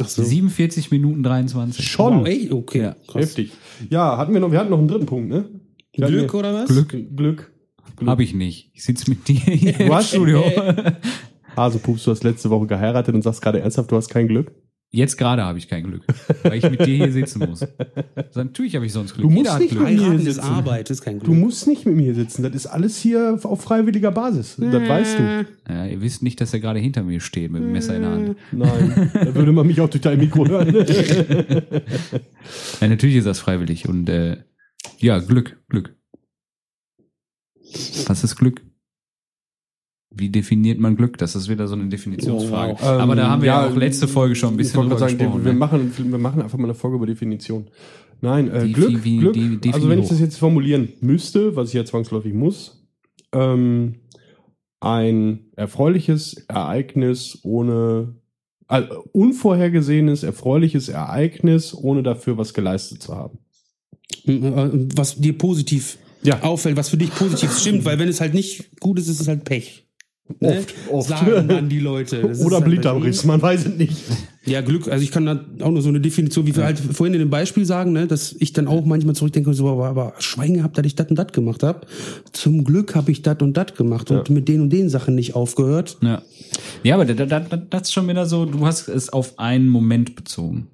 Ach 0.00 0.08
so. 0.08 0.22
47 0.22 0.90
Minuten 0.90 1.22
23. 1.22 1.86
Schon. 1.86 2.20
Wow, 2.20 2.26
ey, 2.26 2.50
okay. 2.52 2.80
Ja. 2.82 2.96
krass. 3.06 3.22
Heftig. 3.22 3.52
Ja, 3.90 4.16
hatten 4.16 4.32
wir 4.32 4.40
noch, 4.40 4.52
wir 4.52 4.58
hatten 4.58 4.70
noch 4.70 4.78
einen 4.78 4.88
dritten 4.88 5.06
Punkt, 5.06 5.28
ne? 5.28 5.48
Wir 5.92 6.06
Glück 6.06 6.34
oder 6.34 6.54
was? 6.54 6.68
Glück. 6.68 7.16
Glück. 7.16 7.52
Habe 8.06 8.22
ich 8.22 8.32
nicht. 8.32 8.70
Ich 8.72 8.84
sitze 8.84 9.10
mit 9.10 9.28
dir 9.28 9.40
hier 9.40 9.80
im 9.80 10.02
Studio. 10.02 10.42
Hasepups, 11.56 12.04
du 12.04 12.12
hast 12.12 12.24
letzte 12.24 12.48
Woche 12.48 12.66
geheiratet 12.66 13.14
und 13.14 13.22
sagst 13.22 13.42
gerade 13.42 13.60
ernsthaft, 13.60 13.90
du 13.90 13.96
hast 13.96 14.08
kein 14.08 14.28
Glück. 14.28 14.52
Jetzt 14.92 15.16
gerade 15.16 15.44
habe 15.44 15.56
ich 15.56 15.68
kein 15.68 15.84
Glück, 15.84 16.02
weil 16.42 16.54
ich 16.54 16.68
mit 16.68 16.80
dir 16.84 16.96
hier 16.96 17.12
sitzen 17.12 17.38
muss. 17.48 17.60
Also 18.16 18.44
natürlich 18.44 18.76
habe 18.76 18.86
ich 18.86 18.92
sonst 18.92 19.14
Glück. 19.14 19.28
Du 19.28 19.30
musst 19.30 19.46
Jeder 19.46 19.58
nicht 19.58 19.70
Glück. 19.70 19.88
Hier 19.88 20.00
Heiraten 20.02 20.18
sitzen. 20.20 20.40
Arbeit, 20.40 20.90
ist 20.90 21.02
kein 21.02 21.18
Glück. 21.18 21.24
Du 21.24 21.34
musst 21.34 21.66
nicht 21.66 21.84
mit 21.84 21.96
mir 21.96 22.14
sitzen. 22.14 22.42
Das 22.44 22.54
ist 22.54 22.66
alles 22.66 22.96
hier 22.98 23.38
auf 23.42 23.60
freiwilliger 23.60 24.12
Basis. 24.12 24.56
Das 24.56 24.88
weißt 24.88 25.18
du. 25.18 25.46
Ja, 25.68 25.86
ihr 25.86 26.00
wisst 26.00 26.22
nicht, 26.22 26.40
dass 26.40 26.52
er 26.52 26.60
gerade 26.60 26.78
hinter 26.78 27.02
mir 27.02 27.20
steht 27.20 27.50
mit 27.50 27.62
dem 27.62 27.72
Messer 27.72 27.96
in 27.96 28.02
der 28.02 28.10
Hand. 28.10 28.36
Nein, 28.52 29.10
da 29.14 29.34
würde 29.34 29.50
man 29.52 29.66
mich 29.66 29.80
auch 29.80 29.88
durch 29.88 30.02
dein 30.02 30.18
Mikro 30.18 30.46
hören. 30.46 30.74
Ja, 32.80 32.88
natürlich 32.88 33.16
ist 33.16 33.26
das 33.26 33.38
freiwillig 33.38 33.88
und 33.88 34.08
äh, 34.08 34.38
ja, 34.98 35.18
Glück, 35.18 35.60
Glück. 35.68 35.94
Was 38.06 38.24
ist 38.24 38.36
Glück? 38.36 38.62
Wie 40.12 40.28
definiert 40.28 40.80
man 40.80 40.96
Glück? 40.96 41.18
Das 41.18 41.36
ist 41.36 41.48
wieder 41.48 41.68
so 41.68 41.74
eine 41.74 41.88
Definitionsfrage. 41.88 42.72
Oh, 42.74 42.82
wow. 42.82 43.00
Aber 43.00 43.14
da 43.14 43.28
haben 43.30 43.42
wir 43.42 43.46
ja, 43.48 43.66
Ähm, 43.66 43.72
auch 43.72 43.76
letzte 43.76 44.08
Folge 44.08 44.34
schon 44.34 44.54
ein 44.54 44.56
bisschen 44.56 44.80
drüber 44.80 44.98
sagen, 44.98 45.16
gesprochen. 45.16 45.44
wir, 45.44 45.52
ne? 45.52 45.58
machen, 45.58 45.92
wir 45.96 46.18
machen 46.18 46.42
einfach 46.42 46.58
mal 46.58 46.64
eine 46.64 46.74
Folge 46.74 46.96
über 46.96 47.06
Definition. 47.06 47.68
Nein, 48.20 48.50
äh, 48.50 48.66
Die- 48.66 48.72
Glück, 48.72 49.04
wie- 49.04 49.18
Glück 49.18 49.34
die- 49.34 49.72
also 49.72 49.88
wenn 49.88 50.00
ich 50.00 50.08
das 50.08 50.18
jetzt 50.20 50.36
formulieren 50.38 50.88
müsste, 51.00 51.54
was 51.56 51.68
ich 51.68 51.74
ja 51.74 51.84
zwangsläufig 51.84 52.34
muss, 52.34 52.84
ähm, 53.32 53.94
ein 54.80 55.46
erfreuliches 55.56 56.34
Ereignis 56.48 57.38
ohne, 57.44 58.16
äh, 58.68 58.82
unvorhergesehenes, 59.12 60.22
erfreuliches 60.24 60.88
Ereignis, 60.88 61.74
ohne 61.74 62.02
dafür 62.02 62.36
was 62.36 62.52
geleistet 62.52 63.00
zu 63.02 63.14
haben. 63.14 63.38
Was 64.26 65.16
dir 65.16 65.38
positiv 65.38 65.98
Ja. 66.22 66.42
auffällt, 66.42 66.76
was 66.76 66.88
für 66.88 66.96
dich 66.96 67.14
positiv 67.14 67.56
stimmt, 67.56 67.84
weil 67.84 67.98
wenn 67.98 68.08
es 68.08 68.20
halt 68.20 68.34
nicht 68.34 68.80
gut 68.80 68.98
ist, 68.98 69.08
ist 69.08 69.20
es 69.20 69.28
halt 69.28 69.44
Pech. 69.44 69.86
Ne? 70.38 70.58
Oft, 70.58 70.74
oft. 70.90 71.08
Sagen 71.08 71.48
dann 71.48 71.68
die 71.68 71.80
Leute. 71.80 72.20
Das 72.30 72.40
Oder 72.44 72.56
halt 72.56 72.66
Blinddarmriss, 72.66 73.24
man 73.24 73.42
weiß 73.42 73.66
es 73.66 73.76
nicht. 73.76 73.96
Ja, 74.46 74.60
Glück, 74.60 74.88
also 74.88 75.02
ich 75.02 75.10
kann 75.10 75.26
da 75.26 75.44
auch 75.60 75.70
nur 75.70 75.82
so 75.82 75.88
eine 75.88 76.00
Definition, 76.00 76.46
wie 76.46 76.54
wir 76.54 76.64
halt 76.64 76.78
vorhin 76.78 77.14
in 77.14 77.20
dem 77.20 77.30
Beispiel 77.30 77.64
sagen, 77.64 77.92
ne, 77.92 78.06
dass 78.06 78.34
ich 78.38 78.52
dann 78.52 78.68
auch 78.68 78.84
manchmal 78.84 79.14
zurückdenke, 79.14 79.52
so, 79.52 79.68
aber, 79.68 79.88
aber 79.88 80.14
Schwein 80.18 80.54
gehabt, 80.54 80.78
dass 80.78 80.86
ich 80.86 80.94
das 80.94 81.08
und 81.08 81.16
das 81.16 81.32
gemacht 81.32 81.62
habe. 81.62 81.86
Zum 82.32 82.64
Glück 82.64 82.94
habe 82.94 83.10
ich 83.10 83.22
das 83.22 83.38
und 83.40 83.56
das 83.56 83.74
gemacht 83.74 84.10
und 84.10 84.28
Ja. 84.28 84.34
mit 84.34 84.48
den 84.48 84.60
und 84.62 84.70
den 84.70 84.88
Sachen 84.88 85.14
nicht 85.14 85.34
aufgehört. 85.34 85.98
Ja, 86.02 86.22
ja 86.82 86.94
aber 86.94 87.04
da, 87.04 87.26
da, 87.26 87.40
da, 87.40 87.56
das 87.56 87.82
ist 87.82 87.92
schon 87.92 88.08
wieder 88.08 88.26
so, 88.26 88.44
du 88.46 88.64
hast 88.66 88.88
es 88.88 89.10
auf 89.10 89.38
einen 89.38 89.68
Moment 89.68 90.16
bezogen. 90.16 90.68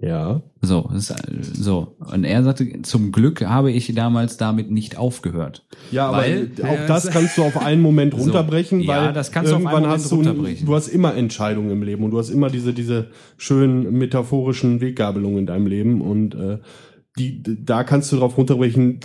Ja. 0.00 0.42
So, 0.62 0.88
ist, 0.96 1.10
äh, 1.10 1.14
so. 1.42 1.96
Und 2.12 2.24
er 2.24 2.44
sagte, 2.44 2.82
zum 2.82 3.10
Glück 3.10 3.44
habe 3.44 3.72
ich 3.72 3.92
damals 3.94 4.36
damit 4.36 4.70
nicht 4.70 4.96
aufgehört. 4.96 5.66
Ja, 5.90 6.08
aber 6.08 6.18
Weil- 6.18 6.50
auch 6.62 6.66
Ja, 6.74 6.86
das 6.86 7.10
kannst 7.10 7.36
du 7.36 7.42
auf 7.42 7.56
einen 7.60 7.82
Moment 7.82 8.14
So. 8.16 8.20
runterbrechen, 8.22 8.80
Ja, 8.80 9.06
weil 9.06 9.12
das 9.12 9.32
kannst 9.32 9.50
du 9.50 9.56
auf 9.56 9.60
irgendwann 9.62 9.82
einen 9.82 9.86
Moment 9.86 10.02
hast 10.04 10.12
du, 10.12 10.16
runterbrechen. 10.16 10.66
du 10.66 10.74
hast 10.74 10.88
immer 10.88 11.14
Entscheidungen 11.16 11.70
im 11.70 11.82
Leben 11.82 12.04
und 12.04 12.12
du 12.12 12.18
hast 12.18 12.30
immer 12.30 12.48
diese, 12.48 12.72
diese 12.72 13.08
schönen 13.36 13.92
metaphorischen 13.98 14.80
Weggabelungen 14.80 15.38
in 15.40 15.46
deinem 15.46 15.66
Leben 15.66 16.00
und 16.00 16.34
äh, 16.34 16.58
die, 17.18 17.42
da 17.64 17.82
kannst 17.82 18.12
du 18.12 18.16
drauf 18.16 18.38
runterbrechen, 18.38 19.00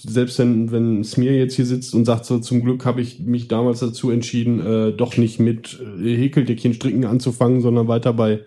selbst 0.00 0.38
wenn, 0.38 0.70
wenn 0.70 1.02
Smir 1.02 1.32
jetzt 1.36 1.54
hier 1.56 1.66
sitzt 1.66 1.94
und 1.94 2.04
sagt 2.04 2.24
so, 2.24 2.38
zum 2.38 2.62
Glück 2.62 2.84
habe 2.84 3.00
ich 3.00 3.18
mich 3.18 3.48
damals 3.48 3.80
dazu 3.80 4.10
entschieden, 4.12 4.60
äh, 4.64 4.92
doch 4.92 5.16
nicht 5.16 5.40
mit 5.40 5.80
äh, 6.00 6.16
Häkeldeckchen 6.16 6.74
stricken 6.74 7.04
anzufangen, 7.04 7.60
sondern 7.60 7.88
weiter 7.88 8.12
bei, 8.12 8.42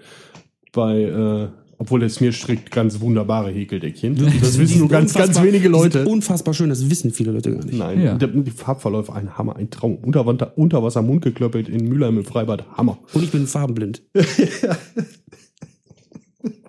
bei, 0.72 1.02
äh, 1.02 1.48
obwohl 1.80 2.02
der 2.02 2.10
Smir 2.10 2.32
strickt 2.34 2.72
ganz 2.72 3.00
wunderbare 3.00 3.50
Häkeldeckchen. 3.52 4.16
Das 4.42 4.54
Die 4.54 4.60
wissen 4.60 4.80
nur 4.80 4.90
ganz, 4.90 5.14
ganz 5.14 5.42
wenige 5.42 5.70
Leute. 5.70 6.06
Unfassbar 6.06 6.54
schön, 6.54 6.70
das 6.70 6.90
wissen 6.90 7.12
viele 7.12 7.32
Leute 7.32 7.54
gar 7.56 7.64
nicht. 7.66 7.78
Nein, 7.78 8.02
Ja. 8.02 8.16
die 8.18 8.52
Farbverläufe, 8.52 9.14
ein 9.14 9.38
Hammer, 9.38 9.56
ein 9.56 9.70
Traum. 9.70 9.96
Unterwasser, 9.96 10.58
Unterwasser 10.58 11.02
mundgeklöppelt 11.02 11.70
in 11.70 11.88
Mülheim 11.88 12.18
im 12.18 12.26
Freibad, 12.26 12.66
Hammer. 12.78 13.00
Und 13.14 13.24
ich 13.24 13.32
bin 13.32 13.48
farbenblind. 13.48 14.04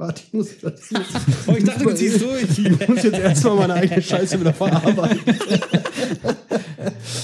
Warte, 0.00 0.22
ich 0.26 0.32
muss, 0.32 0.48
Oh, 1.46 1.52
ich 1.58 1.62
dachte, 1.64 1.84
du 1.84 1.94
ziehst 1.94 2.22
durch. 2.22 2.58
ich 2.58 2.88
muss 2.88 3.02
jetzt 3.02 3.18
erstmal 3.18 3.54
meine 3.56 3.74
eigene 3.74 4.00
Scheiße 4.00 4.40
wieder 4.40 4.54
verarbeiten. 4.54 5.18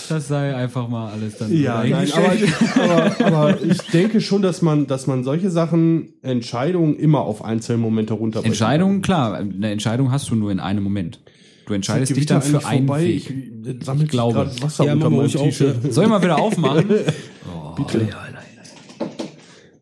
Das 0.08 0.28
sei 0.28 0.54
einfach 0.54 0.86
mal 0.88 1.10
alles 1.10 1.38
dann. 1.38 1.52
Ja, 1.56 1.82
nein, 1.82 2.08
aber, 2.12 3.14
aber, 3.24 3.26
aber 3.26 3.62
ich 3.62 3.78
denke 3.90 4.20
schon, 4.20 4.42
dass 4.42 4.60
man, 4.62 4.86
dass 4.86 5.06
man 5.06 5.24
solche 5.24 5.50
Sachen, 5.50 6.12
Entscheidungen 6.22 6.96
immer 6.96 7.22
auf 7.22 7.42
einzelne 7.44 7.78
Momente 7.78 8.14
runterbrechen 8.14 8.52
Entscheidung, 8.52 9.02
klar, 9.02 9.34
eine 9.36 9.70
Entscheidung 9.70 10.12
hast 10.12 10.30
du 10.30 10.36
nur 10.36 10.52
in 10.52 10.60
einem 10.60 10.84
Moment. 10.84 11.20
Du 11.66 11.74
entscheidest 11.74 12.14
dich 12.14 12.26
dann 12.26 12.42
für 12.42 12.64
einen 12.66 12.86
vorbei? 12.86 13.04
Weg. 13.04 13.30
Ich, 13.30 13.84
sammelt 13.84 14.04
Ich 14.04 14.10
glaube. 14.10 14.34
gerade 14.34 14.62
Wasser 14.62 14.84
Ja, 14.84 14.92
unter 14.92 15.10
meinem 15.10 15.28
T-Shirt. 15.30 15.76
ja. 15.82 15.90
Soll 15.92 16.04
ich 16.04 16.10
mal 16.10 16.22
wieder 16.22 16.38
aufmachen? 16.38 16.86
Bitte. 17.76 18.08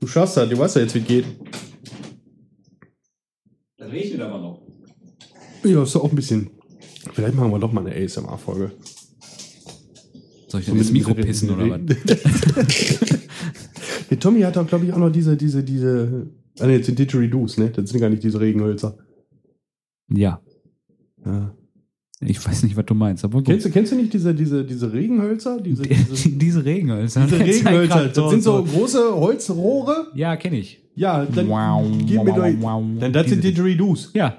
Du 0.01 0.07
schaffst 0.07 0.37
das, 0.37 0.49
du 0.49 0.59
weißt 0.59 0.77
ja 0.77 0.83
jetzt, 0.83 0.95
wie 0.95 1.01
es 1.01 1.07
geht. 1.07 1.25
Regnet 3.95 4.21
aber 4.21 4.39
noch. 4.39 4.63
Ja, 5.65 5.83
ist 5.83 5.95
doch 5.95 6.05
auch 6.05 6.11
ein 6.11 6.17
bisschen. 6.17 6.51
Vielleicht 7.13 7.35
machen 7.35 7.51
wir 7.51 7.59
doch 7.59 7.73
mal 7.73 7.87
eine 7.87 7.95
ASMR-Folge. 8.05 8.73
Soll 10.49 10.61
ich 10.61 10.67
denn 10.67 10.77
ins 10.77 10.93
Mikro 10.93 11.15
pissen 11.15 11.51
oder 11.51 11.71
was? 11.71 11.81
Der 14.11 14.21
Tommy 14.21 14.43
hat 14.43 14.59
auch, 14.59 14.67
glaube 14.67 14.85
ich, 14.85 14.93
auch 14.93 14.99
noch 14.99 15.11
diese, 15.11 15.37
diese, 15.37 15.65
diese. 15.65 16.29
Ah, 16.61 16.67
ne, 16.67 16.75
jetzt 16.75 16.87
sind 16.87 16.99
Didgeridoos, 16.99 17.59
ne? 17.59 17.71
Das 17.71 17.91
sind 17.91 18.01
gar 18.01 18.11
nicht 18.11 18.23
diese 18.23 18.41
Regenhölzer. 18.41 18.97
Ja. 20.09 20.41
Ja. 21.25 21.57
Ich 22.27 22.45
weiß 22.47 22.63
nicht, 22.63 22.77
was 22.77 22.87
du 22.87 22.95
meinst, 22.95 23.25
aber 23.25 23.39
gut. 23.39 23.47
Kennst 23.47 23.67
du, 23.67 23.71
kennst 23.71 23.93
du 23.93 23.97
nicht 23.97 24.13
diese, 24.13 24.35
diese, 24.35 24.65
diese 24.65 24.93
Regenhölzer? 24.93 25.61
Diese, 25.61 25.83
diese, 25.83 26.29
diese 26.31 26.65
Regenhölzer. 26.65 27.27
diese 27.27 27.41
Regenhölzer. 27.41 28.09
Das 28.09 28.31
sind 28.31 28.43
so 28.43 28.63
große 28.65 29.15
Holzrohre. 29.15 30.09
Ja, 30.15 30.37
kenne 30.37 30.59
ich. 30.59 30.81
Ja, 30.95 31.25
dann 31.25 31.49
Wow, 31.49 31.85
gib 32.07 32.23
mir 32.25 32.31
wow, 32.31 32.37
doch. 32.37 32.45
wow, 32.45 32.55
wow. 32.61 32.85
Dann 33.01 33.13
das 33.13 33.29
sind 33.29 33.43
Didgeridoos. 33.43 34.11
Ja. 34.15 34.37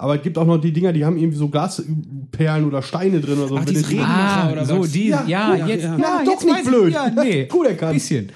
Aber 0.00 0.14
es 0.14 0.22
gibt 0.22 0.38
auch 0.38 0.46
noch 0.46 0.58
die 0.58 0.72
Dinger, 0.72 0.92
die 0.92 1.04
haben 1.04 1.16
irgendwie 1.16 1.36
so 1.36 1.48
Glasperlen 1.48 2.64
oder 2.64 2.82
Steine 2.82 3.20
drin 3.20 3.36
oder 3.38 3.48
so. 3.48 3.56
Ach, 3.58 3.64
du- 3.64 3.72
Regenmacher 3.74 4.48
Ah, 4.48 4.52
oder 4.52 4.64
so, 4.64 4.78
was? 4.80 4.92
die, 4.92 5.08
Ja, 5.08 5.24
ja, 5.26 5.56
ja, 5.56 5.66
jetzt, 5.66 5.82
ja. 5.82 5.96
ja, 5.96 5.98
Ja, 5.98 6.22
doch 6.24 6.32
jetzt 6.32 6.44
nicht 6.44 6.64
blöd. 6.64 6.88
Ich, 6.90 6.94
ja, 6.94 7.10
nee. 7.10 7.48
Cool 7.52 7.66
erkannt. 7.66 7.94
Bisschen. 7.94 8.28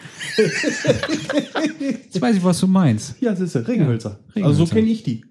Jetzt 2.05 2.21
weiß 2.21 2.37
ich, 2.37 2.45
was 2.45 2.59
du 2.61 2.67
meinst. 2.67 3.15
Ja, 3.21 3.31
das 3.31 3.41
ist 3.41 3.55
ja 3.55 3.61
Regenhölzer. 3.61 4.19
Ja, 4.35 4.45
Also 4.47 4.65
so 4.65 4.65
Regenhölzer. 4.65 4.75
kenne 4.75 4.89
ich 4.91 5.03
die. 5.03 5.25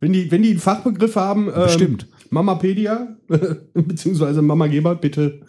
Wenn 0.00 0.12
die, 0.12 0.30
wenn 0.30 0.42
die 0.42 0.50
einen 0.50 0.58
Fachbegriff 0.58 1.16
haben, 1.16 1.48
ähm, 1.48 1.54
Bestimmt. 1.64 2.06
Mamapedia, 2.30 3.16
beziehungsweise 3.74 4.42
Mama 4.42 4.66
Gebert, 4.66 5.00
bitte 5.00 5.40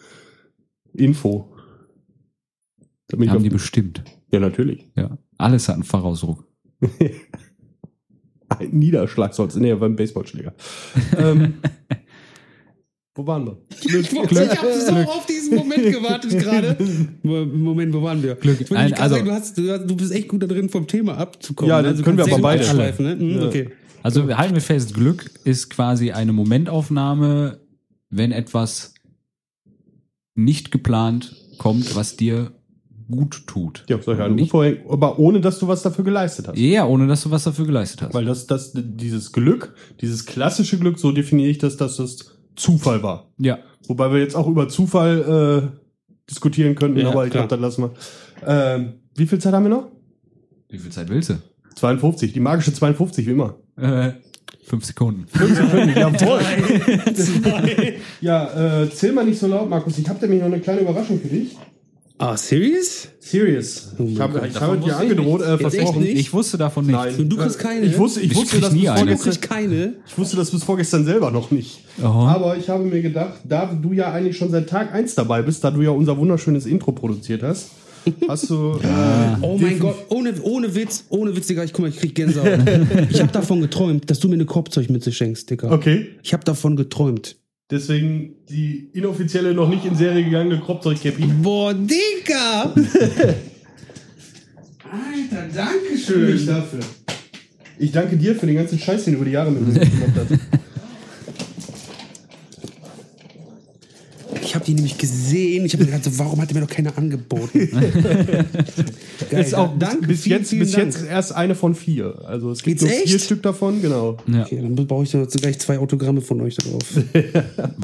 Info. 0.92 1.52
Damit 3.08 3.30
Haben 3.30 3.42
die 3.42 3.50
bestimmt. 3.50 4.02
ja, 4.32 4.40
natürlich. 4.40 4.88
Ja. 4.96 5.18
Alles 5.38 5.68
hat 5.68 5.74
einen 5.76 5.84
Fachausdruck. 5.84 6.46
Ein 8.48 8.70
Niederschlag 8.70 9.34
sonst. 9.34 9.56
Nee, 9.56 9.74
beim 9.74 9.96
Baseballschläger. 9.96 10.54
ähm, 11.18 11.54
wo 13.14 13.26
waren 13.26 13.44
wir? 13.46 13.58
Ich 13.70 14.12
habe 14.14 14.80
so 14.80 14.92
auf 15.10 15.26
diesen 15.26 15.56
Moment 15.56 15.82
gewartet 15.82 16.38
gerade. 16.38 16.76
Moment, 17.22 17.92
wo 17.92 18.02
waren 18.02 18.22
wir? 18.22 18.36
Glück. 18.36 18.60
Ich 18.60 18.70
wollte 18.70 18.84
Nein, 18.84 18.94
also- 18.94 19.16
sagen, 19.16 19.26
du, 19.26 19.32
hast, 19.32 19.58
du, 19.58 19.78
du 19.86 19.96
bist 19.96 20.12
echt 20.12 20.28
gut 20.28 20.42
da 20.42 20.46
drin, 20.46 20.68
vom 20.68 20.86
Thema 20.86 21.16
abzukommen. 21.18 21.70
Ja, 21.70 21.82
das 21.82 21.92
Also 21.92 22.04
können 22.04 22.18
wir 22.18 22.24
aber 22.24 22.38
beide. 22.38 22.74
Ne? 23.02 23.18
Hm, 23.18 23.30
Ja. 23.30 23.46
Okay. 23.46 23.70
Also 24.02 24.36
halten 24.36 24.54
wir 24.54 24.62
fest, 24.62 24.94
Glück 24.94 25.30
ist 25.44 25.70
quasi 25.70 26.12
eine 26.12 26.32
Momentaufnahme, 26.32 27.60
wenn 28.10 28.32
etwas 28.32 28.94
nicht 30.34 30.70
geplant 30.70 31.34
kommt, 31.58 31.96
was 31.96 32.16
dir 32.16 32.52
gut 33.10 33.46
tut. 33.46 33.84
Ja, 33.88 34.00
soll 34.02 34.16
ich 34.16 34.20
einen 34.20 34.34
Nicht- 34.34 34.44
Unvorhängen, 34.44 34.80
aber 34.88 35.18
ohne, 35.18 35.40
dass 35.40 35.58
du 35.58 35.68
was 35.68 35.82
dafür 35.82 36.04
geleistet 36.04 36.48
hast. 36.48 36.58
Ja, 36.58 36.86
ohne 36.86 37.06
dass 37.06 37.22
du 37.22 37.30
was 37.30 37.44
dafür 37.44 37.64
geleistet 37.66 38.02
hast. 38.02 38.14
Weil 38.14 38.24
das, 38.24 38.46
das, 38.46 38.72
dieses 38.74 39.32
Glück, 39.32 39.74
dieses 40.00 40.26
klassische 40.26 40.78
Glück, 40.78 40.98
so 40.98 41.12
definiere 41.12 41.48
ich 41.50 41.58
das, 41.58 41.76
dass 41.76 41.96
das 41.96 42.38
Zufall 42.56 43.02
war. 43.02 43.30
ja. 43.38 43.58
Wobei 43.88 44.10
wir 44.10 44.18
jetzt 44.18 44.34
auch 44.34 44.48
über 44.48 44.68
Zufall 44.68 45.70
äh, 45.72 45.78
diskutieren 46.28 46.74
könnten, 46.74 46.98
Ja, 46.98 47.10
aber 47.10 47.24
ich 47.24 47.30
glaube, 47.30 47.46
dann 47.46 47.60
lassen 47.60 47.82
wir. 47.84 47.92
Ähm, 48.44 48.94
wie 49.14 49.28
viel 49.28 49.38
Zeit 49.38 49.52
haben 49.52 49.62
wir 49.62 49.70
noch? 49.70 49.92
Wie 50.68 50.78
viel 50.80 50.90
Zeit 50.90 51.08
willst 51.08 51.30
du? 51.30 51.34
52, 51.76 52.32
die 52.32 52.40
magische 52.40 52.72
52, 52.72 53.26
wie 53.28 53.30
immer. 53.30 53.60
Äh, 53.78 54.12
fünf 54.64 54.84
Sekunden. 54.84 55.26
Jawohl. 55.94 56.40
ja, 58.20 58.82
äh, 58.82 58.90
zähl 58.90 59.12
mal 59.12 59.24
nicht 59.24 59.38
so 59.38 59.46
laut, 59.46 59.68
Markus. 59.68 59.98
Ich 59.98 60.08
habe 60.08 60.18
nämlich 60.22 60.40
noch 60.40 60.46
eine 60.46 60.60
kleine 60.60 60.80
Überraschung 60.80 61.20
für 61.20 61.28
dich. 61.28 61.56
Ah, 62.18 62.34
serious? 62.34 63.08
Serious. 63.20 63.92
Ich 63.98 64.18
habe 64.18 64.46
ich 64.46 64.54
Davon 64.54 64.68
habe 64.68 64.80
dir 64.80 64.96
angedroht, 64.96 65.42
äh, 65.42 65.58
versprochen. 65.58 66.00
nicht? 66.00 66.16
Ich 66.16 66.32
wusste 66.32 66.56
davon 66.56 66.86
nichts. 66.86 67.18
Nein. 67.18 67.28
Du 67.28 67.36
kriegst 67.36 67.60
Äh, 67.60 67.62
keine? 67.62 67.84
Ich 67.84 67.98
wusste, 67.98 68.20
ich 68.20 68.30
Ich 68.30 68.36
wusste, 68.38 68.52
krieg 68.52 68.62
das 68.62 68.72
nie 68.72 68.80
bis 68.80 68.88
eine. 68.88 68.98
Vorgestern, 68.98 69.32
kriegst 69.32 69.42
keine? 69.50 69.92
ich 70.06 70.16
wusste 70.18 70.36
das 70.38 70.50
bis 70.50 70.64
vorgestern 70.64 71.04
selber 71.04 71.30
noch 71.30 71.50
nicht. 71.50 71.80
Aha. 72.02 72.34
Aber 72.34 72.56
ich 72.56 72.70
habe 72.70 72.84
mir 72.84 73.02
gedacht, 73.02 73.34
da 73.44 73.66
du 73.66 73.92
ja 73.92 74.12
eigentlich 74.12 74.38
schon 74.38 74.50
seit 74.50 74.66
Tag 74.70 74.94
1 74.94 75.14
dabei 75.14 75.42
bist, 75.42 75.62
da 75.62 75.70
du 75.70 75.82
ja 75.82 75.90
unser 75.90 76.16
wunderschönes 76.16 76.64
Intro 76.64 76.92
produziert 76.92 77.42
hast, 77.42 77.68
hast 78.28 78.50
du. 78.50 78.78
äh, 78.82 79.36
Oh 79.42 79.58
mein 79.58 79.78
Gott, 79.78 79.96
ohne, 80.10 80.34
ohne 80.42 80.74
Witz, 80.74 81.04
ohne 81.10 81.34
Witz, 81.36 81.46
Digga, 81.46 81.64
ich 81.64 81.72
guck 81.72 81.82
mal, 81.82 81.88
ich 81.88 81.96
krieg 81.98 82.14
Gänsehaut. 82.14 82.58
ich 83.10 83.20
habe 83.20 83.32
davon 83.32 83.60
geträumt, 83.60 84.10
dass 84.10 84.18
du 84.20 84.28
mir 84.28 84.34
eine 84.34 84.44
Korbzeugmütze 84.46 85.12
schenkst, 85.12 85.50
Digga. 85.50 85.70
okay. 85.72 86.06
Ich 86.22 86.32
habe 86.32 86.44
davon 86.44 86.76
geträumt. 86.76 87.36
Deswegen 87.70 88.34
die 88.48 88.90
inoffizielle, 88.92 89.52
noch 89.52 89.68
nicht 89.68 89.84
in 89.84 89.96
Serie 89.96 90.24
gegangene 90.24 90.60
Kropzeug-Cappy. 90.60 91.24
Boah, 91.42 91.74
Digga! 91.74 92.72
Alter, 94.88 95.48
danke 95.54 95.98
schön. 95.98 96.32
Nicht 96.34 96.48
dafür. 96.48 96.78
Ich 97.78 97.90
danke 97.92 98.16
dir 98.16 98.34
für 98.36 98.46
den 98.46 98.54
ganzen 98.54 98.78
Scheiß, 98.78 99.04
den 99.04 99.14
du 99.14 99.16
über 99.18 99.26
die 99.26 99.32
Jahre 99.32 99.50
mit 99.50 99.66
mir 99.66 99.80
gemacht 99.80 100.12
hast. 100.16 100.30
Ich 104.42 104.54
habe 104.54 104.55
die 104.66 104.74
nämlich 104.74 104.98
gesehen. 104.98 105.64
Ich 105.64 105.72
habe 105.72 105.84
mir 105.84 105.90
gedacht, 105.92 106.04
so, 106.04 106.18
warum 106.18 106.40
hat 106.40 106.50
er 106.50 106.54
mir 106.54 106.60
noch 106.60 106.68
keine 106.70 106.96
angeboten? 106.96 107.68
Geil, 109.30 109.40
Ist 109.44 109.54
auch 109.54 109.76
danke, 109.78 110.06
bis 110.06 110.22
vielen, 110.22 110.38
jetzt, 110.40 110.50
vielen 110.50 110.60
bis 110.60 110.72
Dank. 110.72 110.86
jetzt 110.86 111.06
erst 111.06 111.32
eine 111.34 111.54
von 111.54 111.74
vier. 111.74 112.22
Also 112.26 112.50
es 112.50 112.62
gibt 112.62 112.80
Geht's 112.80 112.92
nur 112.92 113.02
vier? 113.04 113.18
Stück 113.18 113.42
davon, 113.42 113.80
genau. 113.80 114.16
Ja. 114.26 114.42
Okay, 114.42 114.60
dann 114.60 114.74
brauche 114.74 115.04
ich 115.04 115.10
so 115.10 115.24
gleich 115.24 115.58
zwei 115.58 115.78
Autogramme 115.78 116.20
von 116.20 116.40
euch 116.40 116.56
da 116.56 116.68
drauf. 116.68 116.82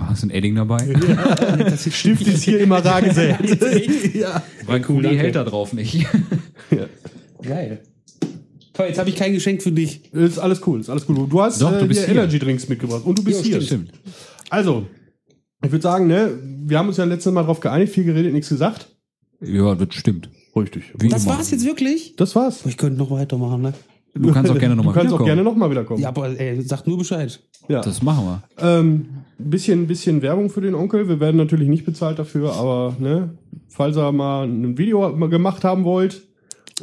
Hast 0.06 0.22
du 0.22 0.26
ein 0.26 0.30
Edding 0.30 0.54
dabei? 0.56 0.78
Stift 1.90 2.26
ist 2.26 2.42
hier 2.42 2.60
immer 2.60 2.84
rar 2.84 3.02
gesät. 3.02 3.36
ja. 4.14 4.42
Weil 4.66 4.84
cool, 4.88 5.02
die 5.02 5.16
hält 5.18 5.36
da 5.36 5.44
drauf 5.44 5.72
nicht. 5.72 6.06
Geil. 7.42 7.80
Toll, 8.72 8.86
jetzt 8.86 8.98
habe 8.98 9.10
ich 9.10 9.16
kein 9.16 9.32
Geschenk 9.34 9.62
für 9.62 9.72
dich. 9.72 10.00
Ist 10.14 10.38
alles 10.38 10.60
cool, 10.66 10.80
ist 10.80 10.88
alles 10.88 11.04
cool. 11.08 11.26
Du 11.28 11.42
hast 11.42 11.60
Doch, 11.60 11.72
äh, 11.74 11.80
du 11.80 11.86
bist 11.86 12.00
hier 12.00 12.12
hier. 12.14 12.22
Energy 12.22 12.38
Drinks 12.38 12.68
mitgebracht 12.68 13.02
und 13.04 13.18
du 13.18 13.22
bist 13.22 13.40
Ja, 13.44 13.52
hier. 13.52 13.60
Stimmt. 13.60 13.90
Also, 14.48 14.86
ich 15.64 15.70
würde 15.72 15.82
sagen, 15.82 16.06
ne, 16.06 16.30
wir 16.64 16.78
haben 16.78 16.88
uns 16.88 16.96
ja 16.96 17.04
letztes 17.04 17.32
Mal 17.32 17.42
drauf 17.44 17.60
geeinigt, 17.60 17.92
viel 17.92 18.04
geredet, 18.04 18.32
nichts 18.32 18.48
gesagt. 18.48 18.88
Ja, 19.40 19.74
das 19.74 19.94
stimmt. 19.94 20.28
Richtig. 20.54 20.92
Wie 20.98 21.08
Das 21.08 21.24
immer. 21.24 21.34
war's 21.36 21.50
jetzt 21.50 21.64
wirklich? 21.64 22.14
Das 22.16 22.34
war's. 22.36 22.64
Ich 22.66 22.76
könnte 22.76 22.98
noch 22.98 23.10
weitermachen, 23.10 23.62
ne? 23.62 23.72
Du 24.14 24.30
kannst 24.30 24.50
auch 24.50 24.58
gerne 24.58 24.76
nochmal 24.76 24.92
Du 24.94 25.00
kannst 25.00 25.12
auch 25.14 25.18
wiederkommen. 25.20 25.26
gerne 25.26 25.42
nochmal 25.42 25.70
wiederkommen. 25.70 26.00
Ja, 26.02 26.08
aber 26.08 26.38
ey, 26.38 26.60
sag 26.62 26.86
nur 26.86 26.98
Bescheid. 26.98 27.40
Ja. 27.68 27.80
Das 27.80 28.02
machen 28.02 28.24
wir. 28.26 28.42
Ähm, 28.58 29.06
bisschen, 29.38 29.86
bisschen 29.86 30.20
Werbung 30.20 30.50
für 30.50 30.60
den 30.60 30.74
Onkel. 30.74 31.08
Wir 31.08 31.18
werden 31.20 31.38
natürlich 31.38 31.68
nicht 31.68 31.86
bezahlt 31.86 32.18
dafür, 32.18 32.52
aber 32.54 32.94
ne, 32.98 33.38
falls 33.68 33.96
ihr 33.96 34.12
mal 34.12 34.46
ein 34.46 34.76
Video 34.76 35.16
gemacht 35.28 35.64
haben 35.64 35.84
wollt 35.84 36.22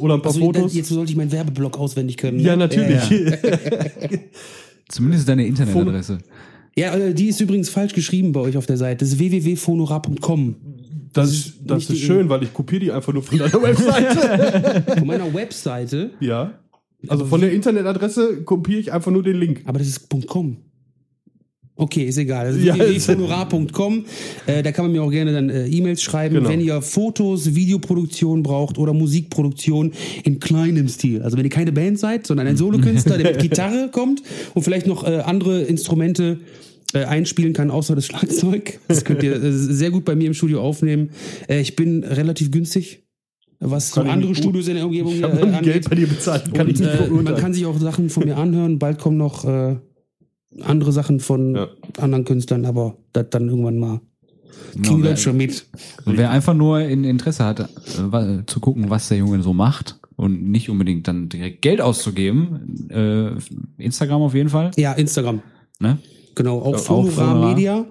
oder 0.00 0.14
ein 0.14 0.22
paar 0.22 0.32
Also, 0.32 0.40
Fotos. 0.40 0.74
Jetzt 0.74 0.88
sollte 0.88 1.12
ich 1.12 1.16
meinen 1.16 1.30
Werbeblock 1.30 1.78
auswendig 1.78 2.16
können. 2.16 2.38
ne? 2.38 2.42
ja, 2.42 2.56
natürlich. 2.56 3.00
Zumindest 4.88 5.28
deine 5.28 5.46
Internetadresse. 5.46 6.18
Ja, 6.80 6.94
äh, 6.96 7.14
die 7.14 7.26
ist 7.28 7.40
übrigens 7.40 7.68
falsch 7.68 7.92
geschrieben 7.94 8.32
bei 8.32 8.40
euch 8.40 8.56
auf 8.56 8.66
der 8.66 8.76
Seite. 8.76 9.04
Das 9.04 9.10
ist 9.12 9.18
www.phonorar.com. 9.18 10.56
Das, 11.12 11.30
ist, 11.32 11.54
das 11.64 11.90
ist 11.90 11.98
schön, 11.98 12.28
weil 12.28 12.42
ich 12.44 12.52
kopiere 12.54 12.80
die 12.80 12.92
einfach 12.92 13.12
nur 13.12 13.22
von 13.22 13.36
deiner 13.38 13.62
Webseite. 13.62 14.84
Von 14.98 15.06
meiner 15.06 15.32
Webseite. 15.34 16.10
ja. 16.20 16.54
Also 17.08 17.24
von 17.24 17.40
der 17.40 17.50
Internetadresse 17.52 18.42
kopiere 18.42 18.78
ich 18.78 18.92
einfach 18.92 19.10
nur 19.10 19.22
den 19.22 19.36
Link. 19.38 19.62
Aber 19.64 19.78
das 19.78 19.88
ist 19.88 20.08
.com. 20.26 20.58
Okay, 21.74 22.04
ist 22.04 22.18
egal. 22.18 22.44
Also 22.48 22.58
Ja, 22.60 22.74
www.honorar.com. 22.76 24.04
Äh, 24.46 24.62
da 24.62 24.70
kann 24.70 24.84
man 24.84 24.92
mir 24.92 25.02
auch 25.02 25.10
gerne 25.10 25.32
dann 25.32 25.48
äh, 25.48 25.66
E-Mails 25.66 26.02
schreiben, 26.02 26.34
Genau. 26.34 26.50
wenn 26.50 26.60
ihr 26.60 26.82
Fotos, 26.82 27.54
Videoproduktion 27.54 28.42
braucht 28.42 28.76
oder 28.76 28.92
Musikproduktion 28.92 29.92
in 30.24 30.40
kleinem 30.40 30.88
Stil. 30.88 31.22
Also 31.22 31.38
wenn 31.38 31.44
ihr 31.44 31.50
keine 31.50 31.72
Band 31.72 31.98
seid, 31.98 32.26
sondern 32.26 32.46
ein 32.46 32.58
Solokünstler, 32.58 33.16
der 33.16 33.32
mit 33.32 33.40
Gitarre 33.42 33.88
kommt 33.90 34.22
und 34.52 34.62
vielleicht 34.62 34.86
noch 34.86 35.04
äh, 35.04 35.20
andere 35.24 35.62
Instrumente 35.62 36.40
äh, 36.92 37.04
einspielen 37.04 37.52
kann, 37.52 37.70
außer 37.70 37.94
das 37.94 38.06
Schlagzeug. 38.06 38.80
Das 38.88 39.04
könnt 39.04 39.22
ihr 39.22 39.34
äh, 39.42 39.52
sehr 39.52 39.90
gut 39.90 40.04
bei 40.04 40.14
mir 40.16 40.26
im 40.26 40.34
Studio 40.34 40.60
aufnehmen. 40.60 41.10
Äh, 41.48 41.60
ich 41.60 41.76
bin 41.76 42.04
relativ 42.04 42.50
günstig, 42.50 43.04
was 43.60 43.90
so 43.90 43.96
Kann 43.96 44.06
ich 44.06 44.12
andere 44.12 44.34
Studios 44.34 44.68
in 44.68 44.74
der 44.76 44.86
Umgebung 44.86 45.14
Ich 45.14 45.22
äh, 45.22 45.26
angeht. 45.26 45.62
Geld 45.62 45.90
bei 45.90 45.96
dir 45.96 46.06
bezahlt. 46.06 46.52
Kann 46.54 46.68
ich 46.68 46.80
Und, 46.80 46.86
nicht 46.86 47.00
äh, 47.00 47.10
man 47.10 47.36
kann 47.36 47.52
sich 47.54 47.66
auch 47.66 47.78
Sachen 47.78 48.08
von 48.10 48.24
mir 48.24 48.36
anhören. 48.36 48.78
Bald 48.78 48.98
kommen 48.98 49.16
noch 49.18 49.44
äh, 49.44 49.76
andere 50.62 50.92
Sachen 50.92 51.20
von 51.20 51.54
Ja. 51.54 51.68
anderen 51.98 52.24
Künstlern, 52.24 52.64
aber 52.64 52.96
das 53.12 53.26
dann 53.30 53.48
irgendwann 53.48 53.78
mal. 53.78 54.00
Genau, 54.74 55.02
wer- 55.02 55.16
schon 55.16 55.36
mit. 55.36 55.66
Und 56.04 56.16
wer 56.16 56.30
einfach 56.30 56.54
nur 56.54 56.80
in 56.80 57.04
Interesse 57.04 57.44
hat, 57.44 57.60
äh, 57.60 58.42
zu 58.46 58.60
gucken, 58.60 58.90
was 58.90 59.08
der 59.08 59.18
Junge 59.18 59.42
so 59.42 59.52
macht 59.52 59.98
und 60.16 60.50
nicht 60.50 60.68
unbedingt 60.70 61.06
dann 61.08 61.28
direkt 61.28 61.62
Geld 61.62 61.80
auszugeben, 61.80 62.88
äh, 62.90 63.30
Instagram 63.82 64.22
auf 64.22 64.34
jeden 64.34 64.48
Fall. 64.48 64.70
Ja, 64.76 64.92
Instagram. 64.92 65.40
Ne? 65.80 65.98
Genau, 66.34 66.58
auch 66.60 66.78
Fonorar 66.78 67.12
Fonorar. 67.34 67.54
Media. 67.54 67.84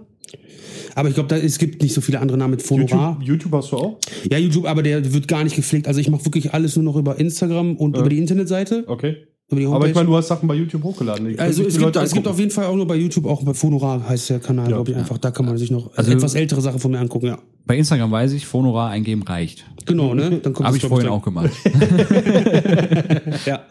Aber 0.95 1.07
ich 1.09 1.15
glaube, 1.15 1.35
es 1.35 1.57
gibt 1.59 1.81
nicht 1.81 1.93
so 1.93 2.01
viele 2.01 2.19
andere 2.19 2.37
Namen 2.37 2.51
mit 2.51 2.61
Fonorar. 2.61 3.17
YouTube, 3.19 3.27
YouTube 3.27 3.53
hast 3.53 3.71
du 3.71 3.77
auch? 3.77 3.97
Ja, 4.29 4.37
YouTube, 4.37 4.65
aber 4.65 4.83
der 4.83 5.13
wird 5.13 5.27
gar 5.27 5.43
nicht 5.43 5.55
gepflegt. 5.55 5.87
Also 5.87 5.99
ich 6.01 6.09
mache 6.09 6.25
wirklich 6.25 6.53
alles 6.53 6.75
nur 6.75 6.83
noch 6.85 6.95
über 6.95 7.17
Instagram 7.19 7.75
und 7.77 7.95
über 7.97 8.09
die 8.09 8.17
Internetseite, 8.17 8.83
Okay. 8.87 9.17
Aber 9.51 9.87
ich 9.87 9.95
meine, 9.95 10.05
du 10.05 10.15
hast 10.15 10.27
Sachen 10.27 10.47
bei 10.47 10.53
YouTube 10.53 10.83
hochgeladen. 10.83 11.25
Können 11.25 11.39
also 11.39 11.63
es 11.65 11.75
gibt, 11.79 11.95
es 11.95 12.13
gibt 12.13 12.27
auf 12.27 12.37
jeden 12.37 12.51
Fall 12.51 12.65
auch 12.67 12.75
nur 12.75 12.85
bei 12.85 12.95
YouTube, 12.95 13.25
auch 13.25 13.41
bei 13.41 13.55
Fonorar 13.55 14.07
heißt 14.07 14.29
der 14.29 14.39
Kanal, 14.39 14.69
Ja. 14.69 14.75
glaube 14.75 14.91
ich 14.91 14.97
einfach. 14.97 15.17
Da 15.17 15.31
kann 15.31 15.47
man 15.47 15.57
sich 15.57 15.71
noch 15.71 15.89
Also- 15.97 16.11
etwas 16.11 16.35
ältere 16.35 16.61
Sachen 16.61 16.79
von 16.79 16.91
mir 16.91 16.99
angucken, 16.99 17.25
ja. 17.25 17.39
Bei 17.65 17.75
Instagram 17.75 18.11
weiß 18.11 18.33
ich, 18.33 18.45
Fonorar 18.45 18.91
eingeben 18.91 19.23
reicht. 19.23 19.65
Genau, 19.87 20.13
ne? 20.13 20.39
Dann 20.43 20.53
kommt 20.53 20.67
Habe 20.67 20.77
ich 20.77 20.83
vorhin 20.85 21.09
auch 21.09 21.23
gemacht. 21.23 21.49
Ja. 23.45 23.61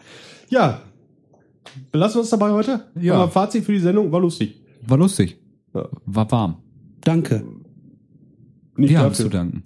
Ja. 0.49 0.81
Belassen 1.91 2.19
wir 2.19 2.23
es 2.23 2.29
dabei 2.29 2.51
heute? 2.51 2.85
Ja. 2.99 3.15
Aber 3.15 3.31
Fazit 3.31 3.63
für 3.63 3.73
die 3.73 3.79
Sendung 3.79 4.11
war 4.11 4.19
lustig. 4.19 4.61
War 4.85 4.97
lustig. 4.97 5.37
Ja. 5.73 5.87
War 6.05 6.31
warm. 6.31 6.57
Danke. 7.01 7.45
Nicht 8.75 8.91
Wir 8.91 8.99
haben 8.99 9.13
zu 9.13 9.29
danken. 9.29 9.63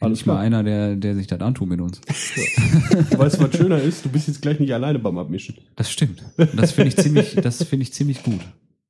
Alles 0.00 0.20
Nicht 0.20 0.26
mal 0.26 0.38
einer, 0.38 0.62
der, 0.62 0.96
der 0.96 1.14
sich 1.14 1.26
das 1.26 1.40
antut 1.40 1.68
mit 1.68 1.80
uns. 1.80 2.00
Weißt 3.18 3.38
du, 3.38 3.44
was 3.44 3.54
schöner 3.54 3.82
ist? 3.82 4.02
Du 4.02 4.08
bist 4.08 4.28
jetzt 4.28 4.40
gleich 4.40 4.58
nicht 4.58 4.72
alleine 4.72 4.98
beim 4.98 5.18
Abmischen. 5.18 5.56
Das 5.76 5.90
stimmt. 5.90 6.24
Das 6.56 6.72
finde 6.72 6.88
ich 6.88 6.96
ziemlich, 6.96 7.34
das 7.34 7.62
finde 7.64 7.82
ich 7.82 7.92
ziemlich 7.92 8.22
gut. 8.22 8.40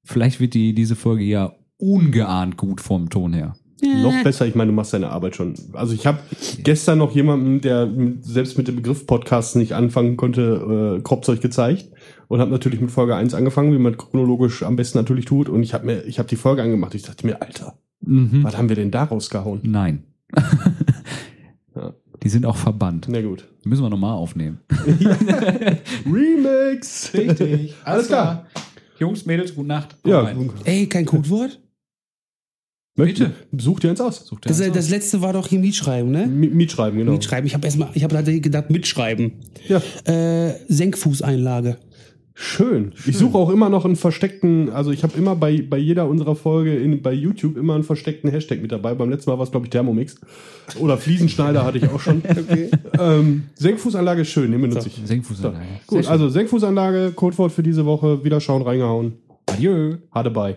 Vielleicht 0.04 0.38
wird 0.38 0.54
die, 0.54 0.72
diese 0.72 0.94
Folge 0.94 1.24
ja 1.24 1.52
ungeahnt 1.78 2.56
gut 2.56 2.80
vom 2.80 3.10
Ton 3.10 3.32
her. 3.32 3.56
Noch 3.82 4.22
besser, 4.22 4.46
ich 4.46 4.54
meine, 4.54 4.70
du 4.70 4.74
machst 4.76 4.92
deine 4.92 5.10
Arbeit 5.10 5.36
schon. 5.36 5.54
Also 5.72 5.94
ich 5.94 6.06
habe 6.06 6.18
gestern 6.62 6.98
noch 6.98 7.12
jemanden, 7.14 7.60
der 7.60 7.88
selbst 8.20 8.58
mit 8.58 8.68
dem 8.68 8.76
Begriff 8.76 9.06
Podcast 9.06 9.56
nicht 9.56 9.72
anfangen 9.74 10.16
konnte, 10.16 10.96
äh, 10.98 11.02
Kropfzeug 11.02 11.40
gezeigt 11.40 11.86
und 12.28 12.40
habe 12.40 12.50
natürlich 12.50 12.80
mit 12.80 12.90
Folge 12.90 13.14
1 13.16 13.32
angefangen, 13.34 13.72
wie 13.72 13.78
man 13.78 13.96
chronologisch 13.96 14.62
am 14.62 14.76
besten 14.76 14.98
natürlich 14.98 15.24
tut. 15.24 15.48
Und 15.48 15.62
ich 15.62 15.72
habe 15.74 15.86
mir, 15.86 16.04
ich 16.04 16.18
habe 16.18 16.28
die 16.28 16.36
Folge 16.36 16.62
angemacht. 16.62 16.94
Ich 16.94 17.02
dachte 17.02 17.26
mir, 17.26 17.40
Alter, 17.40 17.78
Mhm. 18.02 18.44
was 18.44 18.56
haben 18.56 18.68
wir 18.68 18.76
denn 18.76 18.90
da 18.90 19.04
rausgehauen? 19.04 19.60
Nein. 19.62 20.04
Ja. 21.76 21.94
Die 22.22 22.28
sind 22.28 22.44
auch 22.46 22.56
verbannt. 22.56 23.06
Na 23.08 23.22
gut. 23.22 23.46
Müssen 23.64 23.82
wir 23.84 23.90
nochmal 23.90 24.14
aufnehmen. 24.14 24.58
Remix. 26.04 27.12
Richtig. 27.14 27.74
Alles 27.84 28.08
klar. 28.08 28.46
Jungs, 28.98 29.24
Mädels, 29.24 29.54
gute 29.54 29.68
Nacht. 29.68 29.96
Ja, 30.04 30.30
Ey, 30.64 30.86
kein 30.86 31.06
Codewort? 31.06 31.58
Möchte. 33.00 33.32
Such 33.56 33.80
dir 33.80 33.90
eins 33.90 34.00
aus. 34.00 34.24
Such 34.26 34.40
dir 34.40 34.48
Das, 34.48 34.60
eins 34.60 34.74
das 34.74 34.84
aus. 34.86 34.90
letzte 34.90 35.20
war 35.22 35.32
doch 35.32 35.48
hier 35.48 35.58
Mitschreiben, 35.58 36.10
ne? 36.10 36.26
Mi- 36.26 36.50
Mietschreiben, 36.50 36.98
genau. 36.98 37.12
Mitschreiben. 37.12 37.46
Ich 37.46 37.54
habe 37.54 37.64
erstmal, 37.66 37.88
ich 37.94 38.04
habe 38.04 38.22
gedacht, 38.40 38.70
mitschreiben. 38.70 39.32
Ja. 39.68 39.80
Äh, 40.04 40.54
Senkfußeinlage. 40.68 41.76
Schön. 42.42 42.92
Ich 43.06 43.18
suche 43.18 43.36
auch 43.36 43.50
immer 43.50 43.68
noch 43.68 43.84
einen 43.84 43.96
versteckten, 43.96 44.70
also 44.70 44.92
ich 44.92 45.02
habe 45.02 45.12
immer 45.18 45.36
bei, 45.36 45.60
bei 45.60 45.76
jeder 45.76 46.08
unserer 46.08 46.34
Folge 46.34 46.74
in, 46.74 47.02
bei 47.02 47.12
YouTube 47.12 47.58
immer 47.58 47.74
einen 47.74 47.84
versteckten 47.84 48.30
Hashtag 48.30 48.62
mit 48.62 48.72
dabei. 48.72 48.94
Beim 48.94 49.10
letzten 49.10 49.28
Mal 49.30 49.36
war 49.36 49.44
es, 49.44 49.50
glaube 49.50 49.66
ich, 49.66 49.70
Thermomix. 49.70 50.14
Oder 50.78 50.96
Fliesenschneider 50.96 51.64
hatte 51.66 51.76
ich 51.78 51.88
auch 51.90 52.00
schon. 52.00 52.22
ähm, 52.98 53.42
Senkfußanlage 53.56 54.22
ist 54.22 54.28
schön, 54.30 54.52
den 54.52 54.60
benutze 54.62 54.88
ich. 54.88 54.98
Senkfußanlage. 55.04 55.58
Gut, 55.86 55.96
Sehr 55.96 56.02
schön. 56.04 56.12
also 56.12 56.28
Senkfußanlage, 56.30 57.12
Codewort 57.14 57.52
für 57.52 57.62
diese 57.62 57.84
Woche, 57.84 58.24
wieder 58.24 58.40
schauen, 58.40 58.62
reingehauen. 58.62 59.14
Adieu. 59.46 59.96
Hade 60.10 60.30
bei. 60.30 60.56